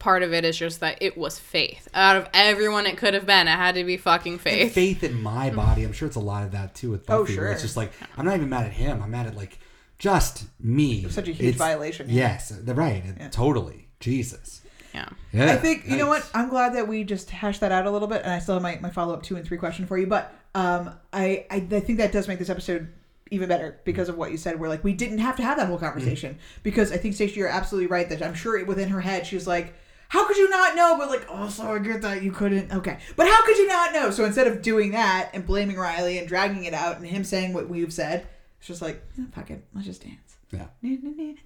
[0.00, 1.88] part of it is just that it was Faith.
[1.94, 4.72] Out of everyone it could have been, it had to be fucking And Faith.
[4.74, 5.84] faith in my body.
[5.84, 7.38] I'm sure it's a lot of that too with Oh, Buffy.
[7.38, 9.00] It's just like I'm not even mad at him.
[9.02, 9.56] I'm mad at like
[9.98, 11.02] just me.
[11.04, 12.14] was such a huge violation, yeah.
[12.32, 13.02] Yes, they're right.
[13.18, 13.88] it- Totally.
[14.00, 14.62] Jesus.
[14.94, 15.08] Yeah.
[15.32, 15.52] Yeah.
[15.52, 16.28] I think you know what?
[16.34, 18.62] I'm glad that we just hashed that out a little bit, and I still have
[18.62, 20.06] my, my follow up two and three question for you.
[20.06, 22.88] But um, I, I I think that does make this episode
[23.30, 24.58] even better because of what you said.
[24.58, 26.60] Where like we didn't have to have that whole conversation Mm-hmm.
[26.62, 29.74] because I think Stacey, you're absolutely right that I'm sure within her head she's like.
[30.08, 30.96] How could you not know?
[30.96, 32.72] But like, also I get that you couldn't.
[32.72, 34.12] Okay, but how could you not know?
[34.12, 37.52] So instead of doing that and blaming Riley and dragging it out and him saying
[37.52, 38.24] what we've said,
[38.68, 40.36] it's just like, eh, fuck it, let's just dance.
[40.50, 40.66] Yeah.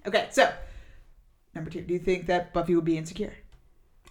[0.07, 0.51] Okay, so
[1.53, 3.33] number two, do you think that Buffy would be insecure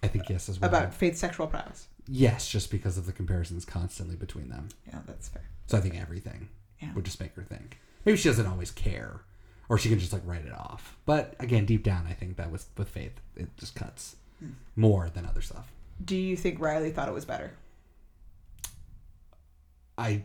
[0.02, 0.70] I think yes as well.
[0.70, 1.88] about Faith's sexual prowess?
[2.06, 4.68] yes, just because of the comparisons constantly between them.
[4.86, 5.42] Yeah, that's fair.
[5.66, 6.48] So I think everything
[6.80, 6.92] Yeah.
[6.94, 7.78] would just make her think.
[8.04, 9.20] Maybe she doesn't always care,
[9.68, 10.96] or she can just like write it off.
[11.04, 14.50] But again, deep down, I think that was with Faith, it just cuts Hmm.
[14.76, 15.72] more than other stuff.
[16.04, 17.52] Do you think Riley thought it was better?
[19.98, 20.22] I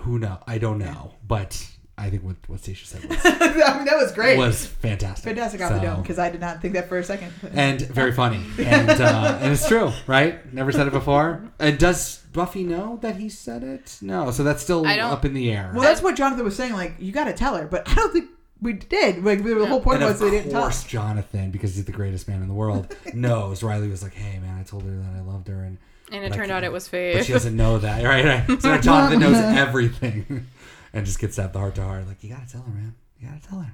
[0.00, 1.68] who know I don't know, but
[1.98, 4.38] I think what what Stacia said was I mean, that was great.
[4.38, 5.24] was fantastic.
[5.24, 7.32] Fantastic off the So- dome because I did not think that for a second.
[7.52, 10.52] and very funny, and uh, and it's true, right?
[10.54, 11.42] Never said it before.
[11.58, 13.98] And does Buffy know that he said it?
[14.00, 15.72] No, so that's still I don't- up in the air.
[15.74, 16.72] Well, that's what Jonathan was saying.
[16.74, 18.30] Like, you got to tell her, but I don't think
[18.60, 19.24] we did.
[19.24, 20.62] Like, the whole point and was of they didn't tell.
[20.62, 23.62] course, Jonathan, because he's the greatest man in the world, knows.
[23.62, 25.78] Riley was like, "Hey, man, I told her that I loved her," and
[26.12, 27.14] And it but turned out it was fake.
[27.14, 27.26] But Faith.
[27.26, 28.24] she doesn't know that, right?
[28.48, 28.62] right.
[28.62, 30.46] So Jonathan knows everything,
[30.98, 32.06] and just gets that the heart to heart.
[32.06, 32.94] Like, you gotta tell her, man.
[33.20, 33.72] You gotta tell her.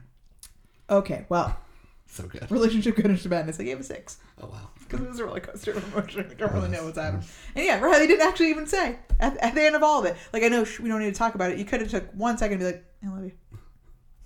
[0.90, 1.56] Okay, well,
[2.06, 2.48] So good.
[2.50, 3.58] relationship goodness to madness.
[3.58, 4.18] I gave a six.
[4.40, 4.70] Oh wow.
[4.78, 6.26] Because it was a roller coaster of emotion.
[6.30, 7.24] I don't really know what's happening.
[7.56, 10.14] And yeah, Riley didn't actually even say at, at the end of all of it.
[10.32, 11.58] Like, I know sh- we don't need to talk about it.
[11.58, 13.32] You could have took one second to be like, I love you.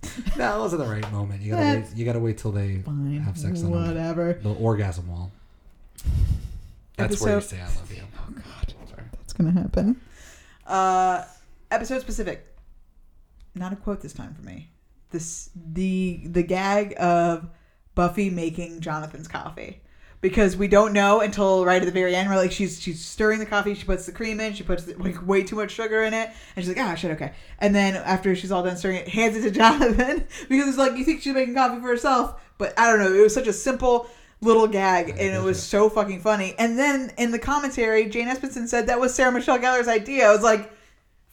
[0.36, 1.42] No, it wasn't the right moment.
[1.42, 1.98] You gotta That's wait.
[1.98, 3.20] You gotta wait till they fine.
[3.20, 3.86] have sex on them.
[3.88, 4.34] Whatever.
[4.42, 5.30] the orgasm wall.
[6.96, 8.02] That's where you Episode- say I love you.
[8.18, 9.02] Oh God, Sorry.
[9.12, 10.00] that's gonna happen.
[10.66, 11.24] Uh,
[11.70, 12.44] episode specific.
[13.54, 14.70] Not a quote this time for me.
[15.10, 17.48] This the the gag of
[17.94, 19.80] Buffy making Jonathan's coffee.
[20.20, 22.28] because we don't know until right at the very end.
[22.28, 23.74] We're like, she's she's stirring the coffee.
[23.74, 24.52] She puts the cream in.
[24.52, 27.32] She puts like way too much sugar in it, and she's like, ah, shit, okay.
[27.58, 30.96] And then after she's all done stirring it, hands it to Jonathan because it's like
[30.96, 33.12] you think she's making coffee for herself, but I don't know.
[33.12, 34.08] It was such a simple
[34.40, 36.54] little gag, and it was so fucking funny.
[36.58, 40.28] And then in the commentary, Jane Espenson said that was Sarah Michelle Gellar's idea.
[40.28, 40.72] I was like,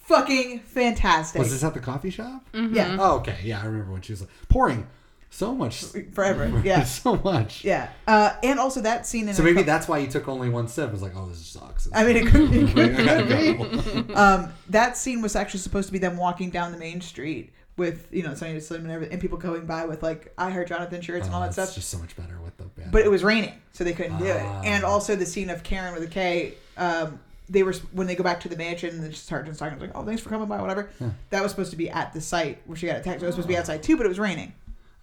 [0.08, 1.40] fucking fantastic.
[1.40, 2.44] Was this at the coffee shop?
[2.54, 2.76] Mhm.
[2.76, 2.98] Yeah.
[3.00, 3.38] Oh, okay.
[3.44, 4.88] Yeah, I remember when she was like pouring
[5.30, 5.84] so much
[6.14, 6.62] forever?
[6.64, 6.84] Yeah.
[6.84, 7.64] so much.
[7.66, 10.50] Yeah, uh, and also that scene in So maybe co- that's why you took only
[10.50, 10.88] one sip.
[10.90, 11.90] It was like, oh, this sucks.
[11.94, 12.60] I mean, it could be.
[12.82, 14.14] It could be.
[14.16, 18.08] um, that scene was actually supposed to be them walking down the main street with
[18.12, 21.02] you know Sonny Slim and everything, and people going by with like I heard Jonathan
[21.02, 21.76] shirts and all Oh, that it's stuff.
[21.76, 22.92] just so much better with the band.
[22.94, 24.42] But it was raining, so they couldn't do it.
[24.42, 24.62] Ah.
[24.64, 26.54] And also the scene of Karen with a K.
[26.78, 27.20] Um,
[27.50, 29.02] they were when they go back to the mansion.
[29.02, 31.10] The sergeant's talking like, "Oh, thanks for coming by, whatever." Yeah.
[31.30, 33.22] That was supposed to be at the site where she got attacked.
[33.22, 34.54] It was supposed to be outside too, but it was raining.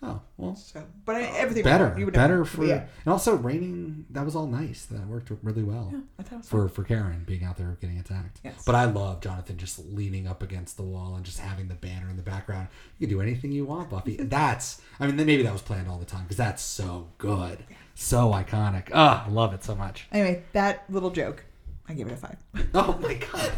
[0.04, 2.86] Oh well, so but everything better, you would better never- for, yeah.
[3.04, 4.04] and also raining.
[4.10, 4.84] That was all nice.
[4.86, 7.76] That worked really well Yeah, I thought it was for for Karen being out there
[7.80, 8.40] getting attacked.
[8.42, 8.64] Yes.
[8.66, 12.10] But I love Jonathan just leaning up against the wall and just having the banner
[12.10, 12.66] in the background.
[12.98, 14.16] You can do anything you want, Buffy.
[14.20, 14.82] that's.
[14.98, 17.64] I mean, maybe that was planned all the time because that's so good,
[17.94, 18.88] so iconic.
[18.92, 20.08] Ah, I love it so much.
[20.10, 21.44] Anyway, that little joke,
[21.88, 22.36] I give it a five.
[22.74, 23.52] Oh my god.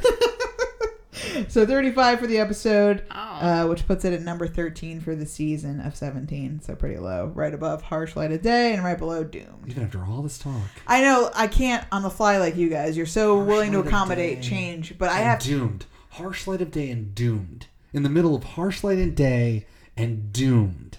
[1.51, 3.15] so 35 for the episode, Oh.
[3.15, 6.61] uh, which puts it at number 13 for the season of 17.
[6.61, 7.27] So pretty low.
[7.35, 9.65] Right above Harsh Light of Day and right below Doom.
[9.67, 12.97] Even after all this talk, I know I can't on the fly like you guys.
[12.97, 15.87] You're so willing to accommodate change, but I have doomed.
[16.11, 17.67] Harsh light of day and doomed.
[17.93, 20.99] In the middle of harsh light and day and doomed.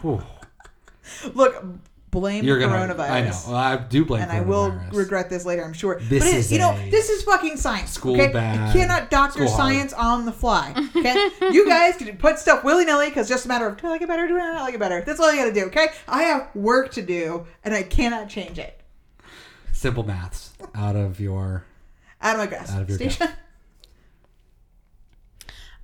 [0.00, 0.22] Whew.
[1.34, 1.64] look.
[2.14, 2.94] Blame You're gonna.
[2.94, 3.10] coronavirus.
[3.10, 3.40] I know.
[3.48, 5.98] Well, I do blame and I will regret this later, I'm sure.
[6.00, 7.90] This but it, is you know, this is fucking science.
[7.90, 8.32] school okay?
[8.32, 9.74] bad, You cannot doctor school hard.
[9.74, 10.72] science on the fly.
[10.96, 13.90] Okay, you guys can put stuff willy nilly because just a matter of do I
[13.90, 15.02] like it better, do I not like it better.
[15.04, 15.64] That's all you got to do.
[15.66, 18.80] Okay, I have work to do, and I cannot change it.
[19.72, 21.64] Simple maths out of your
[22.22, 22.74] Out of my grasp.
[22.74, 23.34] out of your Stacia?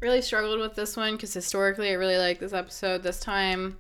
[0.01, 3.02] really struggled with this one because historically I really like this episode.
[3.02, 3.77] This time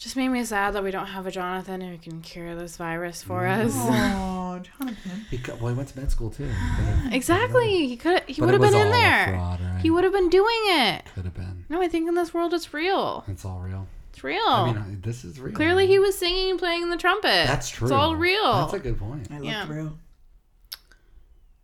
[0.00, 3.22] just made me sad that we don't have a Jonathan who can cure this virus
[3.22, 3.66] for mm.
[3.66, 3.72] us.
[3.76, 5.26] Oh, Jonathan.
[5.30, 6.48] He, co- well, he went to med school too.
[7.12, 7.86] exactly.
[7.86, 8.22] He could.
[8.22, 9.28] He would have been in there.
[9.28, 9.80] fraud, right?
[9.82, 11.04] He would have been doing it.
[11.14, 11.66] Could have been.
[11.68, 13.24] No, I think in this world it's real.
[13.28, 13.86] It's all real.
[14.08, 14.40] It's real.
[14.48, 15.54] I mean, this is real.
[15.54, 17.46] Clearly, he was singing and playing the trumpet.
[17.46, 17.86] That's true.
[17.86, 18.54] It's all real.
[18.54, 19.28] That's a good point.
[19.30, 19.68] I looked Yeah.
[19.70, 19.98] real.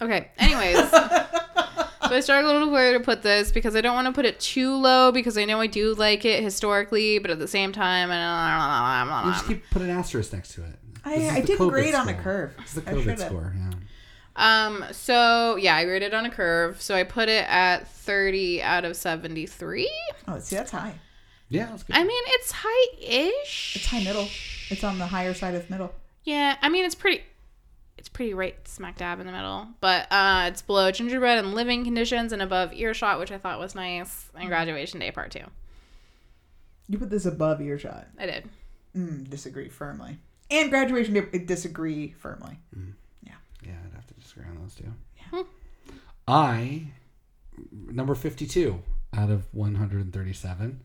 [0.00, 0.30] Okay.
[0.38, 0.98] Anyways, so
[2.02, 4.76] I struggled with where to put this because I don't want to put it too
[4.76, 9.00] low because I know I do like it historically, but at the same time, I
[9.00, 9.26] don't know.
[9.26, 10.78] You just I keep put an asterisk next to it.
[11.04, 12.54] I, I didn't COVID grade on a curve.
[12.58, 13.54] This is the COVID score.
[13.56, 13.70] Yeah.
[14.36, 14.84] Um.
[14.92, 16.82] So yeah, I graded on a curve.
[16.82, 19.90] So I put it at thirty out of seventy-three.
[20.28, 20.94] Oh, see, that's high.
[21.48, 21.96] Yeah, that's good.
[21.96, 23.76] I mean, it's high-ish.
[23.76, 24.28] It's high middle.
[24.68, 25.94] It's on the higher side of middle.
[26.24, 27.22] Yeah, I mean it's pretty
[27.98, 29.68] it's pretty right smack dab in the middle.
[29.80, 33.74] But uh it's below gingerbread and living conditions and above earshot, which I thought was
[33.74, 35.44] nice, and graduation day part two.
[36.88, 38.06] You put this above earshot.
[38.18, 38.48] I did.
[38.96, 40.18] Mm, disagree firmly.
[40.50, 42.58] And graduation day, disagree firmly.
[43.22, 43.32] Yeah,
[43.64, 44.92] Yeah, I'd have to disagree on those two.
[45.32, 45.42] Yeah.
[46.28, 46.88] I
[47.90, 48.82] number fifty-two
[49.16, 50.80] out of one hundred and thirty-seven.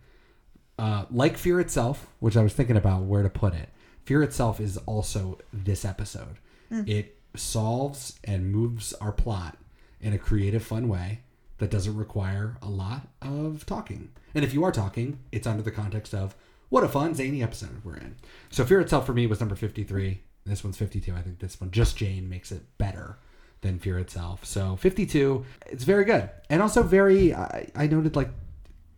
[0.80, 3.70] Uh, like Fear itself, which I was thinking about where to put it.
[4.06, 6.38] Fear itself is also this episode.
[6.72, 6.88] Mm.
[6.88, 9.58] It solves and moves our plot
[10.00, 11.20] in a creative, fun way
[11.60, 14.10] that doesn't require a lot of talking.
[14.34, 16.36] And if you are talking, it's under the context of
[16.70, 18.16] what a fun, zany episode we're in.
[18.50, 20.22] So Fear itself for me was number 53.
[20.46, 21.14] This one's 52.
[21.14, 23.18] I think this one, just Jane, makes it better
[23.62, 24.44] than Fear itself.
[24.46, 26.30] So 52, it's very good.
[26.50, 28.30] And also very, I, I noted like,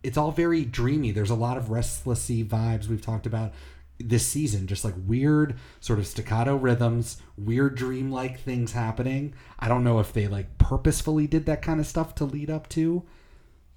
[0.02, 1.10] it's all very dreamy.
[1.10, 3.52] There's a lot of restlessy vibes we've talked about
[3.98, 9.34] this season, just like weird sort of staccato rhythms, weird dreamlike things happening.
[9.58, 12.68] I don't know if they like purposefully did that kind of stuff to lead up
[12.70, 13.04] to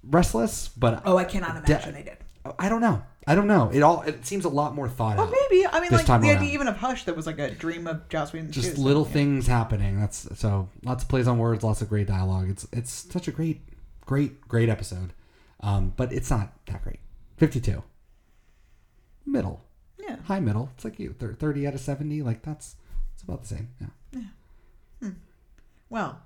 [0.02, 2.18] Restless, but Oh, I cannot imagine they did.
[2.58, 3.02] I don't know.
[3.26, 3.68] I don't know.
[3.72, 5.34] It all it seems a lot more thought Well, out.
[5.50, 5.66] maybe.
[5.66, 6.38] I mean, this like time the around.
[6.38, 8.50] idea even of Hush that was like a dream of Joss Whedon.
[8.50, 9.12] just so, little yeah.
[9.12, 10.00] things happening.
[10.00, 12.48] That's so lots of plays on words, lots of great dialogue.
[12.48, 13.60] It's it's such a great,
[14.06, 15.12] great, great episode.
[15.60, 17.00] Um, but it's not that great.
[17.36, 17.82] Fifty-two.
[19.26, 19.62] Middle.
[20.08, 20.16] Yeah.
[20.24, 20.70] High middle.
[20.74, 21.12] It's like you.
[21.12, 22.22] Thirty out of seventy.
[22.22, 22.76] Like that's
[23.14, 23.68] it's about the same.
[23.80, 24.20] Yeah.
[25.00, 25.10] Yeah.
[25.90, 26.20] Well,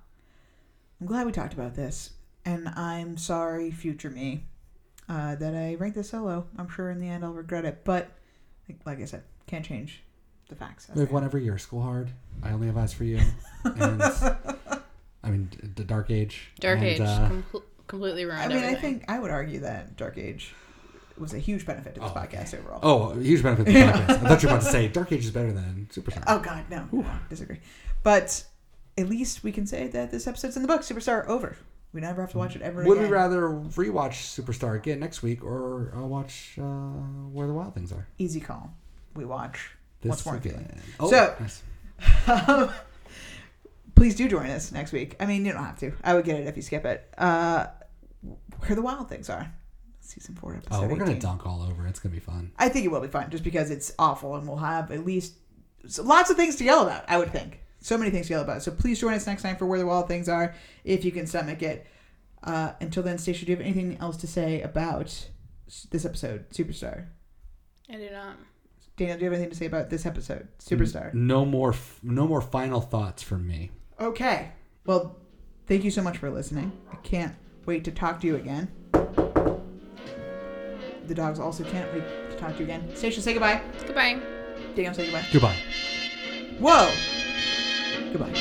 [1.00, 2.10] I'm glad we talked about this,
[2.44, 4.44] and I'm sorry, future me,
[5.08, 6.46] uh, that I ranked this so low.
[6.58, 8.10] I'm sure in the end I'll regret it, but
[8.68, 10.02] like, like I said, can't change
[10.48, 10.88] the facts.
[10.88, 11.58] as We have they one every year.
[11.58, 12.10] School hard.
[12.42, 13.20] I only have eyes for you.
[13.64, 14.02] And
[15.24, 16.50] I mean, d- the Dark Age.
[16.58, 19.96] Dark and, Age uh, compl- completely ruined I mean, I think I would argue that
[19.96, 20.52] Dark Age
[21.22, 22.80] was a huge benefit to this podcast overall.
[22.82, 24.10] Oh, huge benefit to the podcast.
[24.10, 26.24] I thought you were about to say Dark Age is better than Superstar.
[26.26, 27.60] Oh God, no, no, disagree.
[28.02, 28.44] But
[28.98, 30.82] at least we can say that this episode's in the book.
[30.82, 31.56] Superstar over.
[31.92, 33.10] We never have to watch it ever Would again.
[33.10, 37.92] we rather rewatch Superstar again next week or uh, watch uh, Where the Wild Things
[37.92, 38.06] Are?
[38.18, 38.74] Easy call.
[39.14, 39.70] We watch.
[40.00, 40.80] This What's more again.
[40.98, 41.62] Oh, so, nice.
[42.48, 42.70] um,
[43.94, 45.16] please do join us next week.
[45.20, 45.92] I mean, you don't have to.
[46.02, 47.06] I would get it if you skip it.
[47.16, 47.66] Uh,
[48.60, 49.52] where the wild things are.
[50.04, 50.76] Season four, episode.
[50.76, 51.20] Oh, we're gonna 18.
[51.20, 51.86] dunk all over.
[51.86, 51.90] it.
[51.90, 52.52] It's gonna be fun.
[52.58, 55.34] I think it will be fun, just because it's awful, and we'll have at least
[55.98, 57.04] lots of things to yell about.
[57.08, 58.62] I would think so many things to yell about.
[58.62, 60.54] So please join us next time for where the wild things are,
[60.84, 61.86] if you can stomach it.
[62.42, 65.06] Uh, until then, Stacia, do you have anything else to say about
[65.90, 67.06] this episode, Superstar?
[67.88, 68.36] I do not.
[68.96, 71.14] Daniel, do you have anything to say about this episode, Superstar?
[71.14, 71.70] No more.
[71.70, 73.70] F- no more final thoughts from me.
[74.00, 74.50] Okay.
[74.84, 75.16] Well,
[75.66, 76.72] thank you so much for listening.
[76.92, 77.34] I can't
[77.64, 78.68] wait to talk to you again.
[81.12, 82.88] The dogs also can't wait to talk to you again.
[82.94, 83.60] Stacia, say goodbye.
[83.84, 84.18] Goodbye.
[84.74, 85.26] Daniel, say goodbye.
[85.30, 85.56] Goodbye.
[86.58, 86.90] Whoa.
[88.12, 88.32] Goodbye.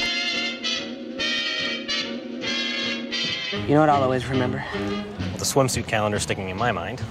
[3.68, 4.64] You know what I'll always remember?
[4.74, 7.02] Well, the swimsuit calendar sticking in my mind.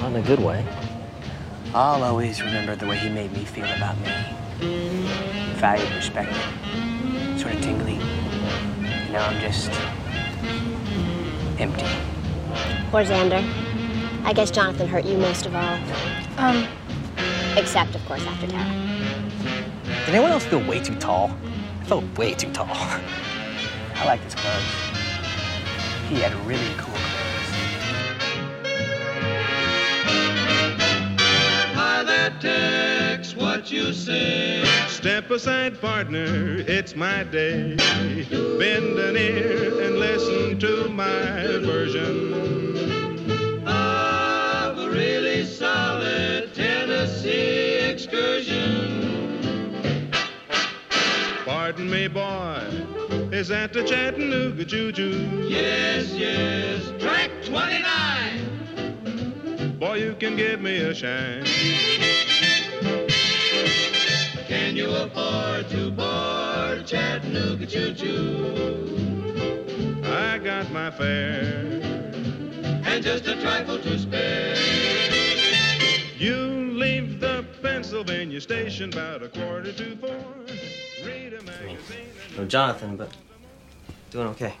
[0.00, 0.64] Not in a good way.
[1.74, 4.10] I'll always remember the way he made me feel about me.
[5.56, 6.40] Valued, respected,
[7.38, 7.96] sort of tingly.
[8.80, 9.70] And now I'm just
[11.60, 11.84] empty.
[12.90, 13.69] Poor Xander.
[14.24, 15.78] I guess Jonathan hurt you most of all.
[16.36, 16.66] Um,
[17.56, 18.90] except, of course, after Tara.
[20.06, 21.30] Did anyone else feel way too tall?
[21.80, 22.68] I felt way too tall.
[22.70, 24.62] I liked his clothes.
[26.08, 27.50] He had really cool clothes.
[31.74, 34.64] Hi there, Tex, what you say?
[34.88, 37.76] Step aside, partner, it's my day.
[38.58, 42.99] Bend an ear and listen to my version
[46.60, 50.10] Tennessee excursion.
[51.46, 52.60] Pardon me, boy,
[53.32, 54.92] is that the Chattanooga Choo?
[55.48, 59.78] Yes, yes, track 29.
[59.78, 61.46] Boy, you can give me a shine.
[64.46, 70.02] Can you afford to board Chattanooga Choo Choo?
[70.04, 71.80] I got my fare
[72.84, 75.29] and just a trifle to spare.
[76.20, 76.36] You
[76.72, 80.22] leave the Pennsylvania station about a quarter to four.
[81.02, 82.08] Read a magazine.
[82.36, 83.16] No Jonathan, but
[84.10, 84.52] doing okay.